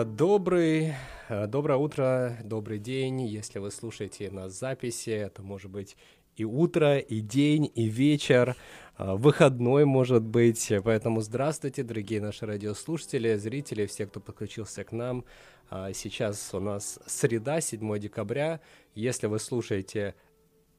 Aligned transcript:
Э, 0.00 0.04
добрый, 0.04 0.94
э, 1.28 1.46
доброе 1.46 1.76
утро, 1.76 2.38
добрый 2.42 2.78
день. 2.78 3.20
Если 3.22 3.58
вы 3.58 3.70
слушаете 3.70 4.30
нас 4.30 4.58
записи, 4.58 5.10
это 5.10 5.42
может 5.42 5.70
быть 5.70 5.96
и 6.36 6.44
утро, 6.44 6.98
и 6.98 7.20
день, 7.20 7.70
и 7.74 7.86
вечер, 7.86 8.56
э, 8.96 9.14
выходной 9.14 9.84
может 9.84 10.22
быть. 10.22 10.72
Поэтому 10.84 11.20
здравствуйте, 11.20 11.82
дорогие 11.82 12.20
наши 12.20 12.46
радиослушатели, 12.46 13.36
зрители, 13.36 13.86
все, 13.86 14.06
кто 14.06 14.20
подключился 14.20 14.84
к 14.84 14.92
нам. 14.92 15.24
Сейчас 15.94 16.52
у 16.52 16.58
нас 16.58 16.98
среда, 17.06 17.60
7 17.60 17.98
декабря. 17.98 18.60
Если 18.94 19.28
вы 19.28 19.38
слушаете 19.38 20.14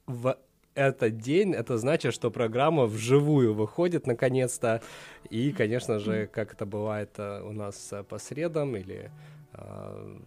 в 0.06 0.38
этот 0.76 1.18
день, 1.18 1.54
это 1.54 1.78
значит, 1.78 2.14
что 2.14 2.32
программа 2.32 2.86
вживую 2.86 3.54
выходит 3.54 4.08
наконец-то. 4.08 4.82
И, 5.30 5.52
конечно 5.52 6.00
же, 6.00 6.28
как 6.28 6.54
это 6.54 6.66
бывает 6.66 7.12
э, 7.18 7.42
у 7.42 7.52
нас 7.52 7.90
э, 7.92 8.04
по 8.04 8.18
средам 8.20 8.76
или 8.76 9.12
э, 9.54 10.18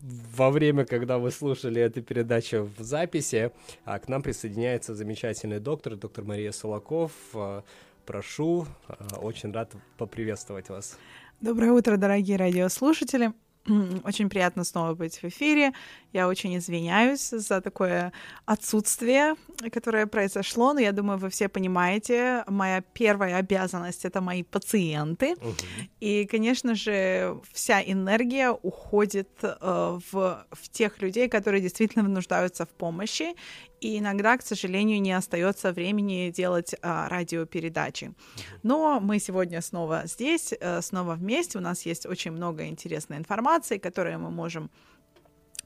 во 0.00 0.50
время, 0.50 0.84
когда 0.84 1.18
вы 1.18 1.30
слушали 1.30 1.80
эту 1.80 2.02
передачу 2.02 2.68
в 2.76 2.82
записи, 2.82 3.52
а 3.84 3.98
к 3.98 4.08
нам 4.08 4.22
присоединяется 4.22 4.94
замечательный 4.94 5.60
доктор, 5.60 5.96
доктор 5.96 6.24
Мария 6.24 6.52
Солоков. 6.52 7.12
Прошу, 8.04 8.66
очень 9.16 9.50
рад 9.50 9.72
поприветствовать 9.96 10.68
вас. 10.68 10.98
Доброе 11.40 11.72
утро, 11.72 11.96
дорогие 11.96 12.36
радиослушатели. 12.36 13.32
Очень 14.04 14.28
приятно 14.28 14.62
снова 14.64 14.94
быть 14.94 15.16
в 15.22 15.24
эфире. 15.24 15.72
Я 16.14 16.28
очень 16.28 16.56
извиняюсь 16.56 17.30
за 17.30 17.60
такое 17.60 18.12
отсутствие, 18.46 19.34
которое 19.72 20.06
произошло, 20.06 20.72
но 20.72 20.78
я 20.78 20.92
думаю, 20.92 21.18
вы 21.18 21.28
все 21.28 21.48
понимаете, 21.48 22.44
моя 22.46 22.82
первая 22.82 23.36
обязанность— 23.38 24.04
это 24.06 24.20
мои 24.20 24.44
пациенты. 24.44 25.32
Угу. 25.32 25.54
И, 25.98 26.24
конечно 26.26 26.76
же, 26.76 27.40
вся 27.52 27.82
энергия 27.82 28.50
уходит 28.50 29.28
э, 29.42 29.98
в, 30.12 30.46
в 30.52 30.68
тех 30.70 31.02
людей, 31.02 31.28
которые 31.28 31.60
действительно 31.60 32.08
нуждаются 32.08 32.64
в 32.64 32.68
помощи, 32.68 33.34
и 33.80 33.98
иногда, 33.98 34.38
к 34.38 34.42
сожалению, 34.42 35.02
не 35.02 35.12
остается 35.12 35.72
времени 35.72 36.30
делать 36.30 36.74
а, 36.80 37.08
радиопередачи. 37.08 38.14
Но 38.62 39.00
мы 39.00 39.18
сегодня 39.18 39.60
снова 39.60 40.02
здесь, 40.06 40.54
э, 40.58 40.80
снова 40.80 41.16
вместе. 41.16 41.58
У 41.58 41.60
нас 41.60 41.86
есть 41.86 42.06
очень 42.06 42.30
много 42.30 42.66
интересной 42.66 43.18
информации, 43.18 43.78
которую 43.78 44.20
мы 44.20 44.30
можем 44.30 44.70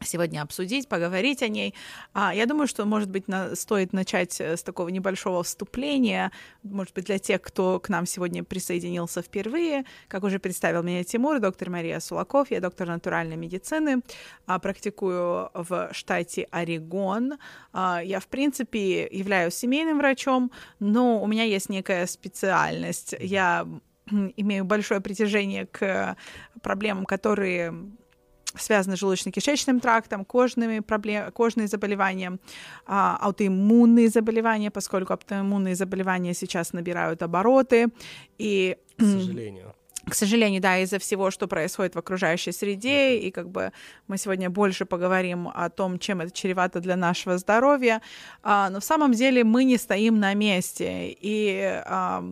сегодня 0.03 0.43
обсудить, 0.43 0.89
поговорить 0.89 1.43
о 1.43 1.49
ней. 1.49 1.75
А, 2.13 2.35
я 2.35 2.47
думаю, 2.47 2.67
что, 2.67 2.85
может 2.85 3.11
быть, 3.11 3.29
на, 3.29 3.55
стоит 3.55 3.93
начать 3.93 4.41
э, 4.41 4.57
с 4.57 4.63
такого 4.63 4.89
небольшого 4.89 5.43
вступления, 5.43 6.33
может 6.63 6.95
быть, 6.95 7.07
для 7.07 7.19
тех, 7.19 7.41
кто 7.43 7.81
к 7.81 7.89
нам 7.89 8.07
сегодня 8.07 8.45
присоединился 8.45 9.23
впервые. 9.23 9.85
Как 10.09 10.25
уже 10.25 10.39
представил 10.39 10.83
меня 10.83 11.05
Тимур, 11.05 11.41
доктор 11.41 11.71
Мария 11.71 12.01
Сулаков, 12.01 12.51
я 12.51 12.61
доктор 12.61 12.89
натуральной 12.89 13.37
медицины, 13.37 14.03
а, 14.47 14.59
практикую 14.59 15.51
в 15.55 15.91
штате 15.93 16.49
Орегон. 16.51 17.35
А, 17.73 18.01
я, 18.03 18.21
в 18.21 18.27
принципе, 18.27 19.07
являюсь 19.07 19.55
семейным 19.55 19.99
врачом, 19.99 20.51
но 20.81 21.23
у 21.23 21.27
меня 21.27 21.45
есть 21.45 21.69
некая 21.69 22.07
специальность. 22.07 23.15
Я 23.19 23.67
имею 24.37 24.65
большое 24.65 25.01
притяжение 25.01 25.67
к 25.67 26.17
проблемам, 26.63 27.05
которые 27.05 27.75
связаны 28.61 28.97
с 28.97 29.03
желудочно-кишечным 29.03 29.81
трактом, 29.81 30.25
кожными 30.25 30.81
проблем, 30.81 31.31
кожные 31.33 31.69
заболевания, 31.69 32.39
а, 32.87 33.19
аутоиммунные 33.21 34.09
заболевания, 34.09 34.71
поскольку 34.71 35.13
аутоиммунные 35.13 35.75
заболевания 35.75 36.35
сейчас 36.35 36.73
набирают 36.73 37.23
обороты. 37.23 37.89
И, 38.39 38.77
к 38.97 39.03
сожалению. 39.03 39.75
К 40.09 40.15
сожалению, 40.15 40.63
да, 40.63 40.79
из-за 40.79 40.99
всего, 40.99 41.31
что 41.31 41.47
происходит 41.49 41.95
в 41.95 41.99
окружающей 41.99 42.53
среде, 42.53 43.19
и 43.19 43.31
как 43.31 43.51
бы 43.51 43.73
мы 44.07 44.17
сегодня 44.17 44.49
больше 44.49 44.87
поговорим 44.87 45.51
о 45.55 45.69
том, 45.69 45.99
чем 45.99 46.21
это 46.21 46.31
чревато 46.31 46.81
для 46.81 46.97
нашего 46.97 47.37
здоровья, 47.37 48.01
а, 48.43 48.71
но 48.71 48.81
в 48.81 48.85
самом 48.85 49.13
деле 49.13 49.45
мы 49.45 49.65
не 49.65 49.77
стоим 49.77 50.19
на 50.19 50.35
месте, 50.35 51.15
и 51.21 51.83
а, 51.85 52.25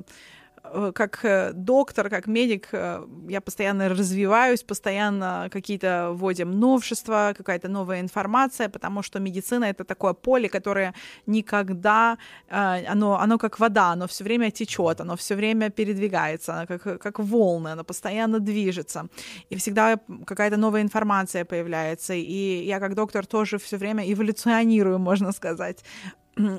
как 0.95 1.25
э, 1.25 1.53
доктор, 1.53 2.09
как 2.11 2.27
медик, 2.27 2.69
э, 2.73 3.07
я 3.29 3.41
постоянно 3.41 3.89
развиваюсь, 3.89 4.63
постоянно 4.63 5.49
какие-то 5.53 6.11
вводим 6.13 6.51
новшества, 6.51 7.35
какая-то 7.37 7.69
новая 7.69 8.01
информация, 8.01 8.69
потому 8.69 9.03
что 9.03 9.21
медицина— 9.21 9.65
это 9.71 9.85
такое 9.85 10.13
поле, 10.13 10.49
которое 10.49 10.95
никогда, 11.27 12.19
оно, 12.49 13.19
оно 13.21 13.39
как 13.39 13.59
вода, 13.59 13.93
оно 13.93 14.07
все 14.07 14.25
время 14.25 14.51
течет, 14.51 15.01
оно 15.01 15.17
все 15.17 15.35
время 15.35 15.71
передвигается, 15.71 16.55
оно 16.55 16.67
как, 16.67 17.01
как 17.01 17.19
волны, 17.19 17.69
оно 17.69 17.85
постоянно 17.85 18.39
движется, 18.41 19.09
и 19.51 19.57
всегда 19.57 19.99
какая-то 20.27 20.57
новая 20.57 20.83
информация 20.83 21.45
появляется, 21.45 22.15
и 22.15 22.65
я 22.65 22.81
как 22.81 22.95
доктор 22.95 23.27
тоже 23.27 23.59
все 23.59 23.77
время 23.77 24.05
эволюционирую, 24.13 24.99
можно 24.99 25.33
сказать, 25.33 25.85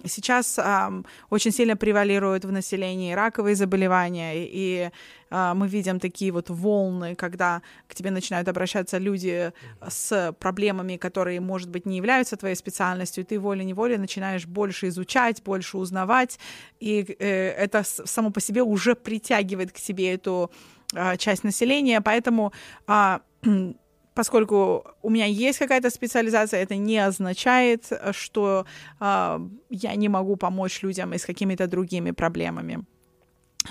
Сейчас 0.05 0.57
э, 0.57 1.03
очень 1.29 1.51
сильно 1.51 1.77
превалируют 1.77 2.45
в 2.45 2.51
населении 2.51 3.13
раковые 3.13 3.55
заболевания, 3.55 4.33
и 4.35 4.89
э, 5.29 5.53
мы 5.53 5.67
видим 5.67 5.99
такие 5.99 6.31
вот 6.31 6.49
волны, 6.49 7.13
когда 7.13 7.61
к 7.87 7.93
тебе 7.93 8.09
начинают 8.09 8.47
обращаться 8.47 8.97
люди 8.97 9.53
с 9.87 10.33
проблемами, 10.39 10.97
которые, 10.97 11.39
может 11.41 11.69
быть, 11.69 11.85
не 11.85 11.97
являются 11.97 12.37
твоей 12.37 12.55
специальностью, 12.55 13.23
и 13.23 13.27
ты 13.27 13.39
волей-неволей 13.39 13.97
начинаешь 13.97 14.47
больше 14.47 14.87
изучать, 14.87 15.43
больше 15.43 15.77
узнавать, 15.77 16.39
и 16.79 17.15
э, 17.19 17.49
это 17.51 17.83
само 17.83 18.31
по 18.31 18.41
себе 18.41 18.63
уже 18.63 18.95
притягивает 18.95 19.71
к 19.71 19.77
себе 19.77 20.15
эту 20.15 20.49
э, 20.95 21.17
часть 21.17 21.43
населения, 21.43 22.01
поэтому 22.01 22.51
э, 22.87 23.19
поскольку 24.17 24.83
у 25.03 25.11
меня 25.11 25.25
есть 25.25 25.59
какая-то 25.59 25.91
специализация, 25.91 26.63
это 26.63 26.75
не 26.75 26.97
означает, 26.97 27.91
что 28.13 28.65
э, 28.99 29.39
я 29.69 29.95
не 29.95 30.09
могу 30.09 30.37
помочь 30.37 30.81
людям 30.81 31.13
и 31.13 31.19
с 31.19 31.25
какими-то 31.25 31.67
другими 31.67 32.09
проблемами. 32.09 32.83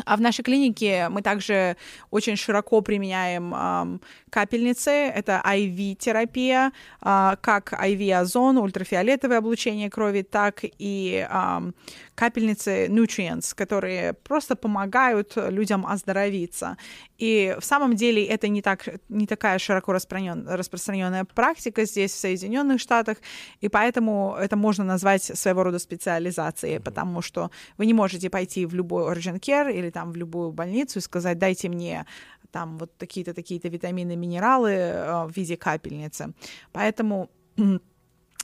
А 0.04 0.16
в 0.16 0.20
нашей 0.20 0.42
клинике 0.42 1.08
мы 1.08 1.22
также 1.22 1.76
очень 2.10 2.36
широко 2.36 2.80
применяем 2.80 3.54
э, 3.54 3.98
капельницы. 4.30 4.90
Это 4.90 5.42
IV-терапия, 5.44 6.72
э, 7.00 7.36
как 7.40 7.72
IV-озон, 7.72 8.58
ультрафиолетовое 8.58 9.38
облучение 9.38 9.88
крови, 9.90 10.22
так 10.22 10.60
и 10.62 11.26
э, 11.28 11.72
капельницы 12.14 12.86
Nutrients, 12.86 13.54
которые 13.54 14.12
просто 14.12 14.56
помогают 14.56 15.32
людям 15.36 15.86
оздоровиться. 15.86 16.76
И 17.18 17.56
в 17.58 17.64
самом 17.64 17.94
деле 17.94 18.24
это 18.24 18.48
не, 18.48 18.62
так, 18.62 18.88
не 19.08 19.26
такая 19.26 19.58
широко 19.58 19.92
распространенная 19.92 21.24
практика 21.24 21.84
здесь, 21.84 22.12
в 22.12 22.18
Соединенных 22.18 22.80
Штатах, 22.80 23.18
и 23.60 23.68
поэтому 23.68 24.36
это 24.38 24.56
можно 24.56 24.84
назвать 24.84 25.22
своего 25.22 25.64
рода 25.64 25.78
специализацией, 25.78 26.80
потому 26.80 27.22
что 27.22 27.50
вы 27.78 27.86
не 27.86 27.94
можете 27.94 28.30
пойти 28.30 28.66
в 28.66 28.74
любой 28.74 29.12
Origin 29.12 29.40
Care 29.40 29.72
или 29.72 29.90
там 29.90 30.12
в 30.12 30.16
любую 30.16 30.52
больницу 30.52 30.98
и 30.98 31.02
сказать, 31.02 31.38
дайте 31.38 31.68
мне 31.68 32.06
там 32.50 32.78
вот 32.78 32.96
такие-то, 32.96 33.34
такие-то 33.34 33.68
витамины, 33.68 34.16
минералы 34.16 34.70
э, 34.70 35.26
в 35.26 35.32
виде 35.36 35.56
капельницы. 35.56 36.32
Поэтому 36.72 37.30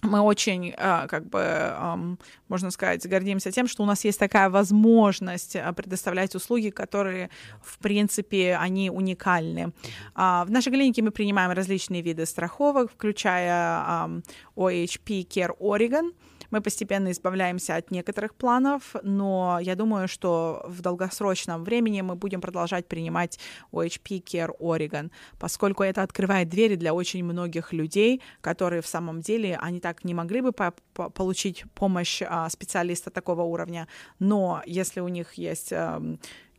мы 0.02 0.20
очень, 0.20 0.74
а, 0.76 1.06
как 1.06 1.28
бы, 1.28 2.16
можно 2.48 2.70
сказать, 2.70 3.06
гордимся 3.08 3.52
тем, 3.52 3.68
что 3.68 3.84
у 3.84 3.86
нас 3.86 4.04
есть 4.04 4.18
такая 4.18 4.50
возможность 4.50 5.56
а, 5.56 5.72
предоставлять 5.72 6.34
услуги, 6.34 6.70
которые, 6.70 7.30
в 7.62 7.78
принципе, 7.78 8.56
они 8.56 8.90
уникальны. 8.90 9.72
А, 10.14 10.44
в 10.44 10.50
нашей 10.50 10.72
клинике 10.72 11.02
мы 11.02 11.12
принимаем 11.12 11.52
различные 11.52 12.02
виды 12.02 12.26
страховок, 12.26 12.90
включая 12.90 14.22
OHP 14.56 15.26
Care 15.28 15.56
Oregon, 15.60 16.12
мы 16.52 16.60
постепенно 16.60 17.10
избавляемся 17.10 17.76
от 17.76 17.90
некоторых 17.90 18.34
планов, 18.34 18.94
но 19.02 19.58
я 19.60 19.74
думаю, 19.74 20.06
что 20.06 20.62
в 20.68 20.82
долгосрочном 20.82 21.64
времени 21.64 22.02
мы 22.02 22.14
будем 22.14 22.40
продолжать 22.40 22.86
принимать 22.86 23.40
OHP 23.72 24.22
Care 24.22 24.52
Oregon, 24.60 25.10
поскольку 25.38 25.82
это 25.82 26.02
открывает 26.02 26.48
двери 26.48 26.76
для 26.76 26.92
очень 26.92 27.24
многих 27.24 27.72
людей, 27.72 28.20
которые 28.42 28.82
в 28.82 28.86
самом 28.86 29.20
деле, 29.20 29.58
они 29.60 29.80
так 29.80 30.04
не 30.04 30.14
могли 30.14 30.42
бы 30.42 30.52
по 30.52 30.74
по 30.94 31.08
получить 31.10 31.64
помощь 31.74 32.22
а, 32.22 32.48
специалиста 32.50 33.10
такого 33.10 33.42
уровня, 33.42 33.88
но 34.18 34.62
если 34.66 35.00
у 35.00 35.08
них 35.08 35.34
есть 35.34 35.72
а, 35.72 36.02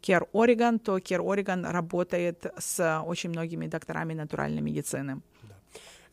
Care 0.02 0.28
Oregon, 0.34 0.80
то 0.80 0.98
Care 0.98 1.22
Oregon 1.22 1.72
работает 1.72 2.46
с 2.58 3.02
очень 3.06 3.30
многими 3.30 3.68
докторами 3.68 4.14
натуральной 4.16 4.62
медицины. 4.62 5.22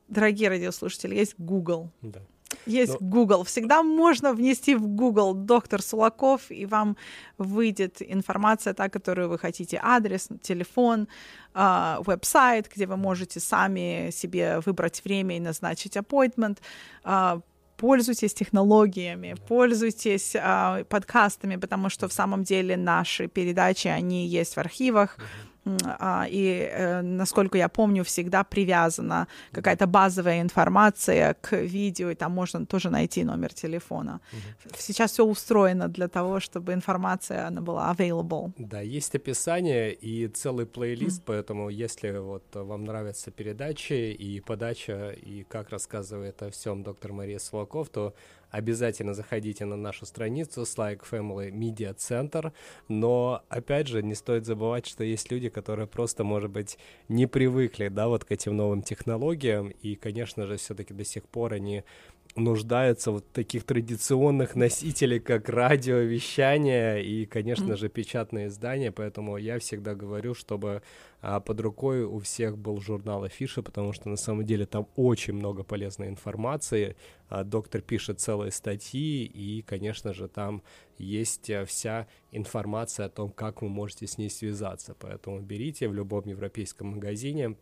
дорогие 0.08 0.50
радиослушатели, 0.50 1.16
есть 1.16 1.36
Google. 1.38 1.90
Да. 2.02 2.22
Есть 2.66 3.00
Но... 3.00 3.08
Google. 3.08 3.44
Всегда 3.44 3.84
можно 3.84 4.34
внести 4.34 4.76
в 4.76 4.88
Google 4.88 5.34
доктор 5.34 5.82
Сулаков, 5.82 6.52
и 6.52 6.66
вам 6.66 6.96
выйдет 7.38 8.02
информация, 8.02 8.74
та, 8.74 8.90
которую 8.90 9.30
вы 9.30 9.40
хотите. 9.40 9.80
Адрес, 9.82 10.30
телефон, 10.42 11.08
э, 11.54 11.96
веб-сайт, 12.06 12.70
где 12.74 12.86
вы 12.86 12.98
можете 12.98 13.40
сами 13.40 14.12
себе 14.12 14.60
выбрать 14.66 15.04
время 15.04 15.38
и 15.38 15.40
назначить 15.40 15.98
appointment. 15.98 16.60
Э, 17.04 17.40
пользуйтесь 17.78 18.34
технологиями, 18.34 19.36
пользуйтесь 19.48 20.36
э, 20.36 20.86
подкастами, 20.88 21.56
потому 21.56 21.90
что 21.90 22.08
в 22.08 22.14
самом 22.14 22.44
деле 22.44 22.78
наши 22.78 23.28
передачи, 23.28 23.88
они 23.88 24.28
есть 24.28 24.56
в 24.56 24.60
архивах. 24.60 25.18
А, 25.18 25.51
и, 25.66 26.70
э, 26.72 27.02
насколько 27.02 27.58
я 27.58 27.70
помню, 27.70 28.04
всегда 28.04 28.44
привязана 28.44 29.28
какая-то 29.52 29.88
базовая 29.88 30.42
информация 30.42 31.36
к 31.42 31.56
видео, 31.56 32.10
и 32.10 32.16
там 32.16 32.32
можно 32.32 32.66
тоже 32.66 32.90
найти 32.90 33.24
номер 33.24 33.54
телефона. 33.54 34.20
Угу. 34.34 34.76
Сейчас 34.78 35.12
все 35.12 35.24
устроено 35.24 35.88
для 35.88 36.08
того, 36.08 36.40
чтобы 36.40 36.74
информация 36.74 37.48
она 37.48 37.62
была 37.62 37.94
available. 37.94 38.52
Да, 38.58 38.82
есть 38.82 39.16
описание 39.16 39.94
и 39.94 40.28
целый 40.28 40.66
плейлист, 40.66 41.22
mm. 41.22 41.24
поэтому 41.26 41.70
если 41.70 42.18
вот 42.18 42.44
вам 42.54 42.86
нравятся 42.86 43.32
передачи 43.32 44.12
и 44.12 44.40
подача, 44.40 45.12
и 45.12 45.44
как 45.44 45.70
рассказывает 45.70 46.42
о 46.42 46.50
всем 46.50 46.84
доктор 46.84 47.14
Мария 47.14 47.40
Свалков, 47.40 47.90
то 47.90 48.14
обязательно 48.52 49.14
заходите 49.14 49.66
на 49.66 49.76
нашу 49.76 50.06
страницу 50.06 50.62
Slack 50.62 51.02
Family 51.10 51.52
Media 51.52 51.96
Center, 51.96 52.52
но, 52.88 53.44
опять 53.50 53.88
же, 53.88 54.04
не 54.04 54.16
стоит 54.16 54.46
забывать, 54.46 54.86
что 54.86 55.04
есть 55.04 55.32
люди, 55.32 55.50
которые 55.50 55.88
просто, 55.88 56.24
может 56.24 56.52
быть, 56.52 56.78
не 57.10 57.28
привыкли, 57.28 57.88
да, 57.88 58.08
вот 58.08 58.26
к 58.26 58.32
этим 58.32 58.56
новым 58.56 58.82
технологиям, 58.82 59.70
и, 59.70 59.96
конечно 59.96 60.46
же, 60.46 60.58
все-таки 60.58 60.94
до 60.94 61.06
сих 61.06 61.24
пор 61.24 61.54
они 61.54 61.84
нуждаются 62.36 63.12
вот 63.12 63.26
в 63.26 63.32
таких 63.32 63.66
традиционных 63.66 64.56
носителей, 64.56 65.20
как 65.20 65.50
радиовещание 65.50 67.04
и, 67.04 67.26
конечно 67.26 67.76
же, 67.76 67.90
печатные 67.90 68.48
издания, 68.48 68.92
поэтому 68.92 69.38
я 69.38 69.60
всегда 69.60 69.96
говорю, 69.96 70.34
чтобы 70.34 70.82
а, 71.22 71.40
под 71.40 71.60
рукой 71.60 72.04
у 72.04 72.20
всех 72.20 72.58
был 72.58 72.80
журнал 72.80 73.24
Афиша, 73.24 73.62
потому 73.62 73.92
что 73.92 74.10
на 74.10 74.16
самом 74.16 74.46
деле 74.46 74.66
там 74.66 74.88
очень 74.96 75.34
много 75.34 75.64
полезной 75.64 76.08
информации, 76.08 76.96
а, 77.30 77.44
доктор 77.44 77.82
пишет 77.82 78.20
целые 78.20 78.52
статьи, 78.52 79.26
и, 79.26 79.62
конечно 79.62 80.14
же, 80.14 80.28
там 80.28 80.64
есть 80.98 81.50
а, 81.50 81.66
вся 81.66 82.08
информация 82.32 83.08
о 83.08 83.10
том, 83.10 83.30
как 83.32 83.62
вы 83.62 83.68
можете 83.68 84.08
с 84.08 84.18
ней 84.18 84.30
связаться, 84.30 84.96
поэтому 84.98 85.42
берите 85.42 85.90
в 85.90 85.94
любом 85.94 86.24
европейском 86.26 86.90
магазине, 86.92 87.58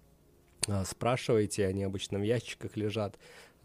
а, 0.68 0.86
спрашивайте, 0.86 1.66
они 1.66 1.83
обычно 1.83 2.19
в 2.19 2.24
ящиках 2.24 2.75
лежат, 2.75 3.18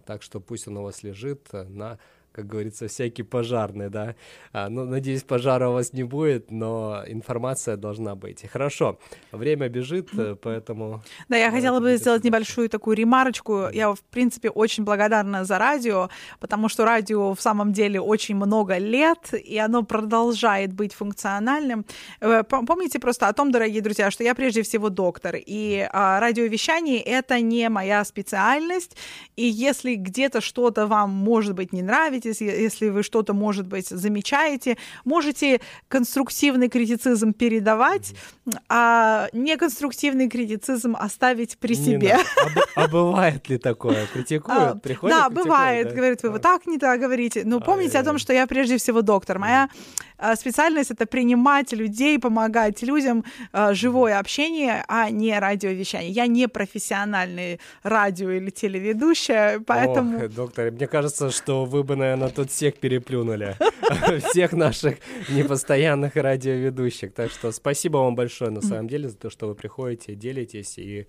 так 0.04 0.22
что 0.22 0.40
пусть 0.40 0.68
он 0.68 0.76
у 0.76 0.82
вас 0.82 1.02
лежит 1.02 1.48
э, 1.52 1.64
на 1.64 1.98
как 2.34 2.48
говорится, 2.48 2.88
всякий 2.88 3.22
пожарный, 3.22 3.88
да. 3.90 4.16
А, 4.52 4.68
ну, 4.68 4.84
надеюсь, 4.84 5.22
пожара 5.22 5.68
у 5.68 5.74
вас 5.74 5.92
не 5.92 6.02
будет, 6.02 6.50
но 6.50 7.04
информация 7.06 7.76
должна 7.76 8.16
быть. 8.16 8.44
Хорошо, 8.50 8.98
время 9.30 9.68
бежит, 9.68 10.08
э, 10.18 10.34
поэтому... 10.42 11.00
Да, 11.28 11.36
я 11.36 11.52
хотела 11.52 11.78
бы 11.78 11.96
сделать 11.96 12.24
небольшую 12.24 12.68
такую 12.68 12.96
ремарочку. 12.96 13.68
Я, 13.72 13.92
в 13.94 14.02
принципе, 14.10 14.50
очень 14.50 14.82
благодарна 14.82 15.44
за 15.44 15.58
радио, 15.58 16.08
потому 16.40 16.68
что 16.68 16.84
радио 16.84 17.34
в 17.34 17.40
самом 17.40 17.72
деле 17.72 18.00
очень 18.00 18.34
много 18.34 18.78
лет, 18.78 19.32
и 19.32 19.56
оно 19.58 19.84
продолжает 19.84 20.72
быть 20.72 20.92
функциональным. 20.92 21.86
Э, 22.20 22.42
помните 22.42 22.98
просто 22.98 23.28
о 23.28 23.32
том, 23.32 23.52
дорогие 23.52 23.80
друзья, 23.80 24.10
что 24.10 24.24
я 24.24 24.34
прежде 24.34 24.62
всего 24.62 24.90
доктор, 24.90 25.36
и 25.36 25.88
а, 25.92 26.18
радиовещание— 26.18 27.00
это 27.02 27.40
не 27.40 27.68
моя 27.68 28.04
специальность, 28.04 28.96
и 29.36 29.44
если 29.46 29.94
где-то 29.94 30.40
что-то 30.40 30.88
вам, 30.88 31.10
может 31.10 31.54
быть, 31.54 31.72
не 31.72 31.82
нравится, 31.82 32.23
нравитесь, 32.24 32.40
если 32.40 32.88
вы 32.88 33.02
что-то, 33.02 33.34
может 33.34 33.66
быть, 33.66 33.88
замечаете, 33.88 34.76
можете 35.04 35.60
конструктивный 35.88 36.68
критицизм 36.68 37.32
передавать, 37.32 38.14
а 38.68 39.28
неконструктивный 39.32 40.28
критицизм 40.28 40.96
оставить 40.98 41.58
при 41.58 41.74
себе. 41.74 42.18
А, 42.76 42.84
а 42.84 42.88
бывает 42.88 43.48
ли 43.48 43.58
такое? 43.58 44.06
Критикуют? 44.12 44.60
А, 44.60 44.74
приходят? 44.76 45.16
Да, 45.16 45.30
бывает. 45.30 45.88
Да? 45.88 45.94
Говорит, 45.94 46.22
вы 46.22 46.30
вот 46.30 46.42
так 46.42 46.66
не 46.66 46.78
так 46.78 47.00
говорите. 47.00 47.42
Ну, 47.44 47.60
помните 47.60 47.98
о 47.98 48.02
том, 48.02 48.18
что 48.18 48.32
я 48.32 48.46
прежде 48.46 48.76
всего 48.76 49.02
доктор. 49.02 49.38
Моя 49.38 49.64
а, 49.64 50.13
специальность 50.36 50.90
это 50.90 51.06
принимать 51.06 51.72
людей, 51.72 52.18
помогать 52.18 52.82
людям, 52.82 53.24
а, 53.52 53.74
живое 53.74 54.18
общение, 54.18 54.84
а 54.88 55.10
не 55.10 55.38
радиовещание. 55.38 56.10
Я 56.10 56.26
не 56.26 56.48
профессиональный 56.48 57.60
радио 57.82 58.30
или 58.30 58.50
телеведущая, 58.50 59.60
поэтому... 59.60 60.24
Ох, 60.24 60.28
доктор, 60.30 60.70
мне 60.70 60.86
кажется, 60.86 61.30
что 61.30 61.64
вы 61.64 61.82
бы, 61.82 61.96
наверное, 61.96 62.28
тут 62.28 62.50
всех 62.50 62.74
переплюнули. 62.76 63.56
Всех 64.30 64.52
наших 64.52 64.96
непостоянных 65.28 66.16
радиоведущих. 66.16 67.12
Так 67.12 67.30
что 67.30 67.52
спасибо 67.52 67.98
вам 67.98 68.14
большое, 68.14 68.50
на 68.50 68.62
самом 68.62 68.88
деле, 68.88 69.08
за 69.08 69.16
то, 69.16 69.30
что 69.30 69.46
вы 69.46 69.54
приходите, 69.54 70.14
делитесь. 70.14 70.78
И, 70.78 71.00
а, 71.00 71.06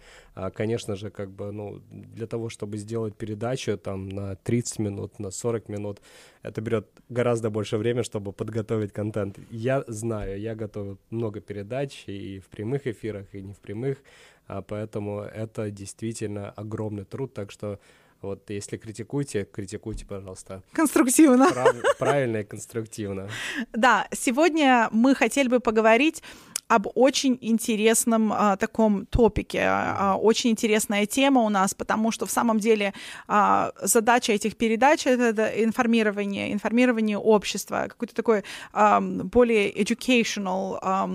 конечно 0.52 0.96
же, 0.96 1.10
как 1.10 1.32
бы, 1.32 1.52
ну, 1.52 1.82
для 1.90 2.28
того, 2.28 2.50
чтобы 2.50 2.78
сделать 2.78 3.16
передачу 3.16 3.78
там 3.78 4.10
на 4.10 4.36
30 4.36 4.80
минут, 4.80 5.20
на 5.20 5.32
40 5.32 5.70
минут, 5.70 6.02
это 6.44 6.62
берет 6.62 6.88
гораздо 7.10 7.50
больше 7.50 7.78
времени, 7.78 8.04
чтобы 8.04 8.34
подготовить 8.34 8.92
контент. 8.92 9.40
Я 9.50 9.84
знаю, 9.88 10.40
я 10.40 10.56
готовил 10.56 10.98
много 11.10 11.40
передач 11.40 12.04
и 12.08 12.40
в 12.40 12.50
прямых 12.50 12.86
эфирах, 12.86 13.34
и 13.34 13.42
не 13.42 13.54
в 13.54 13.60
прямых, 13.60 13.98
а 14.48 14.62
поэтому 14.62 15.22
это 15.22 15.72
действительно 15.72 16.50
огромный 16.50 17.06
труд, 17.06 17.34
так 17.34 17.52
что 17.52 17.80
вот 18.22 18.50
если 18.50 18.78
критикуйте, 18.78 19.46
критикуйте, 19.46 20.06
пожалуйста. 20.06 20.64
Конструктивно. 20.72 21.52
Прав, 21.52 21.76
правильно 22.00 22.38
и 22.38 22.44
конструктивно. 22.44 23.30
Да, 23.74 24.08
сегодня 24.12 24.90
мы 24.92 25.16
хотели 25.16 25.48
бы 25.48 25.60
поговорить 25.60 26.24
об 26.68 26.88
очень 26.96 27.38
интересном 27.42 28.34
а, 28.34 28.58
таком 28.58 29.06
топике. 29.06 29.62
А, 29.64 30.18
очень 30.20 30.50
интересная 30.50 31.06
тема 31.06 31.42
у 31.42 31.50
нас, 31.50 31.74
потому 31.74 32.12
что 32.12 32.26
в 32.26 32.32
самом 32.32 32.60
деле 32.60 32.94
а, 33.28 33.72
задача 33.82 34.34
этих 34.34 34.56
передач 34.58 35.06
это, 35.06 35.46
информирование, 35.64 36.52
информирование 36.52 37.18
общества, 37.18 37.86
какой-то 37.90 38.16
такой 38.16 38.44
а, 38.74 39.00
более 39.00 39.72
educational 39.72 40.80
а, 40.82 41.10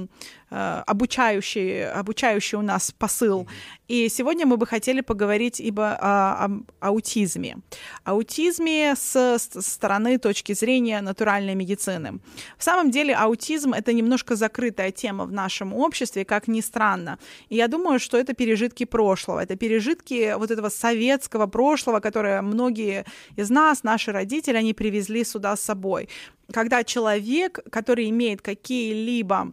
обучающий, 0.50 1.88
обучающий 1.90 2.59
у 2.59 2.62
нас 2.62 2.90
посыл. 2.90 3.47
И 3.88 4.09
сегодня 4.09 4.47
мы 4.47 4.57
бы 4.57 4.66
хотели 4.66 5.00
поговорить 5.00 5.61
ибо 5.61 5.97
о, 6.00 6.45
о 6.45 6.50
аутизме. 6.80 7.57
Аутизме 8.04 8.95
с, 8.97 9.16
с 9.16 9.62
стороны 9.62 10.19
точки 10.19 10.52
зрения 10.54 11.00
натуральной 11.00 11.54
медицины. 11.54 12.21
В 12.59 12.64
самом 12.64 12.90
деле 12.90 13.14
аутизм— 13.14 13.73
это 13.75 13.92
немножко 13.92 14.37
закрытая 14.37 14.90
тема 14.90 15.25
в 15.25 15.33
нашем 15.33 15.75
обществе, 15.75 16.25
как 16.25 16.49
ни 16.49 16.61
странно. 16.61 17.19
И 17.49 17.57
я 17.57 17.69
думаю, 17.69 17.99
что 17.99 18.16
это 18.16 18.35
пережитки 18.35 18.85
прошлого, 18.85 19.40
это 19.40 19.57
пережитки 19.57 20.35
вот 20.37 20.50
этого 20.50 20.69
советского 20.69 21.47
прошлого, 21.47 22.00
которое 22.00 22.42
многие 22.42 23.04
из 23.37 23.50
нас, 23.50 23.83
наши 23.83 24.12
родители, 24.12 24.57
они 24.57 24.75
привезли 24.75 25.25
сюда 25.25 25.57
с 25.57 25.61
собой. 25.61 26.09
Когда 26.52 26.83
человек, 26.85 27.61
который 27.71 28.11
имеет 28.11 28.42
какие-либо 28.42 29.52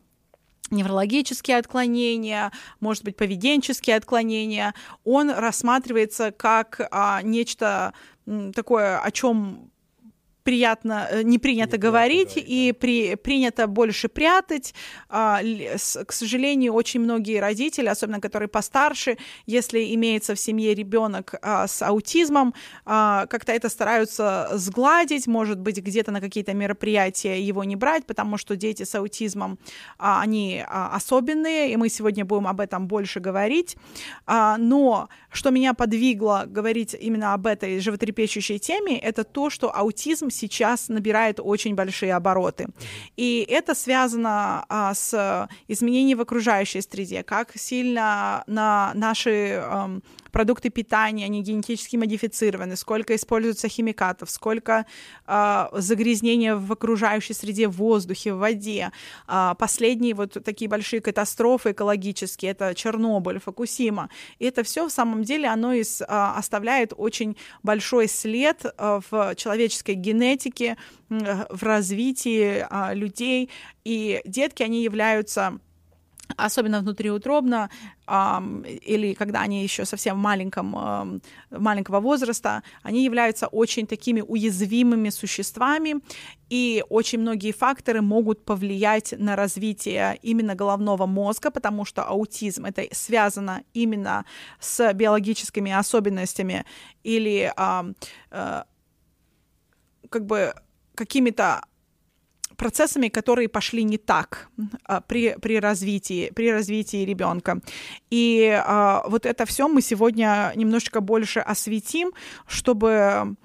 неврологические 0.71 1.57
отклонения, 1.57 2.51
может 2.79 3.03
быть, 3.03 3.15
поведенческие 3.15 3.95
отклонения, 3.95 4.73
он 5.03 5.29
рассматривается 5.29 6.31
как 6.31 6.87
а, 6.91 7.21
нечто 7.21 7.93
такое, 8.53 8.99
о 8.99 9.11
чем 9.11 9.71
приятно, 10.47 11.07
э, 11.11 11.23
не 11.23 11.39
принято 11.39 11.75
не 11.75 11.81
говорить, 11.81 11.97
говорить 11.97 12.33
и 12.35 12.73
при, 12.79 13.15
принято 13.15 13.67
больше 13.67 14.07
прятать. 14.07 14.73
А, 15.09 15.41
с, 15.41 16.03
к 16.05 16.11
сожалению, 16.13 16.73
очень 16.73 17.01
многие 17.01 17.39
родители, 17.39 17.87
особенно 17.87 18.21
которые 18.21 18.47
постарше, 18.47 19.17
если 19.45 19.93
имеется 19.95 20.33
в 20.33 20.39
семье 20.39 20.73
ребенок 20.73 21.35
а, 21.41 21.67
с 21.67 21.81
аутизмом, 21.81 22.53
а, 22.85 23.25
как-то 23.25 23.51
это 23.51 23.69
стараются 23.69 24.49
сгладить, 24.53 25.27
может 25.27 25.59
быть, 25.59 25.77
где-то 25.77 26.11
на 26.11 26.21
какие-то 26.21 26.53
мероприятия 26.53 27.41
его 27.41 27.63
не 27.63 27.75
брать, 27.75 28.05
потому 28.05 28.37
что 28.37 28.55
дети 28.55 28.83
с 28.83 28.95
аутизмом, 28.95 29.57
а, 29.97 30.21
они 30.21 30.63
а, 30.65 30.95
особенные, 30.95 31.73
и 31.73 31.77
мы 31.77 31.89
сегодня 31.89 32.25
будем 32.25 32.47
об 32.47 32.59
этом 32.59 32.87
больше 32.87 33.19
говорить. 33.19 33.77
А, 34.25 34.57
но 34.57 35.09
что 35.29 35.51
меня 35.51 35.73
подвигло 35.73 36.43
говорить 36.47 36.95
именно 36.99 37.33
об 37.33 37.47
этой 37.47 37.79
животрепещущей 37.79 38.59
теме, 38.59 38.97
это 38.99 39.23
то, 39.23 39.49
что 39.49 39.75
аутизм 39.75 40.29
сейчас 40.37 40.89
набирает 40.89 41.39
очень 41.39 41.75
большие 41.75 42.13
обороты. 42.15 42.67
И 43.15 43.45
это 43.49 43.75
связано 43.75 44.65
а, 44.69 44.93
с 44.93 45.47
изменением 45.67 46.19
в 46.19 46.21
окружающей 46.21 46.81
среде, 46.81 47.23
как 47.23 47.51
сильно 47.55 48.43
на 48.47 48.91
наши 48.93 49.61
продукты 50.31 50.69
питания, 50.69 51.25
они 51.25 51.41
генетически 51.41 51.97
модифицированы, 51.97 52.75
сколько 52.75 53.15
используется 53.15 53.67
химикатов, 53.67 54.29
сколько 54.29 54.85
э, 55.25 55.65
загрязнения 55.73 56.55
в 56.55 56.71
окружающей 56.71 57.33
среде, 57.33 57.67
в 57.67 57.77
воздухе, 57.77 58.33
в 58.33 58.37
воде. 58.37 58.91
Э, 59.27 59.53
последние 59.57 60.13
вот 60.13 60.37
такие 60.43 60.69
большие 60.69 61.01
катастрофы 61.01 61.71
экологические, 61.71 62.51
это 62.51 62.73
Чернобыль, 62.75 63.39
Фукусима. 63.39 64.09
И 64.39 64.45
это 64.45 64.63
все 64.63 64.87
в 64.87 64.91
самом 64.91 65.23
деле, 65.23 65.47
оно 65.47 65.73
из, 65.73 66.01
э, 66.01 66.05
оставляет 66.07 66.93
очень 66.95 67.37
большой 67.63 68.07
след 68.07 68.65
в 68.77 69.35
человеческой 69.35 69.95
генетике, 69.95 70.77
в 71.09 71.63
развитии 71.63 72.65
э, 72.69 72.95
людей. 72.95 73.49
И 73.83 74.21
детки, 74.25 74.63
они 74.63 74.83
являются 74.83 75.59
особенно 76.35 76.81
внутриутробно, 76.81 77.69
или 78.07 79.13
когда 79.13 79.41
они 79.41 79.63
еще 79.63 79.85
совсем 79.85 80.17
маленьком, 80.17 81.21
маленького 81.49 81.99
возраста, 81.99 82.63
они 82.83 83.03
являются 83.03 83.47
очень 83.47 83.87
такими 83.87 84.21
уязвимыми 84.21 85.09
существами, 85.09 85.95
и 86.49 86.83
очень 86.89 87.19
многие 87.19 87.51
факторы 87.51 88.01
могут 88.01 88.45
повлиять 88.45 89.13
на 89.17 89.35
развитие 89.35 90.17
именно 90.21 90.55
головного 90.55 91.05
мозга, 91.05 91.51
потому 91.51 91.85
что 91.85 92.03
аутизм 92.03 92.65
это 92.65 92.83
связано 92.91 93.63
именно 93.73 94.25
с 94.59 94.93
биологическими 94.93 95.71
особенностями 95.71 96.65
или 97.03 97.51
э, 97.57 98.63
как 100.09 100.25
бы 100.25 100.53
какими-то 100.95 101.61
процессами, 102.57 103.07
которые 103.07 103.47
пошли 103.47 103.83
не 103.83 103.97
так 103.97 104.49
а, 104.83 105.01
при, 105.01 105.37
при 105.41 105.59
развитии, 105.59 106.31
при 106.35 106.51
развитии 106.51 107.05
ребенка. 107.05 107.61
И 108.09 108.49
а, 108.65 109.03
вот 109.07 109.25
это 109.25 109.45
все 109.45 109.67
мы 109.67 109.81
сегодня 109.81 110.51
немножечко 110.55 110.99
больше 111.01 111.39
осветим, 111.39 112.11
чтобы 112.47 113.35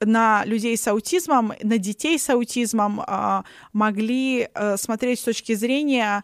на 0.00 0.44
людей 0.44 0.76
с 0.76 0.86
аутизмом, 0.88 1.52
на 1.62 1.78
детей 1.78 2.18
с 2.18 2.28
аутизмом 2.28 3.00
а, 3.06 3.44
могли 3.72 4.48
а, 4.52 4.76
смотреть 4.76 5.20
с 5.20 5.24
точки 5.24 5.54
зрения 5.54 6.22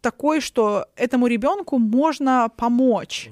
такой, 0.00 0.40
что 0.40 0.86
этому 0.94 1.26
ребенку 1.26 1.78
можно 1.78 2.48
помочь. 2.56 3.28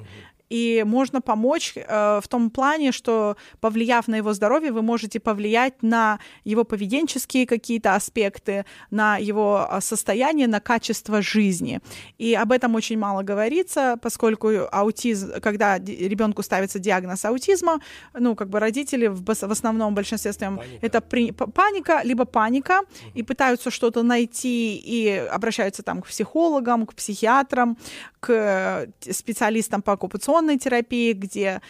И 0.51 0.85
можно 0.87 1.21
помочь 1.21 1.75
э, 1.77 2.21
в 2.23 2.29
том 2.29 2.51
плане, 2.51 2.93
что 2.93 3.37
повлияв 3.61 4.09
на 4.09 4.17
его 4.17 4.33
здоровье, 4.35 4.73
вы 4.73 4.83
можете 4.83 5.19
повлиять 5.21 5.83
на 5.83 6.19
его 6.45 6.65
поведенческие 6.65 7.47
какие-то 7.47 7.95
аспекты, 7.95 8.65
на 8.91 9.17
его 9.17 9.67
а, 9.69 9.81
состояние, 9.81 10.47
на 10.47 10.61
качество 10.61 11.23
жизни. 11.23 11.81
И 12.19 12.35
об 12.35 12.53
этом 12.53 12.75
очень 12.75 12.99
мало 12.99 13.23
говорится, 13.23 13.99
поскольку 14.03 14.49
аутизм, 14.71 15.41
когда 15.41 15.79
ребенку 15.79 16.43
ставится 16.43 16.79
диагноз 16.79 17.25
аутизма, 17.25 17.81
ну, 18.13 18.35
как 18.37 18.49
бы 18.49 18.61
родители 18.61 19.07
в, 19.07 19.25
в 19.25 19.51
основном, 19.51 19.93
в 19.93 19.97
большинстве 19.97 20.33
своем, 20.33 20.61
это 20.83 21.01
при, 21.01 21.33
паника, 21.33 22.03
либо 22.05 22.25
паника, 22.27 22.81
и 23.15 23.23
пытаются 23.23 23.71
что-то 23.71 24.03
найти, 24.03 24.77
и 24.77 25.09
обращаются 25.31 25.83
там 25.83 26.03
к 26.03 26.07
психологам, 26.07 26.87
к 26.87 26.95
психиатрам, 26.95 27.77
к 28.21 28.31
э, 28.31 29.13
специалистам 29.13 29.83
по 29.83 29.93
оккупационной 29.93 30.34
конвульсионной 30.35 30.59
терапии, 30.59 31.13
где 31.13 31.61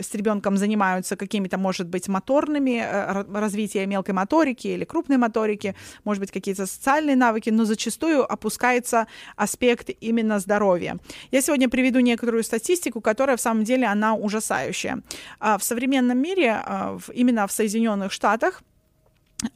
с 0.00 0.14
ребенком 0.14 0.56
занимаются 0.56 1.16
какими-то, 1.16 1.58
может 1.58 1.88
быть, 1.88 2.08
моторными, 2.08 2.78
э, 2.78 3.24
развитие 3.40 3.86
мелкой 3.86 4.14
моторики 4.14 4.68
или 4.68 4.84
крупной 4.84 5.16
моторики, 5.16 5.74
может 6.04 6.20
быть, 6.20 6.30
какие-то 6.30 6.66
социальные 6.66 7.16
навыки, 7.16 7.50
но 7.50 7.64
зачастую 7.64 8.22
опускается 8.32 9.06
аспект 9.36 9.90
именно 10.00 10.38
здоровья. 10.38 10.96
Я 11.32 11.42
сегодня 11.42 11.68
приведу 11.68 12.00
некоторую 12.00 12.44
статистику, 12.44 13.00
которая 13.00 13.36
в 13.36 13.40
самом 13.40 13.64
деле 13.64 13.86
она 13.86 14.14
ужасающая. 14.14 15.02
А 15.40 15.56
в 15.58 15.62
современном 15.62 16.18
мире, 16.18 16.50
а, 16.52 16.96
именно 17.12 17.46
в 17.46 17.50
Соединенных 17.50 18.12
Штатах, 18.12 18.62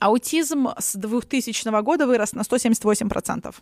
аутизм 0.00 0.68
с 0.78 0.96
2000 0.96 1.82
года 1.82 2.06
вырос 2.06 2.34
на 2.34 2.42
178%. 2.42 3.54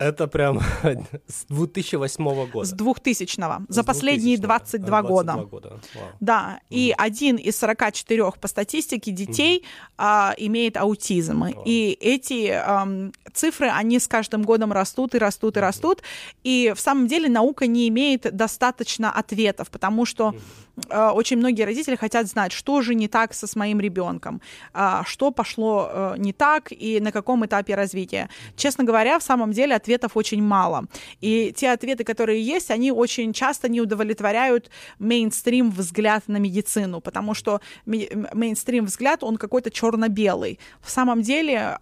Это 0.00 0.26
прям 0.26 0.60
с 1.26 1.44
2008 1.48 2.50
года. 2.50 2.64
С 2.64 2.74
2000-го. 2.74 3.66
За 3.68 3.84
последние 3.84 4.38
22, 4.38 5.02
22 5.02 5.02
года. 5.02 5.32
года. 5.50 5.80
Вау. 5.94 6.04
Да, 6.20 6.60
mm. 6.62 6.66
и 6.70 6.94
один 6.96 7.36
из 7.36 7.58
44 7.58 8.32
по 8.40 8.48
статистике 8.48 9.10
детей 9.10 9.58
mm. 9.58 9.64
а, 9.98 10.34
имеет 10.38 10.78
аутизм. 10.78 11.44
Wow. 11.44 11.62
И 11.66 11.98
эти 12.00 12.48
а, 12.48 13.10
цифры, 13.34 13.68
они 13.68 13.98
с 13.98 14.08
каждым 14.08 14.42
годом 14.42 14.72
растут 14.72 15.14
и 15.14 15.18
растут 15.18 15.58
и 15.58 15.60
mm. 15.60 15.62
растут. 15.62 16.02
И 16.44 16.72
в 16.74 16.80
самом 16.80 17.06
деле 17.06 17.28
наука 17.28 17.66
не 17.66 17.86
имеет 17.88 18.34
достаточно 18.34 19.12
ответов, 19.12 19.70
потому 19.70 20.06
что 20.06 20.30
mm 20.30 20.40
Э, 20.88 21.10
очень 21.10 21.36
многие 21.36 21.62
родители 21.62 21.96
хотят 21.96 22.26
знать, 22.26 22.52
что 22.52 22.80
же 22.80 22.94
не 22.94 23.08
так 23.08 23.34
со 23.34 23.46
с 23.46 23.56
моим 23.56 23.80
ребенком, 23.80 24.40
а, 24.72 25.02
что 25.04 25.30
пошло 25.30 25.88
э, 25.90 26.14
не 26.18 26.32
так 26.32 26.68
и 26.70 27.00
на 27.00 27.10
каком 27.10 27.44
этапе 27.44 27.74
развития. 27.74 28.28
Честно 28.56 28.84
говоря, 28.84 29.18
в 29.18 29.22
самом 29.22 29.52
деле 29.52 29.74
ответов 29.90 30.16
очень 30.16 30.42
мало. 30.42 30.84
И 31.20 31.52
те 31.56 31.72
ответы, 31.72 32.04
которые 32.04 32.40
есть, 32.40 32.70
они 32.70 32.92
очень 32.92 33.32
часто 33.32 33.68
не 33.68 33.80
удовлетворяют 33.80 34.70
мейнстрим 35.00 35.70
взгляд 35.70 36.28
на 36.28 36.36
медицину, 36.36 37.00
потому 37.00 37.34
что 37.34 37.60
мейнстрим 37.86 38.84
взгляд, 38.84 39.24
он 39.24 39.36
какой-то 39.36 39.70
черно-белый. 39.70 40.60
В 40.80 40.90
самом 40.90 41.22
деле, 41.22 41.76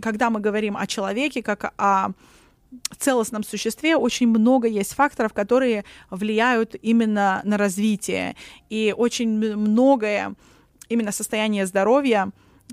когда 0.00 0.30
мы 0.30 0.40
говорим 0.40 0.76
о 0.76 0.86
человеке 0.86 1.42
как 1.42 1.74
о 1.76 2.12
целостном 2.98 3.44
существе 3.44 3.96
очень 3.96 4.28
много 4.28 4.66
есть 4.66 4.94
факторов, 4.94 5.32
которые 5.32 5.84
влияют 6.10 6.74
именно 6.82 7.42
на 7.44 7.58
развитие. 7.58 8.34
И 8.70 8.94
очень 8.96 9.28
многое, 9.56 10.34
именно 10.88 11.12
состояние 11.12 11.66
здоровья, 11.66 12.30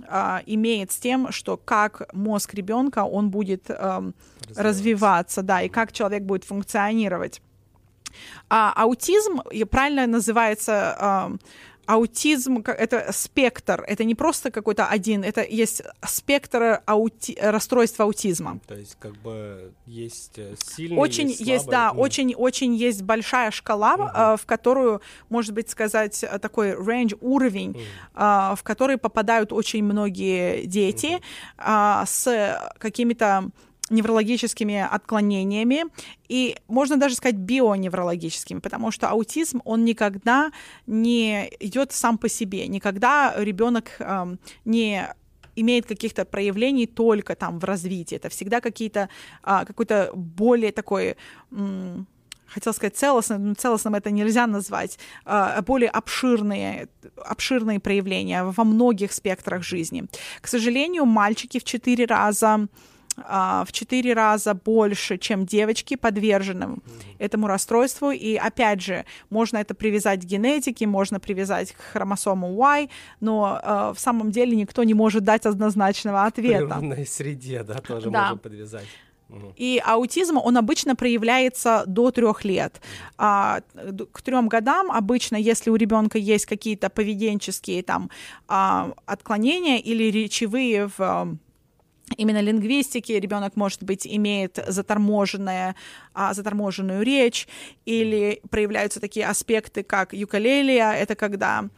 а, 0.08 0.42
имеет 0.46 0.92
с 0.92 0.98
тем, 0.98 1.32
что 1.32 1.58
как 1.58 2.14
мозг 2.14 2.54
ребенка 2.54 3.04
он 3.04 3.30
будет 3.30 3.70
а, 3.70 4.12
развиваться, 4.56 5.42
да, 5.42 5.62
и 5.62 5.70
как 5.70 5.92
человек 5.92 6.24
будет 6.24 6.44
функционировать. 6.44 7.42
А 8.50 8.74
аутизм 8.76 9.42
правильно 9.70 10.08
называется 10.08 10.96
а, 11.00 11.32
аутизм 11.92 12.64
это 12.66 13.12
спектр, 13.12 13.84
это 13.86 14.06
не 14.06 14.16
просто 14.16 14.50
какой-то 14.50 14.86
один, 14.86 15.24
это 15.24 15.44
есть 15.44 15.82
спектр 16.06 16.82
аути... 16.86 17.38
расстройства 17.42 18.06
аутизма. 18.06 18.60
То 18.68 18.76
есть 18.76 18.96
как 19.00 19.18
бы 19.18 19.74
есть 19.86 20.38
э, 20.38 20.56
сильный, 20.58 20.98
очень 20.98 21.28
есть, 21.28 21.42
есть 21.42 21.68
да, 21.68 21.92
mm. 21.94 21.98
очень 21.98 22.36
очень 22.36 22.76
есть 22.76 23.02
большая 23.02 23.52
шкала, 23.52 23.98
mm-hmm. 23.98 24.38
в 24.38 24.46
которую, 24.46 25.02
может 25.30 25.54
быть, 25.54 25.70
сказать 25.70 26.24
э, 26.24 26.40
такой 26.40 26.72
range 26.72 27.18
уровень, 27.20 27.72
mm-hmm. 28.16 28.56
в 28.56 28.64
который 28.64 28.98
попадают 28.98 29.52
очень 29.52 29.84
многие 29.84 30.66
дети 30.66 31.20
mm-hmm. 31.58 32.06
с 32.06 32.74
какими-то 32.80 33.50
неврологическими 33.92 34.88
отклонениями 34.90 35.84
и 36.28 36.56
можно 36.68 36.98
даже 36.98 37.16
сказать 37.16 37.36
бионеврологическими, 37.36 38.60
потому 38.60 38.92
что 38.92 39.10
аутизм 39.10 39.62
он 39.66 39.86
никогда 39.86 40.52
не 40.88 41.52
идет 41.60 41.92
сам 41.92 42.18
по 42.18 42.30
себе, 42.30 42.68
никогда 42.68 43.34
ребенок 43.38 43.92
э, 44.00 44.36
не 44.66 45.08
имеет 45.56 45.86
каких-то 45.86 46.26
проявлений 46.26 46.88
только 46.88 47.36
там 47.36 47.60
в 47.60 47.64
развитии. 47.64 48.16
Это 48.16 48.30
всегда 48.30 48.62
какие-то 48.62 49.10
а, 49.44 49.66
какой-то 49.66 50.12
более 50.14 50.72
такой 50.72 51.18
м- 51.52 52.08
хотел 52.48 52.74
сказать 52.74 52.96
целостным, 52.96 53.50
но 53.50 53.54
целостным 53.54 53.96
это 53.96 54.12
нельзя 54.12 54.48
назвать, 54.48 55.00
а, 55.26 55.62
более 55.62 55.90
обширные, 55.90 56.88
обширные 57.16 57.80
проявления 57.80 58.44
во 58.44 58.64
многих 58.64 59.12
спектрах 59.14 59.64
жизни. 59.64 60.06
К 60.42 60.48
сожалению, 60.48 61.06
мальчики 61.06 61.60
в 61.60 61.64
четыре 61.64 62.06
раза 62.06 62.68
в 63.18 63.68
4 63.72 64.14
раза 64.14 64.54
больше, 64.54 65.18
чем 65.18 65.46
девочки, 65.46 65.96
подвержены 65.96 66.78
этому 67.20 67.48
расстройству. 67.48 68.12
И 68.12 68.36
опять 68.36 68.82
же, 68.82 69.06
можно 69.30 69.58
это 69.58 69.74
привязать 69.74 70.22
к 70.22 70.26
генетике, 70.26 70.88
можно 70.88 71.20
привязать 71.20 71.72
к 71.74 71.82
хромосому 71.94 72.54
Y, 72.54 72.90
но 73.20 73.60
а, 73.62 73.94
в 73.94 74.00
самом 74.00 74.32
деле 74.32 74.56
никто 74.56 74.84
не 74.84 74.94
может 74.94 75.24
дать 75.24 75.46
однозначного 75.46 76.26
ответа. 76.26 76.66
В 76.66 76.68
природной 76.68 77.06
среде, 77.06 77.64
да, 77.64 77.76
тоже 77.76 78.10
да. 78.10 78.22
можно 78.22 78.38
подвязать. 78.38 78.88
И 79.56 79.82
аутизм, 79.86 80.38
он 80.38 80.58
обычно 80.58 80.96
проявляется 80.96 81.84
до 81.88 82.12
трех 82.12 82.44
лет. 82.44 82.82
А, 83.18 83.62
к 84.12 84.22
трем 84.22 84.50
годам 84.50 84.92
обычно, 84.92 85.36
если 85.38 85.70
у 85.70 85.76
ребенка 85.76 86.18
есть 86.18 86.46
какие-то 86.46 86.90
поведенческие 86.90 87.84
там 87.84 88.10
а, 88.48 88.92
отклонения 89.06 89.78
или 89.78 90.12
речевые 90.12 90.90
в 90.98 91.38
именно 92.18 92.42
лингвистики 92.42 93.14
ребенок, 93.14 93.56
может 93.56 93.84
быть, 93.84 94.08
имеет 94.08 94.60
заторможенное, 94.68 95.76
а, 96.14 96.34
заторможенную 96.34 97.04
речь, 97.04 97.48
или 97.86 98.42
проявляются 98.50 99.00
такие 99.00 99.26
аспекты, 99.26 99.84
как 99.84 100.14
юкалелия, 100.14 100.92
это 100.94 101.16
когда 101.16 101.70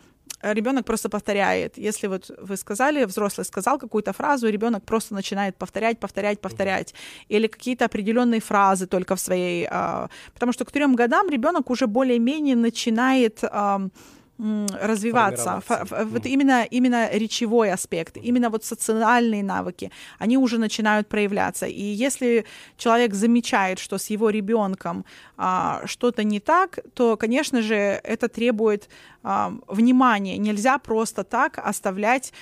ребенок 0.44 0.86
просто 0.86 1.10
повторяет. 1.10 1.78
Если 1.78 2.08
вот 2.08 2.30
вы 2.38 2.58
сказали, 2.58 3.06
взрослый 3.06 3.46
сказал 3.46 3.80
какую-то 3.80 4.14
фразу, 4.14 4.50
ребенок 4.50 4.84
просто 4.84 5.14
начинает 5.14 5.56
повторять, 5.56 6.00
повторять, 6.00 6.42
повторять. 6.42 6.94
Или 7.30 7.48
какие-то 7.48 7.86
определенные 7.86 8.42
фразы 8.42 8.88
только 8.88 9.16
в 9.16 9.20
своей... 9.20 9.68
А, 9.70 10.10
потому 10.34 10.52
что 10.52 10.66
к 10.66 10.72
трем 10.72 10.96
годам 10.96 11.30
ребенок 11.30 11.70
уже 11.70 11.88
более-менее 11.88 12.56
начинает 12.56 13.44
развиваться. 14.40 15.62
Вот 15.68 16.26
именно, 16.26 16.64
именно 16.64 17.10
речевой 17.12 17.72
аспект, 17.72 18.18
именно 18.18 18.50
вот 18.50 18.64
социальные 18.64 19.44
навыки, 19.44 19.92
они 20.18 20.38
уже 20.38 20.58
начинают 20.58 21.08
проявляться. 21.08 21.68
И 21.68 21.84
если 21.84 22.46
человек 22.78 23.14
замечает, 23.14 23.80
что 23.80 23.98
с 23.98 24.10
его 24.10 24.30
ребенком 24.32 25.06
а, 25.38 25.82
что-то 25.86 26.24
не 26.24 26.40
так, 26.40 26.80
то, 26.94 27.16
конечно 27.16 27.62
же, 27.62 27.76
это 27.76 28.28
требует 28.28 28.90
а, 29.24 29.54
внимания. 29.68 30.38
Нельзя 30.38 30.80
просто 30.80 31.24
так 31.24 31.60
оставлять 31.60 32.34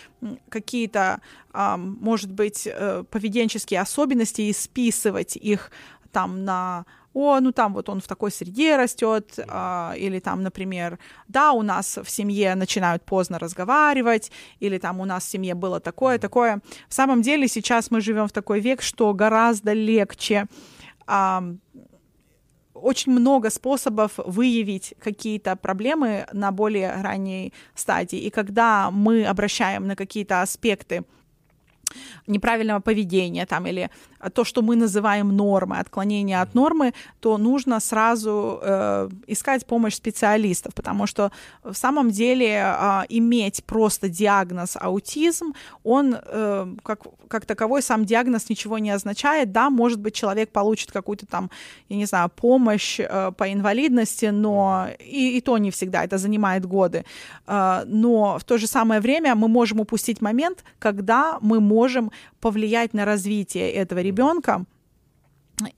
какие-то, 0.50 1.20
а, 1.52 1.78
может 1.78 2.32
быть, 2.32 2.68
э, 2.68 3.04
поведенческие 3.10 3.82
особенности 3.82 4.42
и 4.42 4.54
списывать 4.54 5.36
их 5.36 5.72
там 6.12 6.46
на 6.46 6.86
о, 7.14 7.40
ну 7.40 7.52
там 7.52 7.74
вот 7.74 7.90
он 7.90 8.00
в 8.00 8.08
такой 8.08 8.32
среде 8.32 8.78
растет, 8.78 9.38
а, 9.48 9.94
или 9.98 10.20
там, 10.20 10.44
например, 10.44 11.00
да, 11.28 11.52
у 11.52 11.62
нас 11.62 11.98
в 11.98 12.10
семье 12.10 12.56
начинают 12.56 13.04
поздно 13.04 13.40
разговаривать, 13.40 14.32
или 14.60 14.78
там 14.78 15.00
у 15.00 15.06
нас 15.06 15.26
в 15.26 15.30
семье 15.30 15.54
было 15.54 15.80
такое, 15.80 16.20
такое. 16.20 16.62
В 16.88 16.94
самом 16.94 17.22
деле 17.22 17.48
сейчас 17.48 17.92
мы 17.92 18.02
живем 18.02 18.28
в 18.28 18.32
такой 18.32 18.60
век, 18.60 18.82
что 18.82 19.14
гораздо 19.14 19.74
легче 19.74 20.48
а, 21.06 21.44
очень 22.74 23.12
много 23.12 23.50
способов 23.50 24.14
выявить 24.18 24.94
какие-то 25.00 25.56
проблемы 25.56 26.26
на 26.32 26.52
более 26.52 26.94
ранней 27.02 27.54
стадии. 27.76 28.20
И 28.20 28.30
когда 28.30 28.92
мы 28.92 29.26
обращаем 29.26 29.88
на 29.88 29.96
какие-то 29.96 30.42
аспекты 30.42 31.04
неправильного 32.28 32.80
поведения 32.80 33.46
там, 33.46 33.68
или 33.68 33.90
то, 34.30 34.44
что 34.44 34.62
мы 34.62 34.76
называем 34.76 35.36
нормой, 35.36 35.80
отклонение 35.80 36.42
от 36.42 36.54
нормы, 36.54 36.94
то 37.20 37.38
нужно 37.38 37.80
сразу 37.80 38.60
э, 38.62 39.10
искать 39.28 39.66
помощь 39.66 39.96
специалистов, 39.96 40.74
потому 40.74 41.08
что 41.08 41.32
в 41.64 41.74
самом 41.74 42.12
деле 42.12 42.48
э, 42.48 43.02
иметь 43.10 43.64
просто 43.66 44.10
диагноз 44.10 44.78
аутизм, 44.80 45.54
он 45.84 46.16
э, 46.22 46.76
как, 46.84 47.02
как 47.28 47.46
таковой 47.46 47.82
сам 47.82 48.06
диагноз 48.06 48.50
ничего 48.50 48.80
не 48.80 48.92
означает. 48.92 49.52
Да, 49.52 49.70
может 49.70 50.00
быть, 50.00 50.14
человек 50.14 50.52
получит 50.52 50.92
какую-то 50.92 51.26
там, 51.26 51.50
я 51.90 51.98
не 51.98 52.06
знаю, 52.06 52.30
помощь 52.30 53.00
э, 53.00 53.32
по 53.38 53.52
инвалидности, 53.52 54.26
но 54.26 54.88
и, 55.00 55.38
и 55.38 55.42
то 55.42 55.58
не 55.58 55.72
всегда, 55.72 56.04
это 56.04 56.18
занимает 56.18 56.66
годы. 56.66 57.06
Э, 57.48 57.84
но 57.86 58.38
в 58.40 58.44
то 58.44 58.58
же 58.58 58.68
самое 58.68 59.02
время 59.02 59.36
мы 59.36 59.48
можем 59.48 59.80
упустить 59.80 60.22
момент, 60.22 60.64
когда 60.80 61.38
мы 61.42 61.60
можем 61.60 62.12
повлиять 62.40 62.94
на 62.94 63.06
развитие 63.06 63.72
этого 63.72 64.00
ребенка 64.00 64.11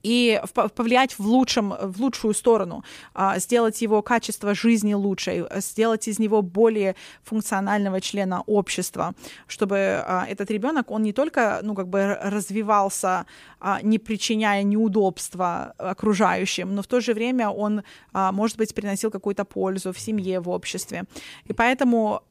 и 0.04 0.42
повлиять 0.76 1.18
в, 1.20 1.26
лучшем, 1.26 1.74
в 1.80 2.02
лучшую 2.02 2.34
сторону, 2.34 2.84
а, 3.14 3.40
сделать 3.40 3.82
его 3.82 4.02
качество 4.02 4.54
жизни 4.54 4.94
лучше, 4.94 5.48
сделать 5.56 6.08
из 6.08 6.20
него 6.20 6.42
более 6.42 6.96
функционального 7.24 8.02
члена 8.02 8.44
общества, 8.46 9.14
чтобы 9.48 10.04
а, 10.06 10.26
этот 10.28 10.52
ребенок, 10.52 10.92
он 10.92 11.04
не 11.04 11.14
только, 11.14 11.60
ну, 11.64 11.76
как 11.76 11.88
бы 11.88 12.18
развивался, 12.22 13.26
а, 13.60 13.82
не 13.82 14.00
причиняя 14.00 14.64
неудобства 14.64 15.74
окружающим, 15.78 16.76
но 16.76 16.82
в 16.82 16.88
то 16.88 17.00
же 17.00 17.14
время 17.14 17.50
он, 17.50 17.84
может 18.14 18.58
быть, 18.58 18.74
приносил 18.74 19.12
какую-то 19.12 19.46
пользу 19.46 19.92
в 19.92 20.00
семье, 20.00 20.40
в 20.40 20.50
обществе. 20.50 21.04
И 21.46 21.54
поэтому 21.54 22.22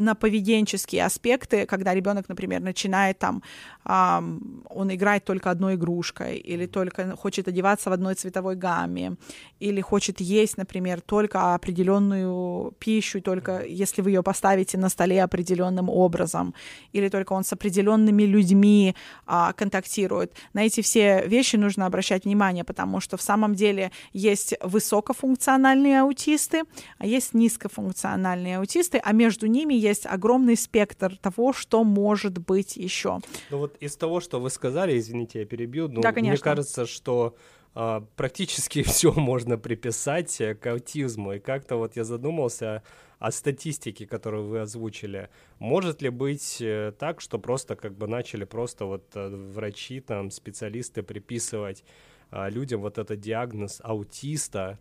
на 0.00 0.14
поведенческие 0.14 1.04
аспекты, 1.04 1.66
когда 1.66 1.94
ребенок, 1.94 2.28
например, 2.28 2.60
начинает 2.60 3.18
там, 3.18 3.42
он 3.84 4.94
играет 4.94 5.24
только 5.24 5.50
одной 5.50 5.74
игрушкой 5.74 6.38
или 6.38 6.66
только 6.66 7.16
хочет 7.16 7.48
одеваться 7.48 7.90
в 7.90 7.92
одной 7.92 8.14
цветовой 8.14 8.56
гамме, 8.56 9.16
или 9.58 9.80
хочет 9.80 10.20
есть, 10.20 10.56
например, 10.56 11.00
только 11.00 11.54
определенную 11.54 12.72
пищу, 12.78 13.20
только 13.20 13.64
если 13.64 14.02
вы 14.02 14.10
ее 14.10 14.22
поставите 14.22 14.78
на 14.78 14.88
столе 14.88 15.22
определенным 15.22 15.88
образом, 15.88 16.54
или 16.92 17.08
только 17.08 17.32
он 17.32 17.44
с 17.44 17.52
определенными 17.52 18.22
людьми 18.22 18.94
а, 19.26 19.52
контактирует. 19.52 20.32
На 20.54 20.64
эти 20.64 20.80
все 20.80 21.26
вещи 21.26 21.56
нужно 21.56 21.86
обращать 21.86 22.24
внимание, 22.24 22.64
потому 22.64 23.00
что 23.00 23.16
в 23.16 23.22
самом 23.22 23.54
деле 23.54 23.90
есть 24.12 24.54
высокофункциональные 24.62 26.00
аутисты, 26.00 26.62
а 26.98 27.06
есть 27.06 27.34
низкофункциональные 27.34 28.58
аутисты, 28.58 29.00
а 29.04 29.12
между 29.12 29.46
ними 29.46 29.74
есть 29.74 29.89
огромный 30.06 30.56
спектр 30.56 31.16
того, 31.16 31.52
что 31.52 31.84
может 31.84 32.38
быть 32.38 32.76
еще. 32.76 33.20
Ну 33.50 33.58
вот 33.58 33.76
из 33.80 33.96
того, 33.96 34.20
что 34.20 34.40
вы 34.40 34.50
сказали, 34.50 34.98
извините, 34.98 35.40
я 35.40 35.46
перебью, 35.46 35.88
но 35.88 36.00
да, 36.00 36.12
мне 36.12 36.30
кажется, 36.30 36.44
кажется, 36.44 36.86
что 36.86 37.36
а, 37.74 38.04
практически 38.16 38.82
все 38.84 39.12
можно 39.12 39.58
приписать 39.58 40.40
э, 40.40 40.54
к 40.54 40.66
аутизму. 40.66 41.34
И 41.34 41.38
как-то 41.38 41.76
вот 41.76 41.96
я 41.96 42.04
задумался 42.04 42.82
о 43.18 43.30
статистике, 43.30 44.06
которую 44.06 44.46
вы 44.46 44.60
озвучили. 44.60 45.28
Может 45.58 46.02
ли 46.02 46.08
быть 46.08 46.58
э, 46.60 46.92
так, 46.98 47.20
что 47.20 47.38
просто 47.38 47.76
как 47.76 47.94
бы 47.96 48.06
начали 48.06 48.44
просто 48.44 48.86
вот 48.86 49.04
э, 49.14 49.28
врачи, 49.28 50.00
там, 50.00 50.30
специалисты 50.30 51.02
приписывать 51.02 51.84
а, 52.30 52.48
людям 52.48 52.80
вот 52.80 52.98
этот 52.98 53.20
диагноз 53.20 53.80
аутиста, 53.82 54.78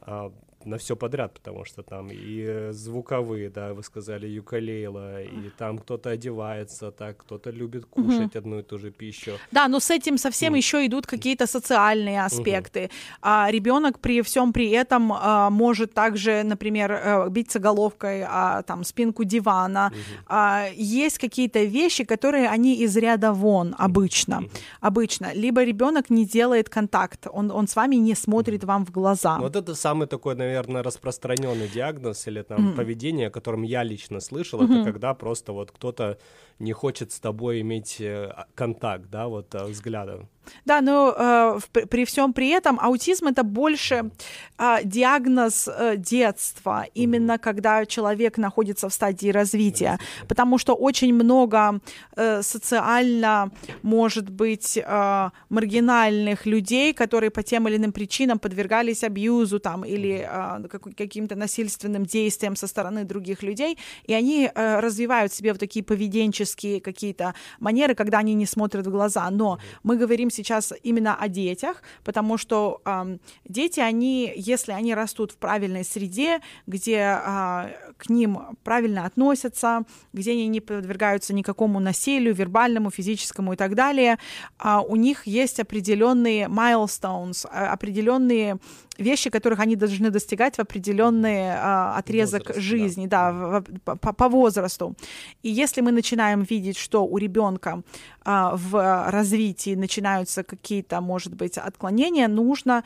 а, 0.00 0.32
на 0.64 0.76
все 0.76 0.96
подряд, 0.96 1.34
потому 1.34 1.64
что 1.64 1.82
там 1.82 2.10
и 2.10 2.44
э, 2.46 2.72
звуковые, 2.72 3.50
да, 3.50 3.72
вы 3.74 3.82
сказали, 3.82 4.26
юкалейла, 4.26 5.22
и 5.22 5.50
там 5.58 5.78
кто-то 5.78 6.10
одевается 6.10 6.90
так, 6.90 7.18
кто-то 7.18 7.50
любит 7.50 7.86
кушать 7.86 8.36
угу. 8.36 8.38
одну 8.38 8.58
и 8.58 8.62
ту 8.62 8.78
же 8.78 8.90
пищу. 8.90 9.32
Да, 9.52 9.68
но 9.68 9.80
с 9.80 9.90
этим 9.90 10.18
совсем 10.18 10.54
mm. 10.54 10.56
еще 10.56 10.86
идут 10.86 11.06
какие-то 11.06 11.46
социальные 11.46 12.24
аспекты. 12.24 12.84
Угу. 12.84 12.90
А 13.22 13.50
ребенок 13.50 13.98
при 13.98 14.22
всем 14.22 14.52
при 14.52 14.70
этом 14.70 15.12
а, 15.12 15.50
может 15.50 15.94
также, 15.94 16.42
например, 16.42 16.92
а, 16.92 17.28
биться 17.28 17.58
головкой 17.58 18.24
а, 18.26 18.62
там 18.62 18.84
спинку 18.84 19.24
дивана. 19.24 19.92
Угу. 19.92 20.24
А, 20.26 20.66
есть 20.74 21.18
какие-то 21.18 21.64
вещи, 21.64 22.04
которые 22.04 22.48
они 22.48 22.74
из 22.74 22.96
ряда 22.96 23.32
вон 23.32 23.74
обычно, 23.78 24.38
угу. 24.38 24.50
обычно. 24.80 25.32
Либо 25.34 25.64
ребенок 25.64 26.10
не 26.10 26.24
делает 26.24 26.68
контакт, 26.68 27.26
он 27.32 27.50
он 27.50 27.66
с 27.68 27.76
вами 27.76 27.96
не 27.96 28.14
смотрит 28.14 28.64
вам 28.64 28.84
в 28.84 28.90
глаза. 28.90 29.38
Вот 29.38 29.56
это 29.56 29.74
самый 29.74 30.06
такой, 30.06 30.34
наверное 30.34 30.49
наверное, 30.50 30.82
распространенный 30.82 31.68
диагноз 31.68 32.26
или 32.26 32.42
там 32.42 32.74
поведение, 32.74 33.28
о 33.28 33.30
котором 33.30 33.62
я 33.62 33.82
лично 33.82 34.20
слышал, 34.20 34.62
это 34.62 34.84
когда 34.84 35.14
просто 35.14 35.52
вот 35.52 35.70
кто-то 35.70 36.18
не 36.60 36.72
хочет 36.72 37.12
с 37.12 37.18
тобой 37.18 37.60
иметь 37.62 38.00
э, 38.00 38.32
контакт, 38.54 39.10
да, 39.10 39.26
вот 39.26 39.54
э, 39.54 39.64
взглядом. 39.64 40.28
Да, 40.64 40.80
но 40.80 41.14
э, 41.16 41.58
в, 41.58 41.88
при 41.88 42.04
всем 42.04 42.32
при 42.32 42.48
этом 42.48 42.78
аутизм 42.80 43.28
это 43.28 43.42
больше 43.42 44.10
э, 44.58 44.78
диагноз 44.84 45.68
э, 45.68 45.96
детства, 45.96 46.86
именно 46.94 47.32
mm-hmm. 47.32 47.38
когда 47.38 47.86
человек 47.86 48.38
находится 48.38 48.88
в 48.88 48.94
стадии 48.94 49.28
развития, 49.28 49.98
mm-hmm. 49.98 50.26
потому 50.26 50.58
что 50.58 50.74
очень 50.74 51.14
много 51.14 51.80
э, 52.16 52.42
социально, 52.42 53.50
может 53.82 54.28
быть, 54.30 54.76
э, 54.76 55.30
маргинальных 55.48 56.46
людей, 56.46 56.92
которые 56.94 57.30
по 57.30 57.42
тем 57.42 57.68
или 57.68 57.76
иным 57.76 57.92
причинам 57.92 58.38
подвергались 58.38 59.04
абьюзу 59.04 59.60
там 59.60 59.84
или 59.84 60.26
э, 60.28 60.68
каким-то 60.96 61.36
насильственным 61.36 62.04
действиям 62.06 62.56
со 62.56 62.66
стороны 62.66 63.04
других 63.04 63.42
людей, 63.42 63.78
и 64.04 64.14
они 64.14 64.50
э, 64.52 64.80
развивают 64.80 65.32
в 65.32 65.36
себе 65.36 65.52
вот 65.52 65.60
такие 65.60 65.84
поведенческие 65.84 66.49
поведенческие 66.50 66.80
какие-то 66.80 67.34
манеры, 67.60 67.94
когда 67.94 68.18
они 68.18 68.34
не 68.34 68.46
смотрят 68.46 68.86
в 68.86 68.90
глаза. 68.90 69.30
Но 69.30 69.58
мы 69.82 69.96
говорим 69.96 70.30
сейчас 70.30 70.72
именно 70.82 71.14
о 71.14 71.28
детях, 71.28 71.82
потому 72.04 72.38
что 72.38 72.80
э, 72.84 73.18
дети, 73.48 73.80
они, 73.80 74.32
если 74.36 74.72
они 74.72 74.94
растут 74.94 75.32
в 75.32 75.36
правильной 75.36 75.84
среде, 75.84 76.40
где 76.66 76.96
э, 76.96 77.68
к 77.96 78.08
ним 78.08 78.38
правильно 78.64 79.06
относятся, 79.06 79.82
где 80.12 80.32
они 80.32 80.48
не 80.48 80.60
подвергаются 80.60 81.34
никакому 81.34 81.80
насилию, 81.80 82.34
вербальному, 82.34 82.90
физическому 82.90 83.52
и 83.52 83.56
так 83.56 83.74
далее, 83.74 84.18
э, 84.58 84.78
у 84.88 84.96
них 84.96 85.26
есть 85.26 85.60
определенные 85.60 86.46
milestones, 86.46 87.46
определенные 87.46 88.58
вещи, 89.00 89.30
которых 89.30 89.60
они 89.60 89.76
должны 89.76 90.10
достигать 90.10 90.56
в 90.56 90.60
определенный 90.60 91.52
а, 91.52 91.96
отрезок 91.98 92.48
Возраст, 92.48 92.60
жизни, 92.60 93.06
да, 93.06 93.32
да 93.32 93.60
в, 93.60 93.98
по, 93.98 94.12
по 94.12 94.28
возрасту. 94.28 94.94
И 95.42 95.50
если 95.50 95.82
мы 95.82 95.92
начинаем 95.92 96.39
видеть, 96.42 96.76
что 96.76 97.04
у 97.04 97.18
ребенка 97.18 97.82
а, 98.24 98.54
в 98.56 99.10
развитии 99.10 99.74
начинаются 99.74 100.42
какие-то, 100.42 101.00
может 101.00 101.34
быть, 101.34 101.58
отклонения, 101.58 102.28
нужно 102.28 102.84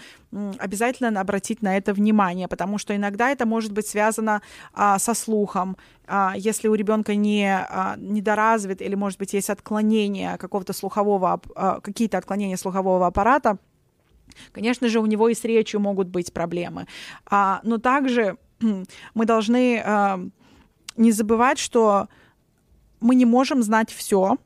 обязательно 0.59 1.21
обратить 1.21 1.63
на 1.63 1.77
это 1.77 1.93
внимание, 1.93 2.49
потому 2.49 2.79
что 2.79 2.95
иногда 2.95 3.31
это 3.31 3.47
может 3.47 3.73
быть 3.73 3.87
связано 3.87 4.43
а, 4.73 4.99
со 4.99 5.15
слухом, 5.15 5.77
а, 6.07 6.35
если 6.37 6.69
у 6.69 6.75
ребенка 6.75 7.15
не 7.15 7.47
а, 7.49 7.97
недоразвит 7.97 8.83
или, 8.83 8.95
может 8.95 9.19
быть, 9.19 9.33
есть 9.33 9.51
отклонение 9.51 10.37
какого-то 10.37 10.73
слухового, 10.73 11.41
а, 11.55 11.81
какие-то 11.81 12.19
отклонения 12.19 12.57
слухового 12.57 13.07
аппарата, 13.07 13.59
Конечно 14.53 14.89
же, 14.89 14.99
у 14.99 15.07
него 15.07 15.29
и 15.29 15.35
с 15.35 15.45
речью 15.45 15.81
могут 15.81 16.09
быть 16.09 16.33
проблемы. 16.33 16.87
Но 17.31 17.79
также 17.81 18.37
мы 19.15 19.27
должны 19.27 20.33
не 20.97 21.13
забывать, 21.13 21.59
что 21.59 22.09
мы 23.05 23.15
не 23.15 23.27
можем 23.27 23.63
знать 23.63 23.93
все, 23.93 24.39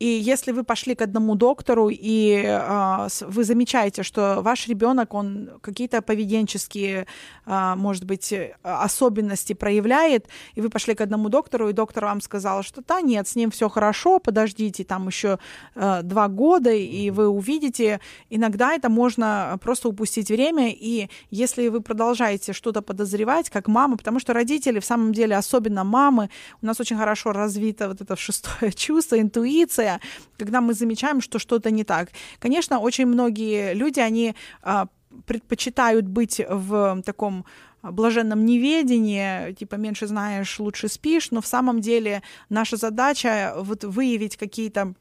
и 0.00 0.06
если 0.06 0.52
вы 0.52 0.64
пошли 0.64 0.94
к 0.94 1.02
одному 1.02 1.34
доктору, 1.34 1.90
и 1.90 2.42
э, 2.42 3.08
вы 3.20 3.44
замечаете, 3.44 4.02
что 4.02 4.40
ваш 4.40 4.66
ребенок, 4.66 5.12
он 5.12 5.50
какие-то 5.60 6.00
поведенческие, 6.00 7.06
э, 7.46 7.74
может 7.76 8.04
быть, 8.04 8.34
особенности 8.62 9.52
проявляет, 9.52 10.26
и 10.54 10.62
вы 10.62 10.70
пошли 10.70 10.94
к 10.94 11.02
одному 11.02 11.28
доктору, 11.28 11.68
и 11.68 11.74
доктор 11.74 12.06
вам 12.06 12.22
сказал, 12.22 12.62
что 12.62 12.82
да, 12.88 13.02
нет, 13.02 13.28
с 13.28 13.36
ним 13.36 13.50
все 13.50 13.68
хорошо, 13.68 14.20
подождите, 14.20 14.84
там 14.84 15.06
еще 15.06 15.38
э, 15.74 16.00
два 16.02 16.28
года, 16.28 16.70
и 16.70 17.10
вы 17.10 17.28
увидите, 17.28 18.00
иногда 18.30 18.72
это 18.72 18.88
можно 18.88 19.58
просто 19.62 19.90
упустить 19.90 20.30
время, 20.30 20.70
и 20.70 21.10
если 21.30 21.68
вы 21.68 21.82
продолжаете 21.82 22.54
что-то 22.54 22.80
подозревать, 22.80 23.50
как 23.50 23.68
мама, 23.68 23.98
потому 23.98 24.18
что 24.18 24.32
родители, 24.32 24.80
в 24.80 24.84
самом 24.86 25.12
деле, 25.12 25.36
особенно 25.36 25.84
мамы, 25.84 26.30
у 26.62 26.66
нас 26.66 26.80
очень 26.80 26.96
хорошо 26.96 27.32
развито 27.32 27.88
вот 27.88 28.00
это 28.00 28.16
шестое 28.16 28.72
чувство, 28.74 29.20
интуиция, 29.20 29.89
первое, 29.90 30.00
когда 30.38 30.60
мы 30.60 30.74
замечаем, 30.74 31.20
что 31.20 31.38
что-то 31.38 31.70
не 31.70 31.84
так. 31.84 32.10
Конечно, 32.38 32.80
очень 32.80 33.06
многие 33.06 33.74
люди, 33.74 34.00
они 34.00 34.34
а, 34.62 34.86
предпочитают 35.26 36.06
быть 36.06 36.40
в 36.48 37.02
таком 37.04 37.44
блаженном 37.82 38.44
неведении, 38.44 39.52
типа 39.54 39.76
меньше 39.76 40.06
знаешь, 40.06 40.60
лучше 40.60 40.88
спишь, 40.88 41.30
но 41.30 41.40
в 41.40 41.46
самом 41.46 41.80
деле 41.80 42.22
наша 42.50 42.76
задача 42.76 43.54
вот 43.56 43.84
выявить 43.84 44.36
какие-то 44.36 44.94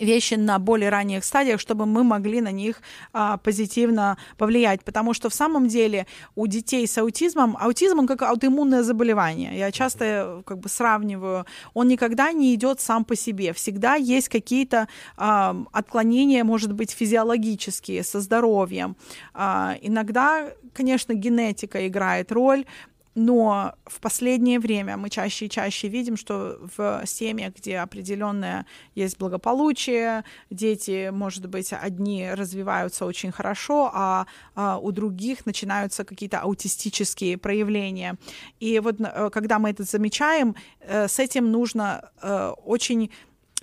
вещи 0.00 0.34
на 0.34 0.58
более 0.58 0.90
ранних 0.90 1.24
стадиях, 1.24 1.60
чтобы 1.60 1.86
мы 1.86 2.04
могли 2.04 2.40
на 2.40 2.52
них 2.52 2.82
а, 3.12 3.36
позитивно 3.36 4.16
повлиять. 4.36 4.84
Потому 4.84 5.14
что 5.14 5.28
в 5.28 5.34
самом 5.34 5.68
деле 5.68 6.06
у 6.34 6.46
детей 6.46 6.86
с 6.86 6.98
аутизмом, 6.98 7.56
аутизм 7.60 7.98
он 7.98 8.06
как 8.06 8.22
аутоиммунное 8.22 8.82
заболевание. 8.82 9.58
Я 9.58 9.70
часто 9.70 10.42
как 10.46 10.58
бы 10.58 10.68
сравниваю, 10.68 11.46
он 11.74 11.88
никогда 11.88 12.32
не 12.32 12.54
идет 12.54 12.80
сам 12.80 13.04
по 13.04 13.16
себе. 13.16 13.52
Всегда 13.52 13.94
есть 13.94 14.28
какие-то 14.28 14.88
а, 15.16 15.56
отклонения, 15.72 16.44
может 16.44 16.72
быть, 16.72 16.90
физиологические 16.90 18.02
со 18.02 18.20
здоровьем. 18.20 18.96
А, 19.34 19.76
иногда, 19.82 20.48
конечно, 20.72 21.14
генетика 21.14 21.86
играет 21.86 22.32
роль, 22.32 22.64
но 23.14 23.74
в 23.86 24.00
последнее 24.00 24.58
время 24.58 24.96
мы 24.96 25.10
чаще 25.10 25.46
и 25.46 25.50
чаще 25.50 25.88
видим, 25.88 26.16
что 26.16 26.58
в 26.76 27.02
семьях, 27.06 27.54
где 27.54 27.78
определенное 27.78 28.66
есть 28.94 29.18
благополучие, 29.18 30.24
дети, 30.50 31.10
может 31.10 31.46
быть, 31.46 31.72
одни 31.72 32.28
развиваются 32.30 33.06
очень 33.06 33.32
хорошо, 33.32 33.90
а, 33.92 34.26
а 34.54 34.78
у 34.78 34.90
других 34.92 35.46
начинаются 35.46 36.04
какие-то 36.04 36.40
аутистические 36.40 37.38
проявления. 37.38 38.16
И 38.60 38.80
вот 38.80 39.00
э, 39.00 39.30
когда 39.30 39.58
мы 39.58 39.70
это 39.70 39.84
замечаем, 39.84 40.56
э, 40.80 41.08
с 41.08 41.18
этим 41.18 41.50
нужно 41.50 42.10
э, 42.20 42.52
очень 42.64 43.10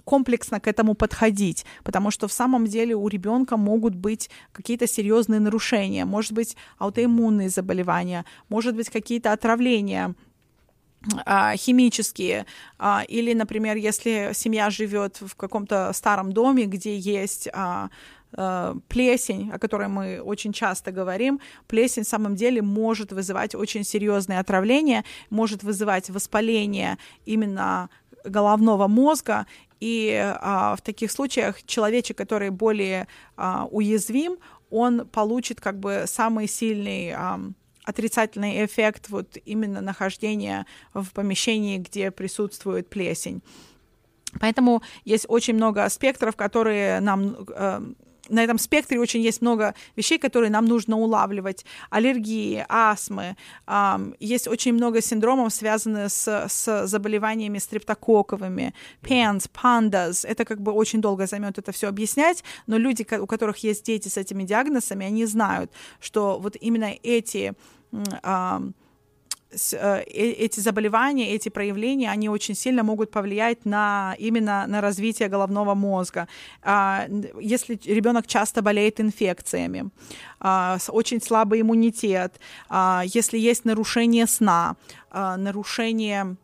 комплексно 0.05 0.59
к 0.59 0.67
этому 0.67 0.93
подходить, 0.93 1.65
потому 1.83 2.11
что 2.11 2.27
в 2.27 2.33
самом 2.33 2.65
деле 2.65 2.95
у 2.95 3.07
ребенка 3.07 3.57
могут 3.57 3.95
быть 3.95 4.29
какие-то 4.51 4.87
серьезные 4.87 5.39
нарушения, 5.39 6.05
может 6.05 6.33
быть 6.33 6.55
аутоиммунные 6.77 7.49
заболевания, 7.49 8.25
может 8.49 8.75
быть 8.75 8.89
какие-то 8.89 9.31
отравления 9.31 10.15
а, 11.25 11.55
химические, 11.55 12.45
а, 12.77 13.03
или, 13.07 13.33
например, 13.33 13.75
если 13.75 14.31
семья 14.33 14.69
живет 14.69 15.17
в 15.19 15.35
каком-то 15.35 15.91
старом 15.93 16.31
доме, 16.31 16.65
где 16.65 16.95
есть 16.95 17.47
а, 17.53 17.89
плесень, 18.87 19.51
о 19.51 19.59
которой 19.59 19.89
мы 19.89 20.21
очень 20.21 20.53
часто 20.53 20.93
говорим, 20.93 21.41
плесень 21.67 22.03
в 22.03 22.07
самом 22.07 22.35
деле 22.35 22.61
может 22.61 23.11
вызывать 23.11 23.55
очень 23.55 23.83
серьезные 23.83 24.39
отравления, 24.39 25.03
может 25.29 25.63
вызывать 25.63 26.09
воспаление 26.09 26.97
именно 27.25 27.89
головного 28.23 28.87
мозга, 28.87 29.47
и 29.81 30.15
а, 30.39 30.75
в 30.75 30.81
таких 30.81 31.11
случаях 31.11 31.63
человечек, 31.63 32.17
который 32.17 32.51
более 32.51 33.07
а, 33.35 33.67
уязвим, 33.69 34.37
он 34.69 35.07
получит 35.07 35.59
как 35.59 35.79
бы 35.79 36.03
самый 36.05 36.47
сильный 36.47 37.11
а, 37.11 37.41
отрицательный 37.83 38.63
эффект 38.63 39.09
вот 39.09 39.37
именно 39.43 39.81
нахождения 39.81 40.65
в 40.93 41.11
помещении, 41.11 41.77
где 41.77 42.11
присутствует 42.11 42.89
плесень. 42.89 43.41
Поэтому 44.39 44.81
есть 45.03 45.25
очень 45.27 45.55
много 45.55 45.89
спектров, 45.89 46.35
которые 46.35 47.01
нам 47.01 47.35
э, 47.49 47.81
на 48.31 48.43
этом 48.43 48.57
спектре 48.57 48.99
очень 48.99 49.21
есть 49.21 49.41
много 49.41 49.75
вещей, 49.95 50.17
которые 50.17 50.49
нам 50.49 50.65
нужно 50.65 50.97
улавливать. 50.97 51.65
Аллергии, 51.89 52.65
астмы. 52.69 53.35
Есть 54.19 54.47
очень 54.47 54.73
много 54.73 55.01
синдромов, 55.01 55.53
связанных 55.53 56.11
с, 56.11 56.47
с 56.47 56.87
заболеваниями 56.87 57.59
стрептококковыми. 57.59 58.73
PANS, 59.03 59.49
PANDAS. 59.51 60.25
Это 60.25 60.45
как 60.45 60.61
бы 60.61 60.71
очень 60.71 61.01
долго 61.01 61.27
займет 61.27 61.57
это 61.57 61.71
все 61.71 61.87
объяснять, 61.87 62.43
но 62.67 62.77
люди, 62.77 63.05
у 63.15 63.27
которых 63.27 63.57
есть 63.57 63.85
дети 63.85 64.07
с 64.07 64.17
этими 64.17 64.43
диагнозами, 64.43 65.05
они 65.05 65.25
знают, 65.25 65.71
что 65.99 66.39
вот 66.39 66.55
именно 66.59 66.93
эти 67.03 67.53
эти 69.51 70.59
заболевания, 70.59 71.33
эти 71.33 71.49
проявления, 71.49 72.09
они 72.09 72.29
очень 72.29 72.55
сильно 72.55 72.83
могут 72.83 73.11
повлиять 73.11 73.65
на 73.65 74.15
именно 74.17 74.65
на 74.67 74.81
развитие 74.81 75.29
головного 75.29 75.75
мозга. 75.75 76.27
А, 76.63 77.07
если 77.39 77.79
ребенок 77.85 78.27
часто 78.27 78.61
болеет 78.61 78.99
инфекциями, 78.99 79.89
а, 80.39 80.77
очень 80.87 81.21
слабый 81.21 81.61
иммунитет, 81.61 82.39
а, 82.69 83.03
если 83.05 83.37
есть 83.37 83.65
нарушение 83.65 84.27
сна, 84.27 84.75
нарушение 85.13 86.37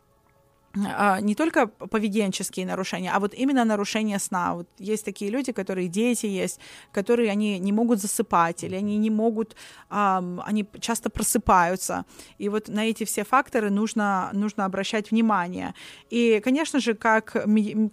не 0.74 1.34
только 1.34 1.66
поведенческие 1.66 2.66
нарушения, 2.66 3.10
а 3.12 3.20
вот 3.20 3.34
именно 3.34 3.64
нарушение 3.64 4.18
сна. 4.18 4.54
Вот 4.54 4.68
есть 4.78 5.04
такие 5.04 5.30
люди, 5.30 5.52
которые 5.52 5.88
дети 5.88 6.26
есть, 6.26 6.60
которые 6.92 7.30
они 7.30 7.58
не 7.58 7.72
могут 7.72 8.00
засыпать 8.00 8.64
или 8.64 8.76
они 8.76 8.98
не 8.98 9.10
могут, 9.10 9.56
они 9.88 10.66
часто 10.80 11.10
просыпаются. 11.10 12.04
И 12.38 12.48
вот 12.48 12.68
на 12.68 12.84
эти 12.84 13.04
все 13.04 13.24
факторы 13.24 13.70
нужно, 13.70 14.30
нужно 14.32 14.64
обращать 14.64 15.10
внимание. 15.10 15.74
И, 16.10 16.40
конечно 16.44 16.80
же, 16.80 16.94
как, 16.94 17.36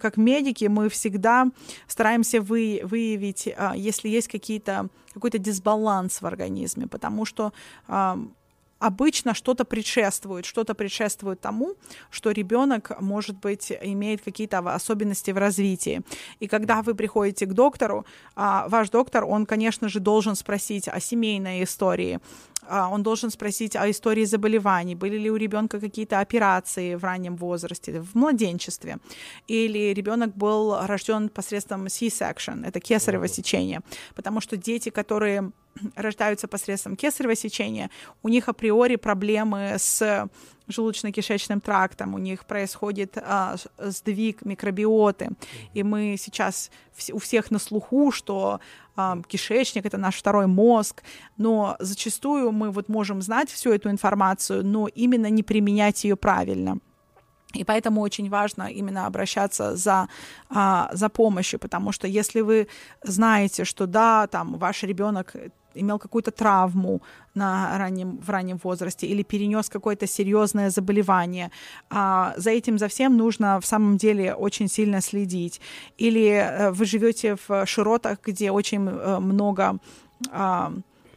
как 0.00 0.16
медики 0.16 0.66
мы 0.66 0.88
всегда 0.88 1.46
стараемся 1.86 2.40
вы, 2.40 2.80
выявить, 2.84 3.48
а, 3.56 3.74
если 3.74 4.08
есть 4.08 4.28
какие-то 4.28 4.88
какой-то 5.14 5.38
дисбаланс 5.38 6.20
в 6.20 6.26
организме, 6.26 6.86
потому 6.86 7.24
что 7.24 7.52
обычно 8.78 9.34
что-то 9.34 9.64
предшествует, 9.64 10.44
что-то 10.44 10.74
предшествует 10.74 11.40
тому, 11.40 11.74
что 12.10 12.30
ребенок, 12.30 13.00
может 13.00 13.38
быть, 13.38 13.72
имеет 13.80 14.22
какие-то 14.22 14.58
особенности 14.58 15.30
в 15.30 15.38
развитии. 15.38 16.02
И 16.40 16.48
когда 16.48 16.82
вы 16.82 16.94
приходите 16.94 17.46
к 17.46 17.52
доктору, 17.52 18.06
а, 18.34 18.68
ваш 18.68 18.90
доктор, 18.90 19.24
он, 19.24 19.46
конечно 19.46 19.88
же, 19.88 20.00
должен 20.00 20.34
спросить 20.34 20.88
о 20.88 21.00
семейной 21.00 21.64
истории, 21.64 22.20
он 22.70 23.02
должен 23.02 23.30
спросить 23.30 23.76
о 23.76 23.90
истории 23.90 24.24
заболеваний, 24.24 24.94
были 24.94 25.16
ли 25.18 25.30
у 25.30 25.36
ребенка 25.36 25.80
какие-то 25.80 26.20
операции 26.20 26.94
в 26.94 27.04
раннем 27.04 27.36
возрасте, 27.36 28.00
в 28.00 28.14
младенчестве, 28.14 28.98
или 29.48 29.94
ребенок 29.94 30.36
был 30.36 30.86
рожден 30.86 31.28
посредством 31.28 31.88
C-section, 31.88 32.66
это 32.66 32.80
кесарево 32.80 33.28
сечение, 33.28 33.80
потому 34.14 34.40
что 34.40 34.56
дети, 34.56 34.90
которые 34.90 35.52
рождаются 35.94 36.48
посредством 36.48 36.96
кесарево 36.96 37.34
сечения, 37.34 37.90
у 38.22 38.28
них 38.28 38.48
априори 38.48 38.96
проблемы 38.96 39.76
с 39.78 40.28
желудочно-кишечным 40.68 41.60
трактом, 41.60 42.14
у 42.14 42.18
них 42.18 42.44
происходит 42.44 43.16
а, 43.18 43.56
сдвиг 43.78 44.44
микробиоты, 44.44 45.30
и 45.74 45.82
мы 45.82 46.16
сейчас 46.18 46.70
у 47.12 47.18
всех 47.18 47.50
на 47.50 47.58
слуху, 47.58 48.10
что 48.10 48.60
а, 48.96 49.20
кишечник 49.28 49.86
это 49.86 49.98
наш 49.98 50.16
второй 50.16 50.46
мозг, 50.46 51.02
но 51.36 51.76
зачастую 51.78 52.52
мы 52.52 52.70
вот 52.70 52.88
можем 52.88 53.22
знать 53.22 53.50
всю 53.50 53.72
эту 53.72 53.90
информацию, 53.90 54.64
но 54.64 54.88
именно 54.88 55.30
не 55.30 55.42
применять 55.42 56.04
ее 56.04 56.16
правильно. 56.16 56.78
И 57.54 57.64
поэтому 57.64 58.00
очень 58.00 58.28
важно 58.28 58.64
именно 58.64 59.06
обращаться 59.06 59.76
за, 59.76 60.08
а, 60.50 60.90
за 60.92 61.08
помощью, 61.08 61.58
потому 61.58 61.92
что 61.92 62.06
если 62.06 62.40
вы 62.40 62.68
знаете, 63.02 63.64
что 63.64 63.86
да, 63.86 64.26
там 64.26 64.58
ваш 64.58 64.82
ребенок 64.82 65.34
имел 65.76 65.98
какую-то 65.98 66.30
травму 66.30 67.02
на 67.34 67.78
раннем, 67.78 68.18
в 68.18 68.30
раннем 68.30 68.58
возрасте 68.62 69.06
или 69.06 69.22
перенес 69.22 69.68
какое-то 69.68 70.06
серьезное 70.06 70.70
заболевание. 70.70 71.50
А, 71.90 72.34
за 72.36 72.50
этим, 72.50 72.78
за 72.78 72.88
всем 72.88 73.16
нужно 73.16 73.60
в 73.60 73.66
самом 73.66 73.96
деле 73.96 74.34
очень 74.34 74.68
сильно 74.68 75.00
следить. 75.00 75.60
Или 75.98 76.28
э, 76.28 76.70
вы 76.70 76.84
живете 76.84 77.36
в 77.48 77.66
широтах, 77.66 78.18
где 78.24 78.50
очень 78.50 78.88
э, 78.88 79.18
много 79.18 79.78
а, 80.30 80.72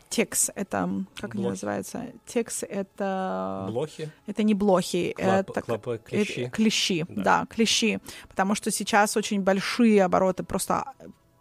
текс 0.09 0.49
это 0.55 0.89
как 1.15 1.31
блохи. 1.31 1.37
они 1.37 1.49
называются? 1.49 2.05
Текс 2.25 2.63
это 2.63 3.67
блохи. 3.69 4.11
Это 4.27 4.43
не 4.43 4.53
блохи, 4.53 5.13
Клап, 5.15 5.49
это 5.49 5.61
клапы, 5.61 6.01
клещи. 6.03 6.41
Это, 6.41 6.51
клещи, 6.51 7.05
да. 7.07 7.23
да, 7.23 7.45
клещи, 7.45 7.99
потому 8.27 8.55
что 8.55 8.71
сейчас 8.71 9.15
очень 9.15 9.41
большие 9.41 10.03
обороты 10.03 10.43
просто 10.43 10.85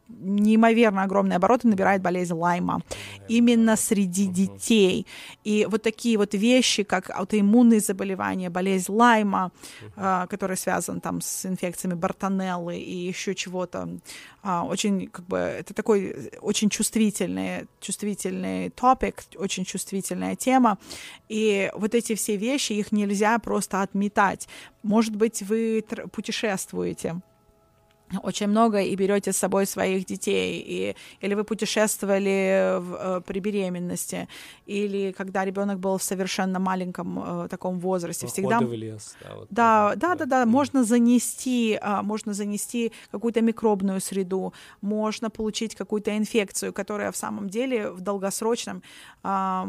неимоверно 0.08 1.02
огромные 1.02 1.36
обороты 1.36 1.68
набирает 1.68 2.02
болезнь 2.02 2.34
Лайма 2.34 2.82
именно 3.28 3.76
среди 3.76 4.26
детей. 4.26 5.06
И 5.44 5.66
вот 5.70 5.82
такие 5.82 6.16
вот 6.18 6.34
вещи, 6.34 6.82
как 6.82 7.10
аутоиммунные 7.10 7.80
заболевания, 7.80 8.50
болезнь 8.50 8.90
Лайма, 8.92 9.52
uh, 9.96 10.26
которая 10.26 10.56
связана 10.56 11.00
там 11.00 11.20
с 11.20 11.46
инфекциями 11.46 11.94
Бартонеллы 11.94 12.78
и 12.78 12.94
еще 12.94 13.34
чего-то, 13.34 13.88
uh, 14.42 14.66
очень 14.66 15.08
как 15.08 15.26
бы 15.26 15.36
это 15.36 15.74
такой 15.74 16.30
очень 16.40 16.70
чувствительный, 16.70 17.66
чувствительный 17.80 18.70
топик, 18.70 19.24
очень 19.36 19.64
чувствительная 19.64 20.36
тема. 20.36 20.78
И 21.28 21.70
вот 21.74 21.94
эти 21.94 22.14
все 22.14 22.36
вещи, 22.36 22.72
их 22.72 22.92
нельзя 22.92 23.38
просто 23.38 23.82
отметать. 23.82 24.48
Может 24.82 25.16
быть, 25.16 25.42
вы 25.42 25.84
путешествуете, 26.12 27.20
очень 28.22 28.48
много 28.48 28.80
и 28.80 28.96
берете 28.96 29.32
с 29.32 29.36
собой 29.36 29.66
своих 29.66 30.04
детей, 30.04 30.64
и, 30.66 30.96
или 31.20 31.34
вы 31.34 31.44
путешествовали 31.44 32.78
в, 32.78 32.94
э, 32.94 33.20
при 33.26 33.40
беременности, 33.40 34.28
или 34.66 35.12
когда 35.12 35.44
ребенок 35.44 35.78
был 35.78 35.98
в 35.98 36.02
совершенно 36.02 36.58
маленьком 36.58 37.44
э, 37.44 37.48
таком 37.48 37.78
возрасте, 37.78 38.26
Походы 38.26 38.42
всегда. 38.42 38.58
В 38.60 38.72
лес, 38.72 39.16
да, 39.22 39.34
вот 39.34 39.46
да, 39.50 39.92
да, 39.96 40.14
да, 40.14 40.24
да, 40.24 40.46
можно 40.46 40.84
занести, 40.84 41.78
э, 41.80 42.02
можно 42.02 42.32
занести 42.32 42.92
какую-то 43.10 43.40
микробную 43.40 44.00
среду, 44.00 44.52
можно 44.80 45.30
получить 45.30 45.74
какую-то 45.74 46.16
инфекцию, 46.16 46.72
которая 46.72 47.12
в 47.12 47.16
самом 47.16 47.48
деле 47.48 47.90
в 47.90 48.00
долгосрочном 48.00 48.82
э, 49.24 49.64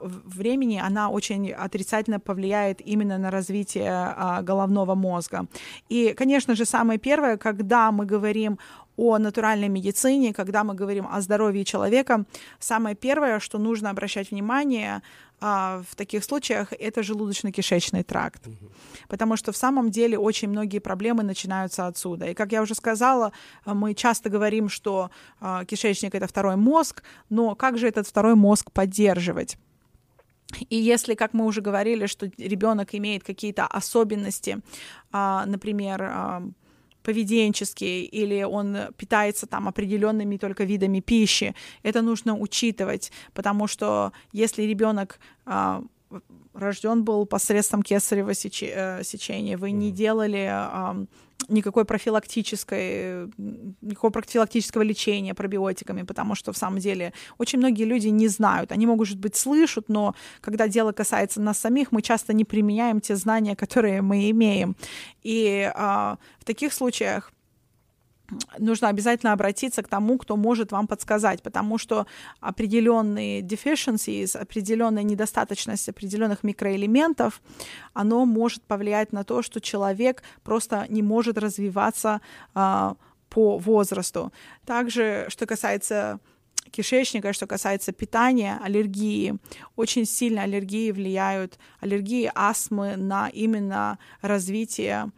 времени 0.00 0.80
она 0.82 1.08
очень 1.08 1.52
отрицательно 1.52 2.20
повлияет 2.20 2.80
именно 2.80 3.18
на 3.18 3.30
развитие 3.30 3.90
а, 3.90 4.42
головного 4.42 4.94
мозга. 4.94 5.46
И, 5.88 6.14
конечно 6.16 6.54
же, 6.54 6.64
самое 6.64 6.98
первое, 6.98 7.36
когда 7.36 7.90
мы 7.92 8.06
говорим 8.06 8.58
о 8.96 9.18
натуральной 9.18 9.68
медицине, 9.68 10.32
когда 10.32 10.64
мы 10.64 10.74
говорим 10.74 11.06
о 11.10 11.20
здоровье 11.20 11.64
человека, 11.64 12.24
самое 12.58 12.96
первое, 12.96 13.40
что 13.40 13.58
нужно 13.58 13.90
обращать 13.90 14.30
внимание 14.30 15.02
а, 15.38 15.82
в 15.90 15.94
таких 15.96 16.24
случаях, 16.24 16.72
это 16.72 17.02
желудочно-кишечный 17.02 18.04
тракт. 18.04 18.42
Потому 19.08 19.36
что 19.36 19.52
в 19.52 19.56
самом 19.56 19.90
деле 19.90 20.18
очень 20.18 20.48
многие 20.48 20.78
проблемы 20.78 21.22
начинаются 21.22 21.86
отсюда. 21.86 22.26
И, 22.26 22.34
как 22.34 22.52
я 22.52 22.62
уже 22.62 22.74
сказала, 22.74 23.32
мы 23.66 23.94
часто 23.94 24.30
говорим, 24.30 24.68
что 24.70 25.10
а, 25.40 25.64
кишечник 25.66 26.14
это 26.14 26.26
второй 26.26 26.56
мозг, 26.56 27.02
но 27.28 27.54
как 27.54 27.76
же 27.76 27.88
этот 27.88 28.06
второй 28.06 28.34
мозг 28.34 28.72
поддерживать? 28.72 29.58
И 30.70 30.76
если, 30.76 31.14
как 31.14 31.34
мы 31.34 31.44
уже 31.44 31.60
говорили, 31.60 32.06
что 32.06 32.30
ребенок 32.38 32.94
имеет 32.94 33.24
какие-то 33.24 33.66
особенности, 33.66 34.58
а, 35.12 35.44
например, 35.46 36.02
а, 36.02 36.42
поведенческие, 37.02 38.04
или 38.04 38.42
он 38.42 38.76
питается 38.96 39.46
там 39.46 39.68
определенными 39.68 40.36
только 40.36 40.64
видами 40.64 41.00
пищи, 41.00 41.54
это 41.82 42.02
нужно 42.02 42.36
учитывать, 42.36 43.12
потому 43.32 43.68
что 43.68 44.12
если 44.32 44.62
ребенок 44.62 45.20
а, 45.44 45.82
рожден 46.52 47.04
был 47.04 47.26
посредством 47.26 47.82
кесарево 47.82 48.30
э, 48.30 49.04
сечения, 49.04 49.56
вы 49.56 49.70
не 49.72 49.90
делали 49.90 51.06
никакой 51.48 51.84
профилактической, 51.84 53.28
никакого 53.80 54.10
профилактического 54.10 54.82
лечения 54.82 55.34
пробиотиками, 55.34 56.02
потому 56.02 56.34
что 56.34 56.52
в 56.52 56.56
самом 56.56 56.78
деле 56.78 57.12
очень 57.38 57.58
многие 57.58 57.84
люди 57.84 58.08
не 58.08 58.28
знают. 58.28 58.72
Они, 58.72 58.86
может 58.86 59.18
быть, 59.18 59.36
слышат, 59.36 59.88
но 59.88 60.14
когда 60.40 60.68
дело 60.68 60.92
касается 60.92 61.40
нас 61.40 61.58
самих, 61.58 61.92
мы 61.92 62.02
часто 62.02 62.32
не 62.32 62.44
применяем 62.44 63.00
те 63.00 63.16
знания, 63.16 63.54
которые 63.54 64.02
мы 64.02 64.30
имеем. 64.30 64.76
И 65.22 65.70
а, 65.74 66.18
в 66.38 66.44
таких 66.44 66.72
случаях 66.72 67.32
нужно 68.58 68.88
обязательно 68.88 69.32
обратиться 69.32 69.82
к 69.82 69.88
тому, 69.88 70.18
кто 70.18 70.36
может 70.36 70.72
вам 70.72 70.86
подсказать, 70.86 71.42
потому 71.42 71.78
что 71.78 72.06
определенные 72.40 73.40
deficiencies, 73.40 74.36
определенная 74.36 75.02
недостаточность 75.02 75.88
определенных 75.88 76.42
микроэлементов, 76.42 77.40
оно 77.92 78.24
может 78.24 78.62
повлиять 78.62 79.12
на 79.12 79.24
то, 79.24 79.42
что 79.42 79.60
человек 79.60 80.22
просто 80.42 80.86
не 80.88 81.02
может 81.02 81.38
развиваться 81.38 82.20
а, 82.54 82.96
по 83.28 83.58
возрасту. 83.58 84.32
Также, 84.64 85.26
что 85.28 85.46
касается 85.46 86.20
кишечника, 86.70 87.32
что 87.32 87.46
касается 87.46 87.92
питания, 87.92 88.58
аллергии. 88.62 89.38
Очень 89.76 90.04
сильно 90.04 90.42
аллергии 90.42 90.90
влияют, 90.90 91.58
аллергии 91.80 92.30
астмы 92.34 92.96
на 92.96 93.28
именно 93.28 93.98
развитие 94.20 95.10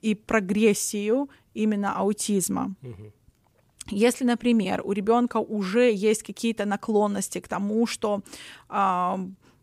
и 0.00 0.14
прогрессию 0.14 1.28
именно 1.54 1.96
аутизма. 1.96 2.74
Если, 3.90 4.24
например, 4.24 4.82
у 4.84 4.92
ребенка 4.92 5.38
уже 5.38 5.92
есть 5.92 6.22
какие-то 6.22 6.64
наклонности 6.64 7.40
к 7.40 7.48
тому, 7.48 7.86
что 7.86 8.20
э, 8.68 9.16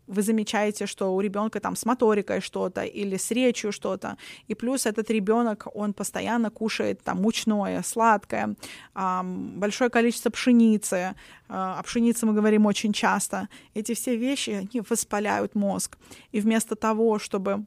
вы 0.08 0.22
замечаете, 0.22 0.86
что 0.86 1.14
у 1.14 1.20
ребенка 1.20 1.60
там 1.60 1.76
с 1.76 1.86
моторикой 1.86 2.40
что-то 2.40 2.82
или 2.82 3.16
с 3.16 3.30
речью 3.30 3.72
что-то, 3.72 4.16
и 4.46 4.54
плюс 4.54 4.86
этот 4.86 5.10
ребенок, 5.10 5.66
он 5.74 5.92
постоянно 5.92 6.50
кушает 6.50 7.02
там 7.02 7.22
мучное, 7.22 7.82
сладкое, 7.82 8.56
э, 8.94 9.20
большое 9.56 9.90
количество 9.90 10.30
пшеницы, 10.30 10.96
э, 10.96 11.12
о 11.48 11.82
пшенице 11.82 12.26
мы 12.26 12.32
говорим 12.32 12.66
очень 12.66 12.92
часто, 12.92 13.48
эти 13.74 13.94
все 13.94 14.16
вещи, 14.16 14.50
они 14.50 14.82
воспаляют 14.88 15.54
мозг. 15.54 15.96
И 16.32 16.40
вместо 16.40 16.74
того, 16.74 17.18
чтобы 17.18 17.64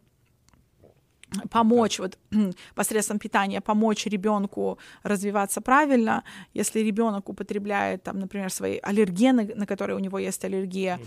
помочь 1.49 1.99
вот 1.99 2.17
посредством 2.75 3.19
питания 3.19 3.61
помочь 3.61 4.05
ребенку 4.05 4.77
развиваться 5.03 5.61
правильно, 5.61 6.23
если 6.53 6.79
ребенок 6.79 7.29
употребляет 7.29 8.03
там, 8.03 8.19
например, 8.19 8.51
свои 8.51 8.79
аллергены, 8.81 9.53
на 9.55 9.65
которые 9.65 9.95
у 9.95 9.99
него 9.99 10.19
есть 10.19 10.43
аллергия, 10.45 10.99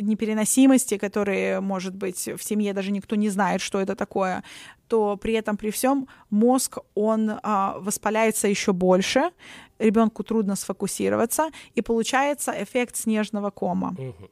непереносимости, 0.00 0.98
которые, 0.98 1.60
может 1.60 1.94
быть, 1.94 2.28
в 2.28 2.42
семье 2.42 2.72
даже 2.72 2.90
никто 2.90 3.16
не 3.16 3.30
знает, 3.30 3.60
что 3.60 3.80
это 3.80 3.94
такое, 3.94 4.42
то 4.88 5.16
при 5.16 5.34
этом 5.34 5.56
при 5.56 5.70
всем 5.70 6.08
мозг 6.30 6.78
он 6.94 7.38
а, 7.42 7.76
воспаляется 7.78 8.48
еще 8.48 8.72
больше, 8.72 9.30
ребенку 9.78 10.22
трудно 10.22 10.56
сфокусироваться 10.56 11.50
и 11.74 11.82
получается 11.82 12.52
эффект 12.56 12.96
снежного 12.96 13.50
кома. 13.50 13.94
Mm-hmm. 13.98 14.30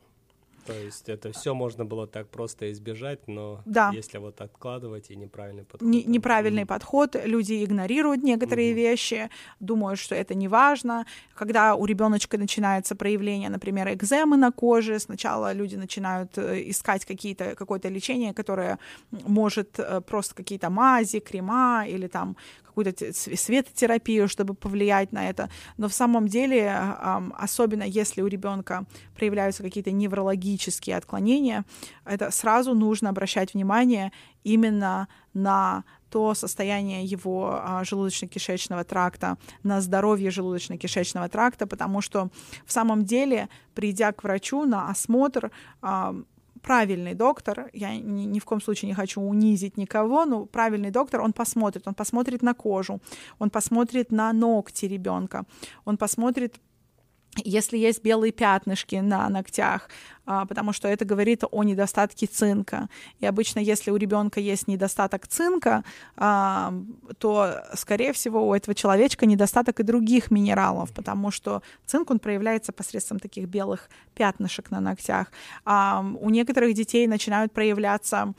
То 0.66 0.72
есть 0.72 1.08
это 1.08 1.32
все 1.32 1.54
можно 1.54 1.84
было 1.84 2.06
так 2.06 2.28
просто 2.28 2.72
избежать, 2.72 3.28
но 3.28 3.60
да. 3.64 3.90
если 3.94 4.18
вот 4.18 4.40
откладывать 4.40 5.10
и 5.10 5.16
неправильный 5.16 5.64
подход. 5.64 5.88
Не, 5.88 6.04
неправильный 6.04 6.62
mm 6.62 6.66
подход, 6.66 7.16
люди 7.24 7.64
игнорируют 7.64 8.22
некоторые 8.22 8.72
mm 8.72 8.74
вещи, 8.74 9.30
думают, 9.60 9.98
что 9.98 10.14
это 10.14 10.34
не 10.34 10.48
важно. 10.48 11.06
Когда 11.34 11.74
у 11.74 11.86
ребеночка 11.86 12.38
начинается 12.38 12.96
проявление, 12.96 13.50
например, 13.50 13.88
экземы 13.92 14.36
на 14.36 14.50
коже, 14.50 14.98
сначала 14.98 15.52
люди 15.52 15.76
начинают 15.76 16.38
э, 16.38 16.70
искать 16.70 17.04
какие-то, 17.04 17.54
какое-то 17.54 17.88
лечение, 17.88 18.32
которое 18.32 18.78
может 19.10 19.78
э, 19.78 20.00
просто 20.00 20.34
какие-то 20.34 20.70
мази, 20.70 21.20
крема 21.20 21.84
или 21.86 22.08
там 22.08 22.36
какую-то 22.74 23.12
светотерапию, 23.12 24.28
чтобы 24.28 24.54
повлиять 24.54 25.12
на 25.12 25.28
это. 25.28 25.48
Но 25.76 25.88
в 25.88 25.94
самом 25.94 26.26
деле, 26.26 26.70
особенно 27.38 27.84
если 27.84 28.22
у 28.22 28.26
ребенка 28.26 28.84
проявляются 29.14 29.62
какие-то 29.62 29.92
неврологические 29.92 30.96
отклонения, 30.96 31.64
это 32.04 32.30
сразу 32.30 32.74
нужно 32.74 33.10
обращать 33.10 33.54
внимание 33.54 34.12
именно 34.42 35.08
на 35.34 35.84
то 36.10 36.34
состояние 36.34 37.04
его 37.04 37.60
а, 37.60 37.82
желудочно-кишечного 37.82 38.84
тракта, 38.84 39.36
на 39.64 39.80
здоровье 39.80 40.30
желудочно-кишечного 40.30 41.28
тракта, 41.28 41.66
потому 41.66 42.00
что 42.00 42.28
в 42.66 42.72
самом 42.72 43.04
деле, 43.04 43.48
придя 43.74 44.12
к 44.12 44.22
врачу 44.22 44.64
на 44.64 44.88
осмотр, 44.90 45.50
правильный 46.64 47.14
доктор, 47.14 47.70
я 47.72 47.96
ни, 47.96 48.24
ни 48.24 48.38
в 48.38 48.44
коем 48.44 48.60
случае 48.60 48.88
не 48.88 48.94
хочу 48.94 49.20
унизить 49.20 49.76
никого, 49.76 50.24
но 50.24 50.46
правильный 50.46 50.90
доктор, 50.90 51.20
он 51.20 51.32
посмотрит, 51.32 51.86
он 51.86 51.94
посмотрит 51.94 52.42
на 52.42 52.54
кожу, 52.54 53.00
он 53.38 53.50
посмотрит 53.50 54.12
на 54.12 54.32
ногти 54.32 54.86
ребенка, 54.86 55.44
он 55.84 55.96
посмотрит 55.96 56.60
если 57.44 57.76
есть 57.78 58.04
белые 58.04 58.32
пятнышки 58.32 58.96
на 58.96 59.28
ногтях, 59.28 59.88
потому 60.24 60.72
что 60.72 60.88
это 60.88 61.04
говорит 61.04 61.42
о 61.50 61.62
недостатке 61.62 62.26
цинка. 62.26 62.88
И 63.20 63.26
обычно, 63.26 63.60
если 63.60 63.90
у 63.90 63.96
ребенка 63.96 64.40
есть 64.40 64.68
недостаток 64.68 65.26
цинка, 65.26 65.84
а, 66.16 66.72
то, 67.18 67.62
скорее 67.74 68.12
всего, 68.12 68.48
у 68.48 68.54
этого 68.54 68.74
человечка 68.74 69.26
недостаток 69.26 69.80
и 69.80 69.82
других 69.82 70.30
минералов, 70.30 70.92
потому 70.92 71.30
что 71.30 71.62
цинк, 71.86 72.10
он 72.10 72.18
проявляется 72.18 72.72
посредством 72.72 73.18
таких 73.18 73.48
белых 73.48 73.88
пятнышек 74.14 74.70
на 74.70 74.80
ногтях. 74.80 75.32
А 75.64 76.04
у 76.20 76.30
некоторых 76.30 76.74
детей 76.74 77.06
начинают 77.06 77.52
проявляться 77.52 78.34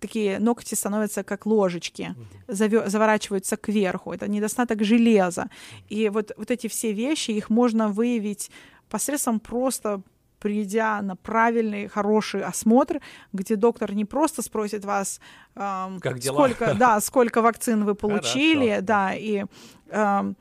такие 0.00 0.38
ногти 0.38 0.74
становятся 0.74 1.24
как 1.24 1.46
ложечки, 1.46 2.14
заворачиваются 2.46 3.56
кверху. 3.56 4.12
Это 4.12 4.28
недостаток 4.28 4.84
железа. 4.84 5.48
И 5.88 6.08
вот, 6.08 6.32
вот 6.36 6.50
эти 6.50 6.68
все 6.68 6.92
вещи, 6.92 7.32
их 7.32 7.50
можно 7.50 7.88
выявить 7.88 8.50
посредством 8.88 9.40
просто 9.40 10.02
придя 10.40 11.02
на 11.02 11.16
правильный, 11.16 11.88
хороший 11.88 12.42
осмотр, 12.42 13.00
где 13.32 13.56
доктор 13.56 13.94
не 13.94 14.04
просто 14.04 14.42
спросит 14.42 14.84
вас, 14.84 15.20
эм, 15.54 16.00
как 16.00 16.18
дела? 16.18 16.34
сколько, 16.34 16.74
да, 16.78 17.00
сколько 17.00 17.42
вакцин 17.42 17.84
вы 17.84 17.94
получили, 17.94 18.68
Хорошо. 18.68 18.82
да, 18.82 19.14
и 19.14 19.44
эм, 19.90 20.36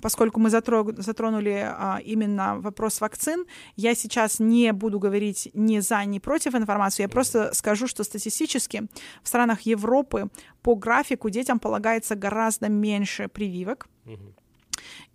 поскольку 0.00 0.40
мы 0.40 0.50
затронули 0.50 1.64
а, 1.66 2.00
именно 2.04 2.58
вопрос 2.58 3.00
вакцин, 3.00 3.44
я 3.76 3.94
сейчас 3.94 4.40
не 4.40 4.72
буду 4.72 4.98
говорить 4.98 5.50
ни 5.54 5.80
за, 5.80 6.04
ни 6.04 6.18
против 6.18 6.54
информации, 6.54 7.02
я 7.02 7.08
просто 7.08 7.52
скажу, 7.54 7.86
что 7.86 8.04
статистически 8.04 8.86
в 9.22 9.28
странах 9.28 9.62
Европы 9.62 10.28
по 10.62 10.74
графику 10.74 11.30
детям 11.30 11.58
полагается 11.58 12.14
гораздо 12.14 12.68
меньше 12.68 13.28
прививок, 13.28 13.88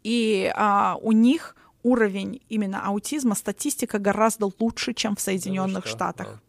и 0.04 0.52
а, 0.56 0.98
у 1.02 1.12
них 1.12 1.56
уровень 1.84 2.42
именно 2.50 2.86
аутизма, 2.86 3.36
статистика 3.36 4.00
гораздо 4.00 4.52
лучше, 4.60 4.94
чем 4.94 5.16
в 5.16 5.22
Соединенных 5.22 5.86
ну, 5.86 5.92
Штатах. 5.92 6.42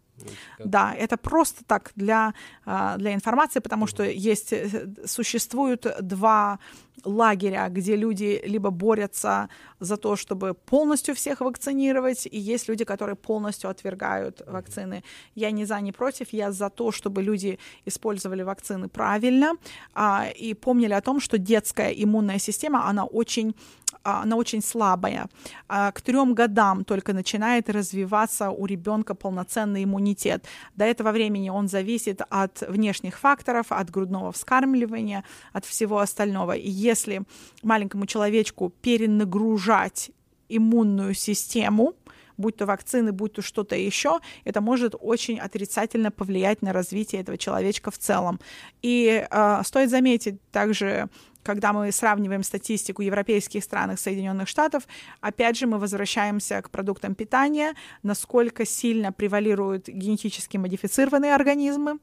Да. 0.58 0.64
да, 0.64 0.94
это 0.94 1.16
просто 1.16 1.64
так 1.64 1.92
для, 1.96 2.34
а, 2.66 2.96
для 2.98 3.14
информации, 3.14 3.60
потому 3.60 3.86
что 3.86 4.02
есть, 4.04 4.52
э, 4.52 4.88
существуют 5.06 5.86
два 6.00 6.58
лагеря, 7.04 7.68
где 7.68 7.96
люди 7.96 8.42
либо 8.44 8.70
борются 8.70 9.48
за 9.78 9.96
то, 9.96 10.16
чтобы 10.16 10.54
полностью 10.54 11.14
всех 11.14 11.40
вакцинировать, 11.40 12.26
и 12.26 12.38
есть 12.38 12.68
люди, 12.68 12.84
которые 12.84 13.16
полностью 13.16 13.70
отвергают 13.70 14.42
вакцины. 14.46 15.02
Я 15.34 15.50
не 15.50 15.64
за, 15.64 15.80
не 15.80 15.92
против, 15.92 16.32
я 16.32 16.52
за 16.52 16.68
то, 16.68 16.92
чтобы 16.92 17.22
люди 17.22 17.58
использовали 17.86 18.42
вакцины 18.42 18.88
правильно 18.88 19.52
а, 19.94 20.28
и 20.28 20.54
помнили 20.54 20.92
о 20.92 21.00
том, 21.00 21.20
что 21.20 21.38
детская 21.38 21.90
иммунная 21.90 22.38
система, 22.38 22.86
она 22.86 23.04
очень 23.04 23.54
она 24.02 24.36
очень 24.36 24.62
слабая. 24.62 25.28
А, 25.68 25.92
к 25.92 26.00
трем 26.00 26.34
годам 26.34 26.84
только 26.84 27.12
начинает 27.12 27.68
развиваться 27.68 28.50
у 28.50 28.66
ребенка 28.66 29.14
полноценный 29.14 29.84
иммунитет. 29.84 30.44
До 30.76 30.84
этого 30.84 31.12
времени 31.12 31.50
он 31.50 31.68
зависит 31.68 32.22
от 32.30 32.62
внешних 32.62 33.18
факторов, 33.18 33.66
от 33.70 33.90
грудного 33.90 34.32
вскармливания, 34.32 35.24
от 35.52 35.64
всего 35.64 35.98
остального. 35.98 36.52
И 36.52 36.70
если 36.70 37.22
маленькому 37.62 38.06
человечку 38.06 38.72
перенагружать 38.80 40.10
иммунную 40.48 41.14
систему, 41.14 41.94
будь 42.40 42.56
то 42.56 42.66
вакцины, 42.66 43.12
будь 43.12 43.34
то 43.34 43.42
что-то 43.42 43.76
еще, 43.76 44.18
это 44.44 44.60
может 44.60 44.94
очень 44.98 45.38
отрицательно 45.38 46.10
повлиять 46.10 46.62
на 46.62 46.72
развитие 46.72 47.20
этого 47.20 47.38
человечка 47.38 47.90
в 47.90 47.98
целом. 47.98 48.40
И 48.82 49.26
э, 49.30 49.62
стоит 49.64 49.90
заметить 49.90 50.40
также, 50.50 51.08
когда 51.42 51.72
мы 51.72 51.92
сравниваем 51.92 52.42
статистику 52.42 53.02
европейских 53.02 53.64
стран 53.64 53.92
и 53.92 53.96
Соединенных 53.96 54.48
Штатов, 54.48 54.86
опять 55.20 55.56
же 55.56 55.66
мы 55.66 55.78
возвращаемся 55.78 56.62
к 56.62 56.70
продуктам 56.70 57.14
питания, 57.14 57.74
насколько 58.02 58.64
сильно 58.64 59.12
превалируют 59.12 59.88
генетически 59.88 60.56
модифицированные 60.56 61.34
организмы 61.34 61.98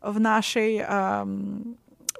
в 0.00 0.20
нашей 0.20 0.82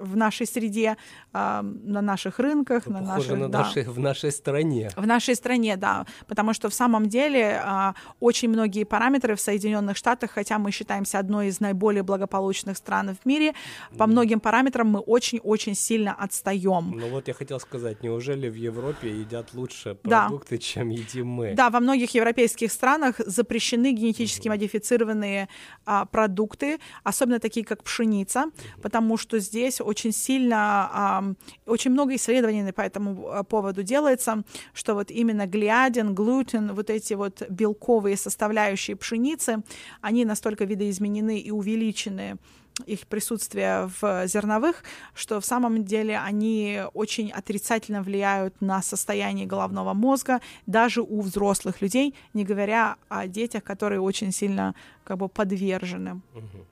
в 0.01 0.17
нашей 0.17 0.47
среде, 0.47 0.97
э, 1.33 1.63
на 1.63 2.01
наших 2.01 2.39
рынках, 2.39 2.87
на 2.87 3.01
наших, 3.01 3.39
на 3.39 3.49
да. 3.49 3.59
нашей, 3.61 3.85
в 3.85 3.99
нашей 3.99 4.33
стране. 4.33 4.91
В 4.97 5.07
нашей 5.07 5.35
стране, 5.35 5.77
да, 5.77 6.07
потому 6.27 6.55
что 6.55 6.69
в 6.69 6.75
самом 6.75 7.09
деле 7.09 7.63
э, 7.65 7.93
очень 8.21 8.49
многие 8.49 8.85
параметры 8.85 9.35
в 9.35 9.41
Соединенных 9.41 9.97
Штатах, 9.97 10.31
хотя 10.33 10.59
мы 10.59 10.71
считаемся 10.71 11.19
одной 11.19 11.49
из 11.49 11.61
наиболее 11.61 12.03
благополучных 12.03 12.77
стран 12.77 13.17
в 13.23 13.27
мире, 13.27 13.55
по 13.99 14.07
многим 14.07 14.41
параметрам 14.41 14.87
мы 14.87 15.01
очень-очень 15.01 15.75
сильно 15.75 16.15
отстаем. 16.15 16.93
Ну 16.97 17.09
вот 17.09 17.29
я 17.29 17.35
хотел 17.35 17.61
сказать, 17.61 18.03
неужели 18.03 18.49
в 18.49 18.55
Европе 18.55 19.11
едят 19.11 19.55
лучше 19.55 19.95
продукты, 19.95 20.57
да. 20.57 20.63
чем 20.63 20.89
едим 20.91 21.29
мы? 21.29 21.55
Да, 21.55 21.71
во 21.71 21.81
многих 21.81 22.15
европейских 22.15 22.73
странах 22.73 23.17
запрещены 23.19 23.93
генетически 23.93 24.49
угу. 24.49 24.55
модифицированные 24.55 25.49
а, 25.85 26.07
продукты, 26.07 26.79
особенно 27.05 27.39
такие 27.39 27.65
как 27.65 27.83
пшеница, 27.83 28.45
угу. 28.45 28.83
потому 28.83 29.17
что 29.17 29.39
здесь 29.39 29.81
очень 29.91 30.13
сильно, 30.13 31.35
очень 31.67 31.91
много 31.91 32.15
исследований 32.15 32.73
по 32.73 32.83
этому 32.83 33.29
а, 33.29 33.43
поводу 33.43 33.83
делается, 33.83 34.43
что 34.73 34.95
вот 34.95 35.11
именно 35.11 35.47
глиадин, 35.47 36.15
глютен, 36.15 36.75
вот 36.75 36.91
эти 36.91 37.15
вот 37.15 37.43
белковые 37.51 38.17
составляющие 38.17 38.97
пшеницы, 38.97 39.63
они 40.01 40.25
настолько 40.25 40.65
видоизменены 40.65 41.39
и 41.41 41.51
увеличены 41.51 42.39
их 42.87 43.07
присутствие 43.07 43.91
в 44.01 44.27
зерновых, 44.27 44.85
что 45.15 45.41
в 45.41 45.45
самом 45.45 45.85
деле 45.85 46.19
они 46.19 46.83
очень 46.95 47.31
отрицательно 47.31 48.03
влияют 48.03 48.61
на 48.61 48.83
состояние 48.83 49.47
головного 49.47 49.93
мозга 49.95 50.41
даже 50.67 51.03
у 51.03 51.21
взрослых 51.21 51.83
людей, 51.83 52.15
не 52.35 52.45
говоря 52.45 52.97
о 53.09 53.27
детях, 53.27 53.65
которые 53.65 54.01
очень 54.01 54.33
сильно 54.33 54.75
как 55.05 55.19
бы 55.19 55.29
подвержены. 55.29 56.21
Uh-huh. 56.35 56.65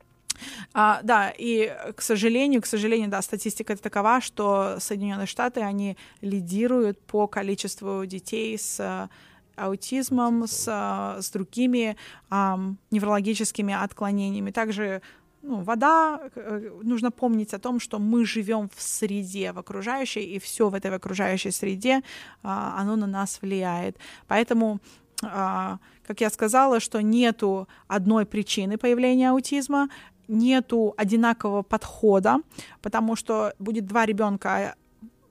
А, 0.75 1.01
да, 1.03 1.33
и, 1.37 1.73
к 1.97 2.03
сожалению, 2.03 2.63
к 2.63 2.67
сожалению, 2.67 3.09
да, 3.11 3.23
статистика 3.23 3.77
такова, 3.77 4.21
что 4.21 4.77
Соединенные 4.81 5.27
Штаты, 5.27 5.61
они 5.61 5.97
лидируют 6.21 7.01
по 7.01 7.27
количеству 7.27 8.05
детей 8.07 8.59
с 8.59 8.81
э, 8.81 9.09
аутизмом, 9.57 10.47
с, 10.47 10.67
э, 10.69 11.23
с 11.23 11.31
другими 11.31 11.97
эм, 12.31 12.79
неврологическими 12.91 13.75
отклонениями. 13.75 14.51
Также 14.51 15.03
ну, 15.43 15.63
вода, 15.63 16.21
э, 16.35 16.71
нужно 16.83 17.11
помнить 17.11 17.55
о 17.55 17.59
том, 17.59 17.81
что 17.81 17.99
мы 17.99 18.25
живем 18.25 18.69
в 18.75 18.83
среде, 18.83 19.53
в 19.53 19.59
окружающей, 19.59 20.21
и 20.21 20.39
все 20.39 20.69
в 20.69 20.75
этой 20.75 20.95
окружающей 20.95 21.51
среде, 21.51 22.03
а, 22.43 22.75
оно 22.79 22.97
на 22.97 23.07
нас 23.07 23.41
влияет. 23.43 23.97
Поэтому 24.27 24.81
а, 25.23 25.79
как 26.07 26.21
я 26.21 26.31
сказала, 26.31 26.81
что 26.81 27.03
нету 27.03 27.69
одной 27.87 28.25
причины 28.25 28.79
появления 28.79 29.31
аутизма, 29.31 29.89
нету 30.29 30.95
одинакового 30.97 31.63
подхода, 31.63 32.39
потому 32.83 33.17
что 33.17 33.53
будет 33.59 33.87
два 33.87 34.07
ребенка 34.07 34.75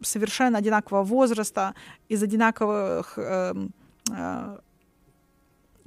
совершенно 0.01 0.57
одинакового 0.57 1.03
возраста, 1.03 1.73
из 2.09 2.21
одинаковых 2.21 3.13
э, 3.17 3.53
э, 4.11 4.57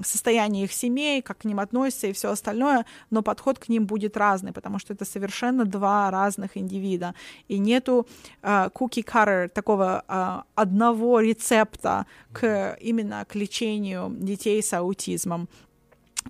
состояния 0.03 0.65
их 0.65 0.73
семей, 0.73 1.23
как 1.23 1.39
к 1.39 1.45
ним 1.45 1.61
относятся 1.61 2.07
и 2.07 2.13
все 2.13 2.31
остальное, 2.31 2.85
но 3.11 3.23
подход 3.23 3.59
к 3.59 3.69
ним 3.69 3.87
будет 3.87 4.17
разный, 4.17 4.53
потому 4.53 4.79
что 4.79 4.93
это 4.93 5.05
совершенно 5.05 5.65
два 5.65 6.11
разных 6.11 6.57
индивида. 6.57 7.15
И 7.49 7.59
нету 7.59 8.07
uh, 8.43 8.73
cookie 8.73 9.05
cutter, 9.05 9.49
такого 9.49 10.05
uh, 10.09 10.43
одного 10.55 11.21
рецепта 11.21 12.07
к, 12.33 12.77
именно 12.81 13.25
к 13.25 13.35
лечению 13.35 14.11
детей 14.11 14.63
с 14.63 14.73
аутизмом 14.73 15.49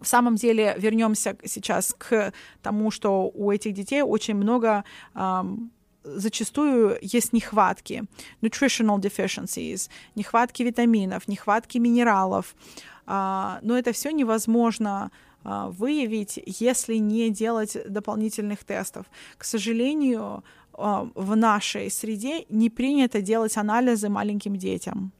в 0.00 0.06
самом 0.06 0.36
деле 0.36 0.74
вернемся 0.78 1.36
сейчас 1.44 1.94
к 1.98 2.32
тому, 2.62 2.90
что 2.90 3.30
у 3.34 3.50
этих 3.50 3.74
детей 3.74 4.02
очень 4.02 4.34
много 4.34 4.84
um, 5.14 5.68
зачастую 6.04 6.98
есть 7.02 7.32
нехватки, 7.32 8.04
nutritional 8.40 8.98
deficiencies, 8.98 9.90
нехватки 10.14 10.62
витаминов, 10.62 11.28
нехватки 11.28 11.78
минералов, 11.78 12.54
uh, 13.06 13.58
но 13.62 13.76
это 13.76 13.92
все 13.92 14.10
невозможно 14.10 15.10
uh, 15.44 15.70
выявить, 15.70 16.40
если 16.46 16.96
не 16.96 17.30
делать 17.30 17.76
дополнительных 17.88 18.64
тестов. 18.64 19.06
К 19.36 19.44
сожалению, 19.44 20.44
uh, 20.72 21.10
в 21.14 21.36
нашей 21.36 21.90
среде 21.90 22.46
не 22.48 22.70
принято 22.70 23.20
делать 23.20 23.56
анализы 23.56 24.08
маленьким 24.08 24.56
детям 24.56 25.12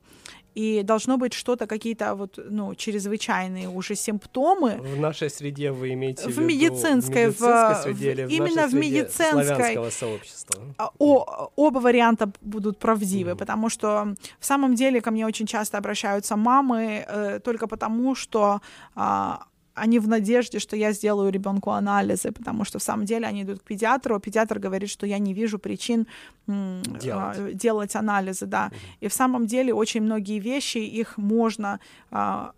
и 0.54 0.82
должно 0.82 1.16
быть 1.16 1.32
что-то, 1.32 1.66
какие-то 1.66 2.14
вот, 2.14 2.38
ну, 2.50 2.74
чрезвычайные 2.74 3.68
уже 3.68 3.94
симптомы. 3.94 4.78
В 4.80 4.98
нашей 5.00 5.30
среде 5.30 5.70
вы 5.70 5.92
имеете 5.92 6.28
в, 6.28 6.36
в 6.36 6.40
медицинской, 6.40 7.30
в 7.30 7.40
медицинской 7.40 7.82
среде 7.82 8.12
или 8.12 8.24
в 8.24 8.30
именно 8.30 8.66
в 8.66 8.74
медицинской 8.74 9.90
сообщества? 9.90 10.60
А, 10.78 10.90
о, 10.98 11.50
оба 11.56 11.78
варианта 11.78 12.30
будут 12.40 12.78
правдивы, 12.78 13.32
mm-hmm. 13.32 13.36
потому 13.36 13.68
что 13.68 14.14
в 14.38 14.46
самом 14.46 14.74
деле 14.74 15.00
ко 15.00 15.10
мне 15.10 15.26
очень 15.26 15.46
часто 15.46 15.78
обращаются 15.78 16.36
мамы 16.36 17.04
э, 17.06 17.40
только 17.40 17.66
потому, 17.66 18.14
что 18.14 18.60
э, 18.96 19.32
они 19.74 19.98
в 19.98 20.08
надежде, 20.08 20.58
что 20.58 20.76
я 20.76 20.92
сделаю 20.92 21.30
ребенку 21.32 21.70
анализы, 21.70 22.32
потому 22.32 22.64
что 22.64 22.78
в 22.78 22.82
самом 22.82 23.04
деле 23.04 23.26
они 23.26 23.42
идут 23.42 23.60
к 23.60 23.62
педиатру, 23.62 24.16
а 24.16 24.20
педиатр 24.20 24.58
говорит, 24.58 24.90
что 24.90 25.06
я 25.06 25.18
не 25.18 25.32
вижу 25.34 25.58
причин 25.58 26.06
делать, 26.46 27.38
а, 27.38 27.52
делать 27.52 27.96
анализы, 27.96 28.46
да. 28.46 28.66
Угу. 28.66 28.76
И 29.00 29.08
в 29.08 29.12
самом 29.12 29.46
деле 29.46 29.72
очень 29.72 30.02
многие 30.02 30.38
вещи 30.38 30.78
их 30.78 31.16
можно 31.18 31.80
а, 32.10 32.52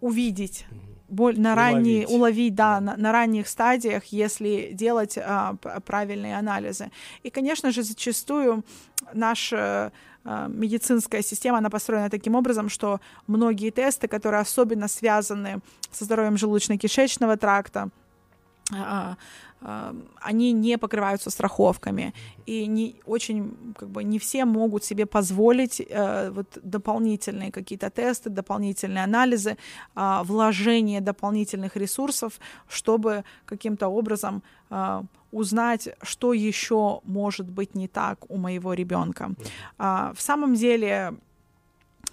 увидеть. 0.00 0.66
Боль, 1.14 1.38
на 1.38 1.54
ранние, 1.54 2.06
уловить, 2.06 2.54
да. 2.54 2.80
На, 2.80 2.96
на 2.96 3.12
ранних 3.12 3.48
стадиях, 3.48 4.04
если 4.06 4.70
делать 4.72 5.16
а, 5.16 5.56
правильные 5.86 6.36
анализы. 6.36 6.90
И, 7.22 7.30
конечно 7.30 7.70
же, 7.70 7.82
зачастую 7.82 8.64
наш 9.12 9.52
а, 9.52 9.90
медицинская 10.24 11.22
система, 11.22 11.58
она 11.58 11.70
построена 11.70 12.10
таким 12.10 12.34
образом, 12.34 12.68
что 12.68 13.00
многие 13.26 13.70
тесты, 13.70 14.08
которые 14.08 14.40
особенно 14.40 14.88
связаны 14.88 15.60
со 15.92 16.04
здоровьем 16.04 16.34
желудочно-кишечного 16.34 17.36
тракта, 17.36 17.90
они 20.20 20.52
не 20.52 20.78
покрываются 20.78 21.30
страховками, 21.30 22.12
и 22.46 22.66
не 22.66 22.96
очень 23.06 23.74
как 23.78 23.88
бы 23.88 24.04
не 24.04 24.18
все 24.18 24.44
могут 24.44 24.84
себе 24.84 25.06
позволить 25.06 25.80
э, 25.80 26.30
вот 26.30 26.58
дополнительные 26.62 27.50
какие-то 27.50 27.90
тесты, 27.90 28.30
дополнительные 28.30 29.04
анализы, 29.04 29.56
э, 29.96 30.20
вложение 30.24 31.00
дополнительных 31.00 31.76
ресурсов, 31.76 32.32
чтобы 32.68 33.24
каким-то 33.46 33.88
образом 33.88 34.42
э, 34.70 35.02
узнать, 35.32 35.88
что 36.02 36.32
еще 36.32 37.00
может 37.04 37.50
быть 37.50 37.74
не 37.74 37.88
так 37.88 38.18
у 38.30 38.36
моего 38.36 38.74
ребенка. 38.74 39.32
А, 39.78 40.12
в 40.14 40.20
самом 40.20 40.54
деле, 40.54 41.14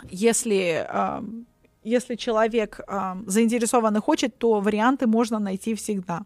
если 0.10 0.86
а, 0.89 1.24
если 1.84 2.16
человек 2.16 2.80
э, 2.88 3.16
заинтересован 3.26 3.98
и 3.98 4.00
хочет, 4.00 4.38
то 4.38 4.60
варианты 4.60 5.08
можно 5.08 5.40
найти 5.40 5.74
всегда. 5.74 6.22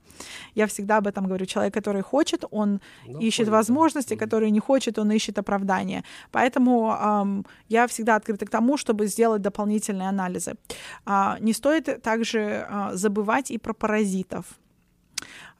Я 0.56 0.66
всегда 0.66 0.98
об 0.98 1.08
этом 1.08 1.26
говорю. 1.26 1.46
Человек, 1.46 1.74
который 1.74 2.02
хочет, 2.02 2.44
он 2.52 2.80
ну, 3.08 3.20
ищет 3.20 3.48
возможности, 3.48 4.16
который 4.16 4.52
не 4.52 4.60
хочет, 4.60 5.00
он 5.00 5.12
ищет 5.12 5.38
оправдания. 5.40 6.04
Поэтому 6.32 6.92
э, 6.92 7.44
я 7.70 7.88
всегда 7.88 8.16
открыта 8.16 8.46
к 8.46 8.50
тому, 8.50 8.78
чтобы 8.78 9.08
сделать 9.08 9.42
дополнительные 9.42 10.10
анализы. 10.10 10.56
Э, 11.06 11.36
не 11.40 11.54
стоит 11.54 12.02
также 12.02 12.40
э, 12.40 12.90
забывать 12.94 13.52
и 13.52 13.58
про 13.58 13.74
паразитов. 13.74 14.46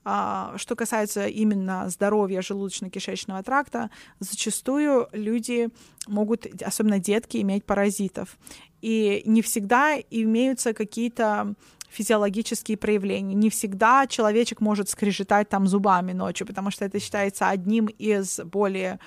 А, 0.08 0.54
что 0.58 0.76
касается 0.76 1.26
именно 1.26 1.90
здоровья 1.90 2.42
желудочно-кишечного 2.42 3.42
тракта, 3.44 3.90
зачастую 4.20 5.08
люди 5.12 5.70
могут, 6.08 6.46
особенно 6.62 7.00
детки, 7.00 7.38
иметь 7.38 7.66
паразитов. 7.66 8.38
И 8.82 9.24
не 9.26 9.42
всегда 9.42 9.98
имеются 10.12 10.74
какие-то 10.74 11.56
физиологические 11.90 12.78
проявления. 12.78 13.34
Не 13.34 13.50
всегда 13.50 14.06
человечек 14.06 14.62
может 14.62 14.90
скрежетать 14.90 15.50
там 15.50 15.66
зубами 15.66 16.12
ночью, 16.12 16.46
потому 16.46 16.70
что 16.70 16.86
это 16.86 17.00
считается 17.00 17.50
одним 17.50 17.88
из 17.88 18.40
более 18.42 19.00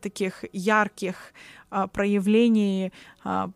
таких 0.00 0.44
ярких 0.52 1.32
а, 1.70 1.86
проявлений 1.86 2.92
а, 3.24 3.50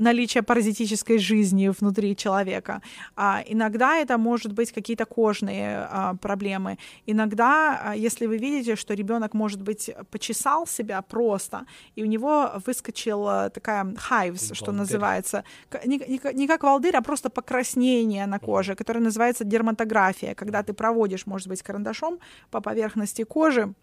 наличие 0.00 0.42
паразитической 0.42 1.18
жизни 1.18 1.68
внутри 1.68 2.16
человека. 2.16 2.80
А, 3.16 3.42
иногда 3.46 3.96
это 3.96 4.18
может 4.18 4.52
быть 4.52 4.72
какие-то 4.72 5.04
кожные 5.04 5.86
а, 5.90 6.14
проблемы. 6.14 6.78
Иногда, 7.06 7.80
а, 7.84 7.96
если 7.96 8.26
вы 8.26 8.38
видите, 8.38 8.76
что 8.76 8.94
ребенок, 8.94 9.34
может 9.34 9.62
быть, 9.62 9.90
почесал 10.10 10.66
себя 10.66 11.02
просто, 11.02 11.66
и 11.96 12.02
у 12.02 12.06
него 12.06 12.52
выскочила 12.66 13.50
такая 13.50 13.84
hives, 13.84 14.40
волдырь. 14.40 14.54
что 14.54 14.72
называется, 14.72 15.44
не, 15.84 15.98
не, 15.98 16.20
не 16.34 16.46
как 16.46 16.62
волдырь, 16.62 16.96
а 16.96 17.02
просто 17.02 17.30
покраснение 17.30 18.26
на 18.26 18.38
коже, 18.38 18.74
которое 18.74 19.00
называется 19.00 19.44
дерматография, 19.44 20.34
когда 20.34 20.62
ты 20.62 20.72
проводишь, 20.72 21.26
может 21.26 21.48
быть, 21.48 21.62
карандашом 21.62 22.18
по 22.50 22.60
поверхности 22.60 23.24
кожи, 23.24 23.74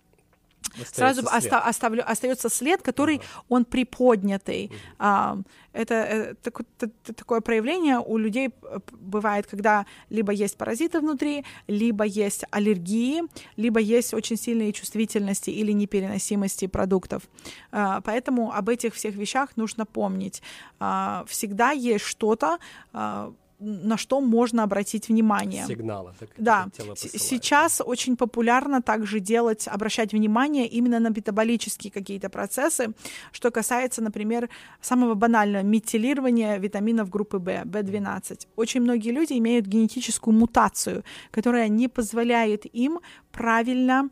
Остается 0.72 0.96
сразу 0.96 1.22
след. 1.22 1.34
Оста- 1.34 1.60
оставлю, 1.60 2.12
остается 2.12 2.50
след, 2.50 2.82
который 2.82 3.18
ага. 3.18 3.44
он 3.50 3.66
приподнятый. 3.66 4.66
Угу. 4.66 4.76
А, 5.00 5.38
это, 5.74 5.96
это, 5.96 6.52
это 6.82 7.14
такое 7.14 7.42
проявление 7.42 8.00
у 8.00 8.18
людей 8.18 8.50
бывает, 8.92 9.48
когда 9.48 9.86
либо 10.10 10.32
есть 10.32 10.58
паразиты 10.58 11.00
внутри, 11.00 11.46
либо 11.68 12.04
есть 12.04 12.44
аллергии, 12.52 13.24
либо 13.56 13.80
есть 13.80 14.14
очень 14.14 14.38
сильные 14.38 14.74
чувствительности 14.74 15.50
или 15.50 15.72
непереносимости 15.72 16.68
продуктов. 16.68 17.24
А, 17.72 18.02
поэтому 18.02 18.52
об 18.52 18.70
этих 18.70 18.94
всех 18.94 19.16
вещах 19.16 19.56
нужно 19.56 19.86
помнить. 19.86 20.42
А, 20.80 21.26
всегда 21.28 21.72
есть 21.72 22.06
что-то, 22.06 22.60
а, 22.94 23.34
на 23.60 23.98
что 23.98 24.22
можно 24.22 24.64
обратить 24.64 25.10
внимание. 25.10 25.66
Сигналы. 25.66 26.14
Так, 26.20 26.30
да. 26.38 26.68
Сейчас 26.96 27.82
очень 27.84 28.16
популярно 28.16 28.82
также 28.82 29.20
делать, 29.20 29.68
обращать 29.68 30.14
внимание 30.14 30.68
именно 30.68 31.00
на 31.00 31.10
метаболические 31.10 31.92
какие-то 31.92 32.30
процессы, 32.30 32.94
что 33.32 33.50
касается, 33.50 34.02
например, 34.04 34.50
самого 34.82 35.16
банального 35.16 35.64
метилирования 35.64 36.58
витаминов 36.58 37.10
группы 37.10 37.40
В, 37.40 37.48
В12. 37.48 38.48
Очень 38.56 38.82
многие 38.82 39.12
люди 39.12 39.34
имеют 39.34 39.66
генетическую 39.66 40.36
мутацию, 40.36 41.04
которая 41.32 41.68
не 41.68 41.88
позволяет 41.88 42.66
им 42.76 43.00
правильно 43.32 44.10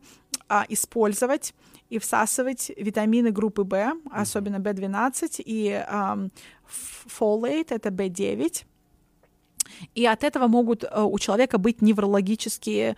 а, 0.48 0.66
использовать 0.68 1.54
и 1.88 1.98
всасывать 1.98 2.72
витамины 2.76 3.30
группы 3.30 3.62
В, 3.62 3.94
особенно 4.10 4.56
В12 4.56 5.42
и 5.44 5.70
а, 5.70 6.18
folate, 6.66 7.66
это 7.68 7.90
В9, 7.90 8.64
и 9.94 10.06
от 10.06 10.24
этого 10.24 10.46
могут 10.46 10.84
э, 10.84 11.02
у 11.02 11.18
человека 11.18 11.58
быть 11.58 11.82
неврологические 11.82 12.96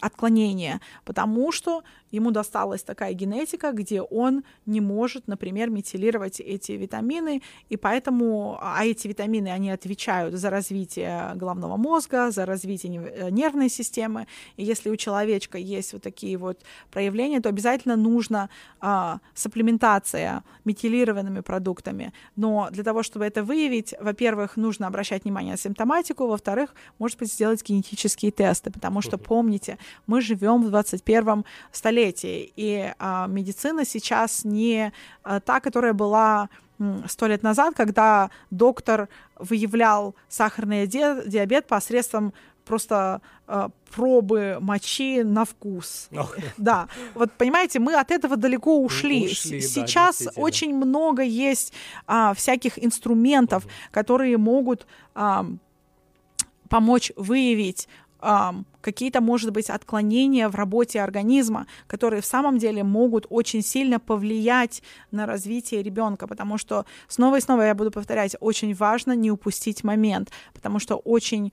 отклонения, 0.00 0.80
потому 1.04 1.52
что 1.52 1.82
ему 2.10 2.30
досталась 2.30 2.82
такая 2.82 3.12
генетика, 3.12 3.72
где 3.72 4.02
он 4.02 4.44
не 4.66 4.80
может, 4.80 5.28
например, 5.28 5.70
метилировать 5.70 6.40
эти 6.40 6.72
витамины, 6.72 7.42
и 7.68 7.76
поэтому, 7.76 8.58
а 8.60 8.84
эти 8.84 9.08
витамины, 9.08 9.48
они 9.48 9.70
отвечают 9.70 10.34
за 10.34 10.50
развитие 10.50 11.32
головного 11.34 11.76
мозга, 11.76 12.30
за 12.30 12.46
развитие 12.46 13.00
э, 13.00 13.30
нервной 13.30 13.68
системы, 13.68 14.26
и 14.56 14.64
если 14.64 14.90
у 14.90 14.96
человечка 14.96 15.58
есть 15.58 15.92
вот 15.92 16.02
такие 16.02 16.36
вот 16.36 16.60
проявления, 16.90 17.40
то 17.40 17.48
обязательно 17.48 17.96
нужна 17.96 18.48
а, 18.80 19.20
сапплементация 19.34 20.42
метилированными 20.64 21.40
продуктами, 21.40 22.12
но 22.36 22.68
для 22.70 22.84
того, 22.84 23.02
чтобы 23.02 23.24
это 23.24 23.42
выявить, 23.42 23.94
во-первых, 24.00 24.56
нужно 24.56 24.86
обращать 24.86 25.24
внимание 25.24 25.52
на 25.52 25.58
симптоматику, 25.58 26.26
во-вторых, 26.26 26.74
может 26.98 27.18
быть, 27.18 27.32
сделать 27.32 27.62
генетические 27.66 28.32
тесты, 28.32 28.70
потому 28.70 29.02
что, 29.02 29.18
помните, 29.18 29.78
мы 30.06 30.20
живем 30.20 30.62
в 30.62 30.70
21 30.70 31.44
столетии, 31.72 31.99
и 32.56 32.92
а, 32.98 33.26
медицина 33.26 33.84
сейчас 33.84 34.44
не 34.44 34.92
а, 35.22 35.40
та, 35.40 35.60
которая 35.60 35.92
была 35.92 36.48
сто 37.08 37.26
лет 37.26 37.42
назад, 37.42 37.74
когда 37.76 38.30
доктор 38.50 39.08
выявлял 39.38 40.14
сахарный 40.28 40.86
диабет 40.86 41.66
посредством 41.66 42.32
просто 42.64 43.20
э, 43.48 43.68
пробы 43.90 44.58
мочи 44.60 45.22
на 45.24 45.44
вкус. 45.44 46.08
Oh. 46.12 46.28
Да, 46.56 46.88
вот 47.14 47.32
понимаете, 47.32 47.80
мы 47.80 47.94
от 47.94 48.12
этого 48.12 48.36
далеко 48.36 48.80
ушли. 48.80 49.26
ушли 49.26 49.60
Сейчас 49.60 50.22
да, 50.22 50.30
очень 50.36 50.74
много 50.76 51.22
есть 51.22 51.72
а, 52.06 52.32
всяких 52.34 52.82
инструментов, 52.82 53.66
которые 53.90 54.36
могут 54.38 54.86
а, 55.14 55.46
помочь 56.68 57.10
выявить 57.16 57.88
какие-то, 58.80 59.20
может 59.20 59.52
быть, 59.52 59.70
отклонения 59.70 60.48
в 60.48 60.54
работе 60.54 61.00
организма, 61.00 61.66
которые 61.86 62.20
в 62.20 62.26
самом 62.26 62.58
деле 62.58 62.82
могут 62.82 63.26
очень 63.30 63.62
сильно 63.62 64.00
повлиять 64.00 64.82
на 65.10 65.26
развитие 65.26 65.82
ребенка, 65.82 66.26
потому 66.26 66.58
что 66.58 66.86
снова 67.08 67.36
и 67.36 67.40
снова 67.40 67.62
я 67.62 67.74
буду 67.74 67.90
повторять, 67.90 68.36
очень 68.40 68.74
важно 68.74 69.12
не 69.12 69.30
упустить 69.30 69.84
момент, 69.84 70.30
потому 70.54 70.78
что 70.78 70.96
очень 70.96 71.52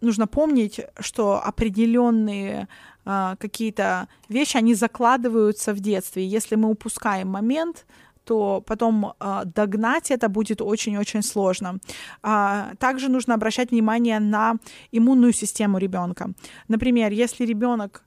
нужно 0.00 0.26
помнить, 0.26 0.80
что 1.00 1.42
определенные 1.42 2.68
э, 3.04 3.36
какие-то 3.38 4.08
вещи, 4.28 4.56
они 4.56 4.74
закладываются 4.74 5.72
в 5.72 5.80
детстве. 5.80 6.26
Если 6.26 6.56
мы 6.56 6.68
упускаем 6.68 7.28
момент, 7.28 7.86
то 8.26 8.60
потом 8.60 9.12
э, 9.20 9.42
догнать 9.44 10.10
это 10.10 10.28
будет 10.28 10.60
очень-очень 10.60 11.22
сложно. 11.22 11.78
А, 12.22 12.74
также 12.78 13.08
нужно 13.08 13.34
обращать 13.34 13.70
внимание 13.70 14.20
на 14.20 14.56
иммунную 14.92 15.32
систему 15.32 15.78
ребенка. 15.78 16.30
Например, 16.68 17.12
если 17.12 17.46
ребенок 17.46 18.02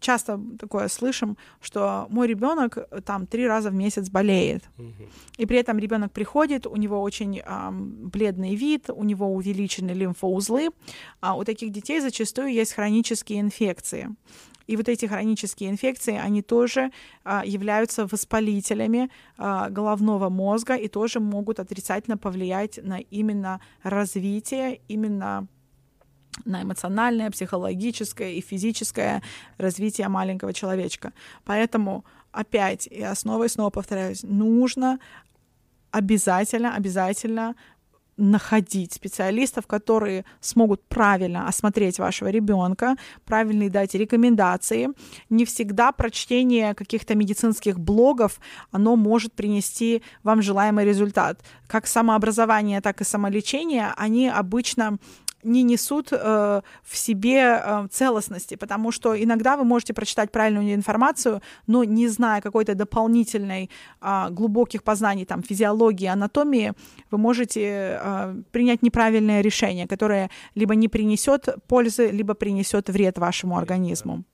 часто 0.00 0.40
такое 0.58 0.88
слышим, 0.88 1.36
что 1.60 2.06
мой 2.10 2.26
ребенок 2.28 2.78
э, 2.78 3.00
там 3.04 3.26
три 3.26 3.46
раза 3.46 3.70
в 3.70 3.74
месяц 3.74 4.08
болеет, 4.08 4.62
и 5.36 5.46
при 5.46 5.58
этом 5.58 5.78
ребенок 5.78 6.12
приходит, 6.12 6.66
у 6.66 6.76
него 6.76 7.02
очень 7.02 7.38
эм, 7.38 8.08
бледный 8.08 8.56
вид, 8.56 8.90
у 8.90 9.04
него 9.04 9.26
увеличены 9.26 9.90
лимфоузлы, 9.90 10.70
а 11.20 11.36
у 11.36 11.44
таких 11.44 11.72
детей 11.72 12.00
зачастую 12.00 12.52
есть 12.52 12.72
хронические 12.72 13.40
инфекции. 13.40 14.08
И 14.68 14.76
вот 14.76 14.88
эти 14.88 15.06
хронические 15.06 15.70
инфекции, 15.70 16.16
они 16.16 16.42
тоже 16.42 16.90
а, 17.24 17.42
являются 17.44 18.06
воспалителями 18.06 19.10
а, 19.38 19.70
головного 19.70 20.28
мозга 20.28 20.74
и 20.74 20.88
тоже 20.88 21.20
могут 21.20 21.58
отрицательно 21.58 22.18
повлиять 22.18 22.78
на 22.82 22.98
именно 22.98 23.60
развитие, 23.82 24.80
именно 24.86 25.48
на 26.44 26.62
эмоциональное, 26.62 27.30
психологическое 27.30 28.34
и 28.34 28.40
физическое 28.42 29.22
развитие 29.56 30.08
маленького 30.08 30.52
человечка. 30.52 31.12
Поэтому 31.44 32.04
опять, 32.30 32.86
и 32.86 33.04
снова 33.14 33.70
повторяюсь, 33.70 34.22
нужно 34.22 34.98
обязательно, 35.90 36.74
обязательно 36.74 37.56
находить 38.18 38.92
специалистов, 38.92 39.66
которые 39.66 40.24
смогут 40.40 40.82
правильно 40.88 41.48
осмотреть 41.48 41.98
вашего 41.98 42.28
ребенка, 42.28 42.96
правильно 43.24 43.70
дать 43.70 43.94
рекомендации. 43.94 44.88
Не 45.30 45.44
всегда 45.44 45.92
прочтение 45.92 46.74
каких-то 46.74 47.14
медицинских 47.14 47.78
блогов, 47.78 48.40
оно 48.70 48.96
может 48.96 49.32
принести 49.32 50.02
вам 50.22 50.42
желаемый 50.42 50.84
результат. 50.84 51.40
Как 51.66 51.86
самообразование, 51.86 52.80
так 52.80 53.00
и 53.00 53.04
самолечение, 53.04 53.92
они 53.96 54.28
обычно 54.28 54.98
не 55.42 55.62
несут 55.62 56.08
э, 56.12 56.60
в 56.82 56.96
себе 56.96 57.60
э, 57.62 57.88
целостности, 57.90 58.56
потому 58.56 58.92
что 58.92 59.14
иногда 59.14 59.56
вы 59.56 59.64
можете 59.64 59.94
прочитать 59.94 60.32
правильную 60.32 60.74
информацию, 60.74 61.40
но 61.66 61.84
не 61.84 62.08
зная 62.08 62.40
какой-то 62.40 62.74
дополнительной 62.74 63.70
э, 64.00 64.30
глубоких 64.30 64.82
познаний 64.82 65.24
там 65.24 65.42
физиологии, 65.42 66.06
анатомии, 66.06 66.72
вы 67.10 67.18
можете 67.18 68.00
э, 68.02 68.42
принять 68.50 68.82
неправильное 68.82 69.40
решение, 69.40 69.86
которое 69.86 70.30
либо 70.54 70.74
не 70.74 70.88
принесет 70.88 71.48
пользы, 71.66 72.10
либо 72.10 72.34
принесет 72.34 72.88
вред 72.88 73.18
вашему 73.18 73.56
организму. 73.56 74.24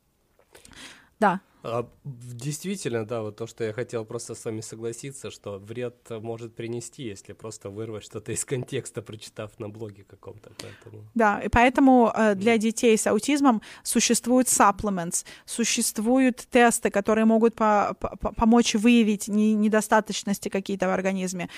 Да. 1.20 1.40
А, 1.66 1.88
действительно, 2.04 3.06
да, 3.06 3.22
вот 3.22 3.36
то, 3.36 3.46
что 3.46 3.64
я 3.64 3.72
хотел 3.72 4.04
просто 4.04 4.34
с 4.34 4.44
вами 4.44 4.60
согласиться, 4.60 5.30
что 5.30 5.58
вред 5.58 5.94
может 6.10 6.54
принести, 6.54 7.04
если 7.04 7.32
просто 7.32 7.70
вырвать 7.70 8.04
что-то 8.04 8.32
из 8.32 8.44
контекста, 8.44 9.00
прочитав 9.00 9.58
на 9.58 9.70
блоге 9.70 10.04
каком-то. 10.04 10.50
Поэтому... 10.60 11.04
Да, 11.14 11.40
и 11.40 11.48
поэтому 11.48 12.12
э, 12.14 12.34
для 12.34 12.58
детей 12.58 12.98
с 12.98 13.06
аутизмом 13.06 13.62
существуют 13.82 14.48
supplements, 14.48 15.24
существуют 15.46 16.46
тесты, 16.50 16.90
которые 16.90 17.24
могут 17.24 17.54
по 17.54 17.96
по 17.98 18.32
помочь 18.32 18.74
выявить 18.74 19.28
не 19.28 19.54
недостаточности 19.54 20.50
какие-то 20.50 20.86
в 20.86 20.90
организме. 20.90 21.48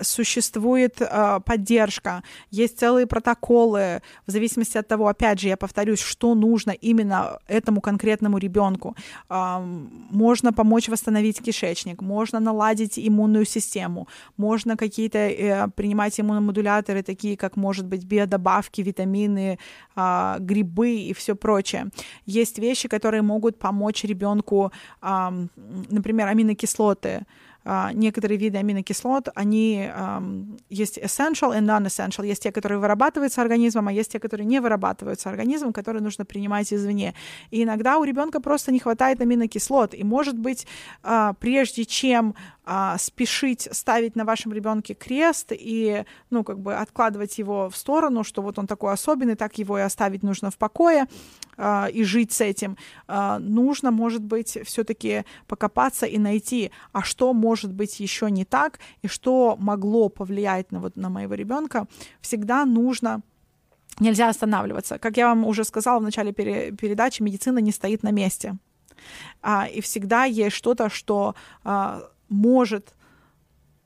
Существует 0.00 1.00
э, 1.00 1.40
поддержка, 1.46 2.22
есть 2.50 2.78
целые 2.78 3.06
протоколы, 3.06 4.02
в 4.26 4.30
зависимости 4.30 4.76
от 4.76 4.86
того, 4.86 5.08
опять 5.08 5.40
же, 5.40 5.48
я 5.48 5.56
повторюсь, 5.56 6.00
что 6.00 6.34
нужно 6.34 6.72
именно 6.72 7.38
этому 7.48 7.80
конкретному 7.80 8.36
ребенку 8.36 8.96
можно 9.30 10.52
помочь 10.52 10.88
восстановить 10.88 11.40
кишечник, 11.40 12.02
можно 12.02 12.40
наладить 12.40 12.98
иммунную 12.98 13.44
систему, 13.44 14.08
можно 14.36 14.76
какие-то 14.76 15.18
э, 15.18 15.68
принимать 15.68 16.18
иммуномодуляторы, 16.20 17.02
такие 17.02 17.36
как, 17.36 17.56
может 17.56 17.86
быть, 17.86 18.04
биодобавки, 18.04 18.82
витамины, 18.82 19.58
э, 19.96 20.36
грибы 20.40 20.96
и 20.96 21.12
все 21.12 21.34
прочее. 21.34 21.86
Есть 22.26 22.58
вещи, 22.58 22.88
которые 22.88 23.22
могут 23.22 23.58
помочь 23.58 24.04
ребенку, 24.04 24.72
например, 25.00 26.28
аминокислоты, 26.28 27.08
а, 27.08 27.24
некоторые 27.64 28.38
виды 28.38 28.58
аминокислот, 28.58 29.28
они 29.34 29.90
есть 30.68 30.98
essential 30.98 31.56
и 31.56 31.60
non-essential. 31.60 32.26
Есть 32.26 32.42
те, 32.42 32.52
которые 32.52 32.78
вырабатываются 32.78 33.42
организмом, 33.42 33.88
а 33.88 33.92
есть 33.92 34.12
те, 34.12 34.18
которые 34.18 34.46
не 34.46 34.60
вырабатываются 34.60 35.28
организмом, 35.28 35.72
которые 35.72 36.02
нужно 36.02 36.24
принимать 36.24 36.72
извне. 36.72 37.14
И 37.50 37.62
иногда 37.62 37.98
у 37.98 38.04
ребенка 38.04 38.40
просто 38.40 38.72
не 38.72 38.78
хватает 38.78 39.20
аминокислот. 39.20 39.94
И, 39.94 40.04
может 40.04 40.38
быть, 40.38 40.66
а, 41.02 41.34
прежде 41.34 41.84
чем 41.84 42.34
а, 42.64 42.98
спешить 42.98 43.68
ставить 43.72 44.16
на 44.16 44.24
вашем 44.24 44.52
ребенке 44.52 44.94
крест 44.94 45.52
и, 45.52 46.04
ну, 46.30 46.44
как 46.44 46.60
бы 46.60 46.74
откладывать 46.74 47.38
его 47.38 47.68
в 47.68 47.76
сторону, 47.76 48.24
что 48.24 48.42
вот 48.42 48.58
он 48.58 48.66
такой 48.66 48.92
особенный, 48.92 49.34
так 49.34 49.58
его 49.58 49.78
и 49.78 49.82
оставить 49.82 50.22
нужно 50.22 50.50
в 50.50 50.56
покое 50.56 51.06
а, 51.62 51.88
и 51.88 52.04
жить 52.04 52.32
с 52.32 52.40
этим. 52.40 52.76
А, 53.06 53.38
нужно, 53.38 53.90
может 53.90 54.22
быть, 54.22 54.58
все-таки 54.64 55.24
покопаться 55.46 56.06
и 56.06 56.18
найти, 56.18 56.70
а 56.92 57.02
что 57.02 57.34
может 57.34 57.72
быть 57.72 58.00
еще 58.00 58.30
не 58.30 58.44
так 58.44 58.78
и 59.02 59.08
что 59.08 59.56
могло 59.58 60.08
повлиять 60.08 60.72
на 60.72 60.80
вот 60.80 60.96
на 60.96 61.10
моего 61.10 61.34
ребенка. 61.34 61.86
Всегда 62.20 62.64
нужно 62.64 63.20
нельзя 64.00 64.28
останавливаться. 64.30 64.98
Как 64.98 65.18
я 65.18 65.28
вам 65.28 65.44
уже 65.44 65.64
сказала 65.64 65.98
в 65.98 66.02
начале 66.02 66.32
пере- 66.32 66.72
передачи, 66.72 67.22
медицина 67.22 67.58
не 67.58 67.72
стоит 67.72 68.02
на 68.02 68.10
месте. 68.10 68.56
А, 69.42 69.66
и 69.66 69.80
всегда 69.82 70.24
есть 70.24 70.56
что-то, 70.56 70.88
что 70.88 71.34
а, 71.62 72.02
может 72.30 72.94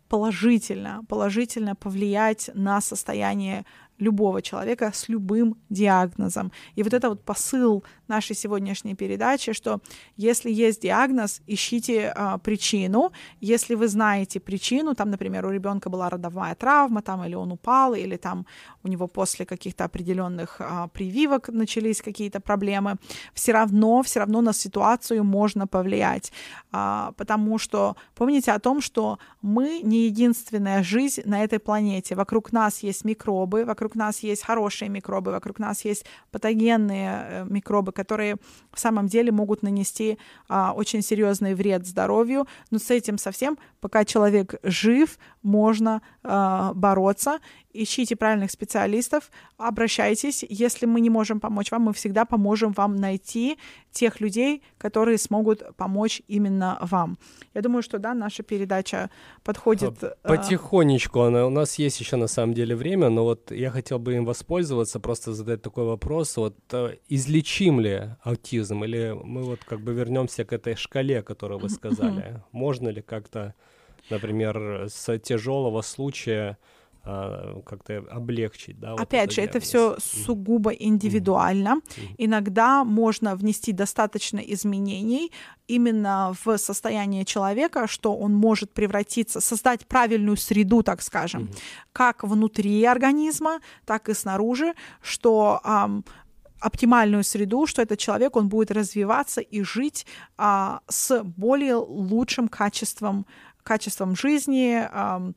положительно, 0.09 1.05
положительно 1.09 1.75
повлиять 1.75 2.51
на 2.55 2.81
состояние 2.81 3.65
любого 3.99 4.43
человека 4.43 4.91
с 4.93 5.09
любым 5.09 5.57
диагнозом. 5.71 6.53
И 6.77 6.83
вот 6.83 6.93
это 6.93 7.09
вот 7.09 7.25
посыл 7.25 7.85
нашей 8.09 8.37
сегодняшней 8.37 8.95
передачи, 8.95 9.53
что 9.53 9.81
если 10.17 10.51
есть 10.51 10.83
диагноз, 10.83 11.43
ищите 11.47 12.13
а, 12.15 12.39
причину. 12.39 13.13
Если 13.41 13.75
вы 13.75 13.89
знаете 13.89 14.41
причину, 14.41 14.95
там, 14.95 15.11
например, 15.11 15.47
у 15.47 15.51
ребенка 15.51 15.91
была 15.91 16.11
родовая 16.11 16.55
травма, 16.55 17.03
там, 17.03 17.25
или 17.25 17.35
он 17.35 17.53
упал, 17.53 17.95
или 17.95 18.17
там 18.17 18.47
у 18.83 18.89
него 18.89 19.07
после 19.07 19.47
каких-то 19.47 19.85
определенных 19.85 20.61
а, 20.61 20.89
прививок 20.89 21.49
начались 21.49 22.03
какие-то 22.03 22.41
проблемы, 22.41 22.97
все 23.35 23.53
равно, 23.53 24.03
все 24.03 24.21
равно 24.21 24.41
на 24.41 24.53
ситуацию 24.53 25.25
можно 25.25 25.67
повлиять. 25.67 26.33
А, 26.73 27.13
потому 27.17 27.59
что 27.59 27.97
помните 28.15 28.53
о 28.53 28.59
том, 28.59 28.81
что 28.81 29.19
мы 29.43 29.81
не 29.83 30.07
единственная 30.07 30.83
жизнь 30.83 31.23
на 31.25 31.43
этой 31.45 31.59
планете. 31.59 32.15
Вокруг 32.15 32.53
нас 32.53 32.83
есть 32.83 33.05
микробы, 33.05 33.65
вокруг 33.65 33.95
нас 33.95 34.21
есть 34.21 34.45
хорошие 34.45 34.89
микробы, 34.89 35.31
вокруг 35.31 35.59
нас 35.59 35.85
есть 35.85 36.05
патогенные 36.31 37.27
э, 37.29 37.45
микробы, 37.49 37.93
которые 37.95 38.37
в 38.73 38.81
самом 38.81 39.07
деле 39.07 39.33
могут 39.33 39.63
нанести 39.63 40.19
а, 40.49 40.73
очень 40.73 41.03
серьезный 41.03 41.55
вред 41.55 41.87
здоровью. 41.87 42.47
Но 42.71 42.79
с 42.79 42.91
этим 42.91 43.19
совсем, 43.19 43.59
пока 43.81 44.05
человек 44.05 44.55
жив, 44.63 45.19
можно 45.43 46.03
а, 46.23 46.73
бороться 46.75 47.39
ищите 47.75 48.17
правильных 48.17 48.51
специалистов, 48.51 49.31
обращайтесь. 49.59 50.45
Если 50.49 50.87
мы 50.87 51.01
не 51.01 51.11
можем 51.11 51.41
помочь 51.41 51.71
вам, 51.71 51.83
мы 51.83 51.93
всегда 51.93 52.25
поможем 52.25 52.73
вам 52.73 52.97
найти 52.97 53.59
тех 53.95 54.21
людей, 54.21 54.63
которые 54.77 55.19
смогут 55.19 55.63
помочь 55.77 56.21
именно 56.29 56.79
вам. 56.83 57.17
Я 57.55 57.63
думаю, 57.63 57.83
что 57.83 57.99
да, 57.99 58.13
наша 58.13 58.43
передача 58.43 59.09
подходит. 59.45 60.03
Э, 60.03 60.15
потихонечку, 60.23 61.21
она, 61.21 61.47
у 61.47 61.51
нас 61.51 61.79
есть 61.79 62.01
еще 62.01 62.17
на 62.17 62.27
самом 62.27 62.55
деле 62.55 62.77
время, 62.77 63.09
но 63.09 63.25
вот 63.25 63.51
я 63.53 63.71
хотел 63.71 63.99
бы 63.99 64.15
им 64.15 64.25
воспользоваться, 64.25 65.01
просто 65.01 65.33
задать 65.33 65.63
такой 65.63 65.85
вопрос: 65.85 66.37
вот 66.37 66.57
э, 66.73 66.97
излечим 67.09 67.81
ли 67.81 68.11
аутизм, 68.23 68.85
или 68.85 69.17
мы 69.25 69.43
вот 69.45 69.61
как 69.65 69.81
бы 69.81 69.95
вернемся 69.95 70.45
к 70.45 70.53
этой 70.53 70.75
шкале, 70.75 71.23
которую 71.23 71.61
вы 71.61 71.69
сказали? 71.69 72.43
Можно 72.53 72.89
ли 72.89 73.01
как-то, 73.01 73.55
например, 74.11 74.87
с 74.89 75.19
тяжелого 75.21 75.83
случая 75.83 76.59
как-то 77.05 77.99
облегчить, 78.11 78.81
да? 78.81 78.93
Вот 78.93 79.01
Опять 79.01 79.33
же, 79.33 79.43
это 79.43 79.61
все 79.61 79.97
сугубо 79.99 80.71
индивидуально. 80.71 81.77
Mm-hmm. 81.77 82.15
Иногда 82.19 82.85
можно 82.85 83.37
внести 83.37 83.73
достаточно 83.73 84.39
изменений 84.39 85.31
именно 85.67 86.35
в 86.45 86.57
состояние 86.57 87.25
человека, 87.25 87.87
что 87.87 88.17
он 88.17 88.35
может 88.35 88.73
превратиться, 88.73 89.41
создать 89.41 89.87
правильную 89.87 90.37
среду, 90.39 90.83
так 90.83 91.03
скажем, 91.03 91.43
mm-hmm. 91.43 91.59
как 91.93 92.25
внутри 92.25 92.83
организма, 92.85 93.61
так 93.85 94.09
и 94.09 94.15
снаружи, 94.15 94.73
что 95.03 95.61
um, 95.65 96.05
оптимальную 96.65 97.23
среду, 97.25 97.67
что 97.67 97.83
этот 97.83 97.99
человек, 97.99 98.37
он 98.37 98.49
будет 98.49 98.71
развиваться 98.71 99.43
и 99.43 99.63
жить 99.63 100.07
а, 100.39 100.81
с 100.89 101.23
более 101.23 101.75
лучшим 101.75 102.49
качеством, 102.49 103.27
качеством 103.63 104.17
жизни, 104.17 104.83
а, 104.91 105.33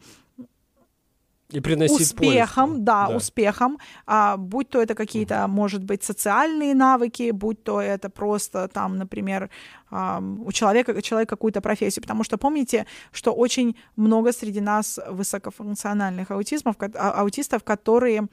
и 1.49 1.61
приносить 1.61 2.01
успехом, 2.01 2.69
пользу. 2.69 2.83
Да, 2.83 3.07
да, 3.07 3.15
успехом, 3.15 3.77
а, 4.05 4.35
будь 4.35 4.69
то 4.69 4.81
это 4.81 4.95
какие-то, 4.95 5.45
угу. 5.45 5.53
может 5.53 5.83
быть, 5.83 6.03
социальные 6.03 6.75
навыки, 6.75 7.31
будь 7.31 7.63
то 7.63 7.81
это 7.81 8.09
просто 8.09 8.67
там, 8.67 8.97
например, 8.97 9.49
а, 9.89 10.19
у 10.19 10.51
человека, 10.51 11.01
человек 11.01 11.29
какую-то 11.29 11.61
профессию, 11.61 12.01
потому 12.01 12.23
что 12.23 12.37
помните, 12.37 12.85
что 13.13 13.33
очень 13.33 13.77
много 13.95 14.33
среди 14.33 14.59
нас 14.59 14.99
высокофункциональных 15.09 16.31
аутизмов, 16.31 16.75
а, 16.79 17.11
аутистов, 17.21 17.63
которые 17.63 18.27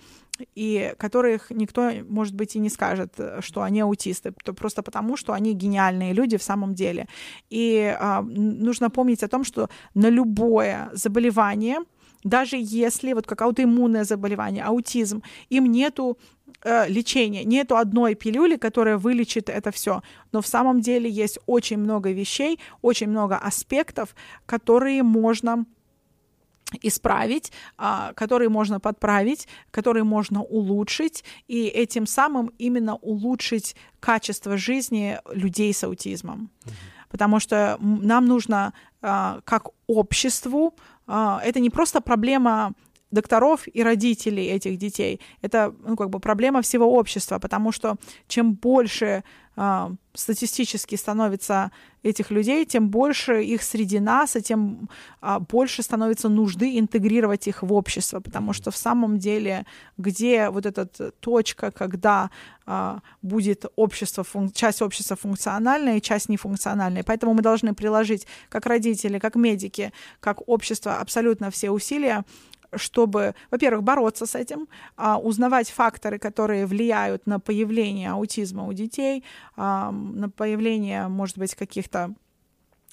и 0.57 0.93
которых 0.99 1.51
никто, 1.51 1.93
может 2.09 2.35
быть, 2.35 2.57
и 2.57 2.59
не 2.59 2.69
скажет, 2.69 3.15
что 3.39 3.63
они 3.63 3.83
аутисты, 3.83 4.33
просто 4.33 4.83
потому, 4.83 5.17
что 5.17 5.33
они 5.33 5.55
гениальные 5.55 6.13
люди 6.13 6.37
в 6.37 6.43
самом 6.43 6.75
деле. 6.75 7.07
И 7.51 7.97
а, 8.01 8.23
нужно 8.23 8.91
помнить 8.91 9.23
о 9.23 9.29
том, 9.29 9.45
что 9.45 9.69
на 9.95 10.09
любое 10.09 10.91
заболевание 10.93 11.79
даже 12.25 12.57
если 12.59 13.13
вот 13.13 13.27
как 13.27 13.43
аутоиммунное 13.43 14.05
заболевание, 14.05 14.65
аутизм, 14.65 15.23
им 15.51 15.67
нету 15.67 16.19
э, 16.63 16.89
лечения, 16.89 17.45
нету 17.45 17.77
одной 17.77 18.15
пилюли, 18.15 18.57
которая 18.57 18.97
вылечит 18.97 19.49
это 19.49 19.71
все. 19.71 20.03
Но 20.33 20.41
в 20.41 20.47
самом 20.47 20.81
деле 20.81 21.09
есть 21.09 21.39
очень 21.47 21.79
много 21.79 22.11
вещей, 22.13 22.59
очень 22.83 23.09
много 23.09 23.37
аспектов, 23.37 24.17
которые 24.47 25.03
можно 25.03 25.67
исправить, 26.83 27.53
а, 27.77 28.13
которые 28.15 28.49
можно 28.49 28.81
подправить, 28.81 29.47
которые 29.71 30.05
можно 30.05 30.43
улучшить, 30.43 31.25
и 31.47 31.67
этим 31.67 32.07
самым 32.07 32.51
именно 32.59 32.97
улучшить 32.97 33.77
качество 34.01 34.57
жизни 34.57 35.19
людей 35.31 35.73
с 35.73 35.85
аутизмом. 35.85 36.51
Mm-hmm. 36.65 36.73
Потому 37.11 37.39
что 37.39 37.77
нам 37.81 38.27
нужно 38.27 38.73
а, 39.03 39.41
как 39.45 39.69
обществу, 39.87 40.75
это 41.07 41.61
не 41.61 41.71
просто 41.71 42.01
проблема 42.01 42.73
докторов 43.15 43.67
и 43.73 43.83
родителей 43.83 44.47
этих 44.47 44.77
детей. 44.77 45.21
Это 45.43 45.75
ну, 45.87 45.97
как 45.97 46.11
бы 46.11 46.21
проблема 46.21 46.61
всего 46.61 46.87
общества, 46.87 47.39
потому 47.39 47.73
что 47.73 47.97
чем 48.29 48.55
больше 48.55 49.25
э, 49.57 49.91
статистически 50.15 50.97
становится 50.97 51.71
этих 52.03 52.31
людей, 52.31 52.67
тем 52.67 52.89
больше 52.89 53.43
их 53.43 53.63
среди 53.63 54.01
нас, 54.01 54.37
и 54.37 54.43
тем 54.43 54.89
э, 55.23 55.39
больше 55.49 55.83
становится 55.83 56.29
нужды 56.29 56.79
интегрировать 56.79 57.49
их 57.49 57.63
в 57.63 57.73
общество, 57.73 58.21
потому 58.21 58.53
что 58.53 58.71
в 58.71 58.77
самом 58.77 59.19
деле, 59.19 59.65
где 59.99 60.51
вот 60.51 60.67
эта 60.67 60.87
точка, 61.21 61.71
когда 61.71 62.31
э, 62.67 62.99
будет 63.23 63.65
общество, 63.77 64.23
фун- 64.23 64.53
часть 64.53 64.83
общества 64.83 65.17
функциональная 65.17 65.97
и 65.97 66.03
часть 66.03 66.29
нефункциональная. 66.29 67.03
Поэтому 67.03 67.35
мы 67.35 67.43
должны 67.43 67.75
приложить, 67.75 68.27
как 68.51 68.67
родители, 68.67 69.19
как 69.19 69.37
медики, 69.37 69.93
как 70.21 70.49
общество, 70.49 71.01
абсолютно 71.01 71.51
все 71.51 71.71
усилия 71.71 72.25
чтобы, 72.77 73.35
во-первых, 73.51 73.83
бороться 73.83 74.27
с 74.27 74.35
этим, 74.35 74.69
а, 74.97 75.19
узнавать 75.19 75.71
факторы, 75.71 76.19
которые 76.19 76.67
влияют 76.67 77.27
на 77.27 77.41
появление 77.41 78.11
аутизма 78.11 78.65
у 78.65 78.73
детей, 78.73 79.25
а, 79.57 79.91
на 79.91 80.29
появление, 80.29 81.09
может 81.09 81.39
быть, 81.39 81.55
каких-то 81.55 82.15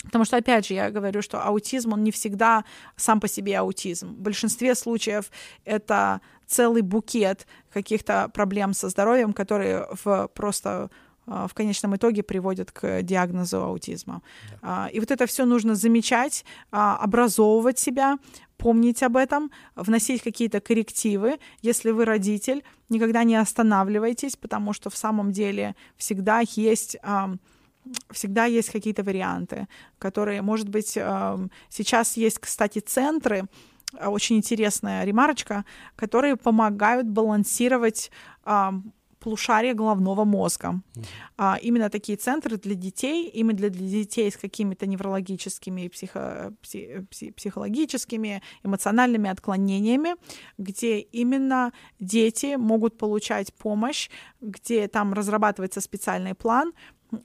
Потому 0.03 0.25
что, 0.25 0.37
опять 0.37 0.65
же, 0.65 0.73
я 0.73 0.89
говорю, 0.89 1.21
что 1.21 1.45
аутизм, 1.45 1.93
он 1.93 2.03
не 2.03 2.09
всегда 2.09 2.65
сам 2.95 3.19
по 3.19 3.27
себе 3.27 3.59
аутизм. 3.59 4.15
В 4.15 4.19
большинстве 4.19 4.73
случаев 4.73 5.29
это 5.63 6.21
целый 6.47 6.81
букет 6.81 7.45
каких-то 7.71 8.29
проблем 8.33 8.73
со 8.73 8.89
здоровьем, 8.89 9.33
которые 9.33 9.87
в 10.03 10.27
просто 10.33 10.89
в 11.47 11.53
конечном 11.53 11.95
итоге 11.95 12.23
приводят 12.23 12.71
к 12.71 13.01
диагнозу 13.03 13.63
аутизма. 13.63 14.21
Да. 14.61 14.87
И 14.87 14.99
вот 14.99 15.11
это 15.11 15.25
все 15.25 15.45
нужно 15.45 15.75
замечать, 15.75 16.45
образовывать 16.71 17.79
себя, 17.79 18.17
помнить 18.57 19.01
об 19.03 19.17
этом, 19.17 19.51
вносить 19.75 20.21
какие-то 20.21 20.59
коррективы. 20.59 21.39
Если 21.61 21.91
вы 21.91 22.05
родитель, 22.05 22.63
никогда 22.89 23.23
не 23.23 23.35
останавливайтесь, 23.35 24.35
потому 24.35 24.73
что 24.73 24.89
в 24.89 24.97
самом 24.97 25.31
деле 25.31 25.75
всегда 25.97 26.41
есть 26.55 26.97
всегда 28.11 28.45
есть 28.45 28.69
какие-то 28.69 29.03
варианты, 29.03 29.67
которые, 29.97 30.43
может 30.43 30.69
быть, 30.69 30.97
сейчас 31.69 32.17
есть, 32.17 32.37
кстати, 32.37 32.77
центры, 32.77 33.47
а, 33.97 34.09
очень 34.09 34.37
интересная 34.37 35.03
ремарочка, 35.03 35.65
которые 35.95 36.35
помогают 36.35 37.07
балансировать 37.07 38.11
полушария 39.21 39.73
головного 39.73 40.25
мозга. 40.25 40.67
Mm-hmm. 40.67 41.05
А, 41.37 41.57
именно 41.61 41.89
такие 41.89 42.17
центры 42.17 42.57
для 42.57 42.75
детей, 42.75 43.29
именно 43.29 43.57
для, 43.57 43.69
для 43.69 43.87
детей 43.87 44.31
с 44.31 44.37
какими-то 44.37 44.87
неврологическими, 44.87 45.87
психо, 45.87 46.53
пси, 46.61 47.05
пси, 47.09 47.31
психологическими, 47.31 48.41
эмоциональными 48.63 49.29
отклонениями, 49.29 50.15
где 50.57 50.99
именно 50.99 51.71
дети 51.99 52.55
могут 52.57 52.97
получать 52.97 53.53
помощь, 53.53 54.09
где 54.41 54.87
там 54.87 55.13
разрабатывается 55.13 55.81
специальный 55.81 56.33
план, 56.33 56.73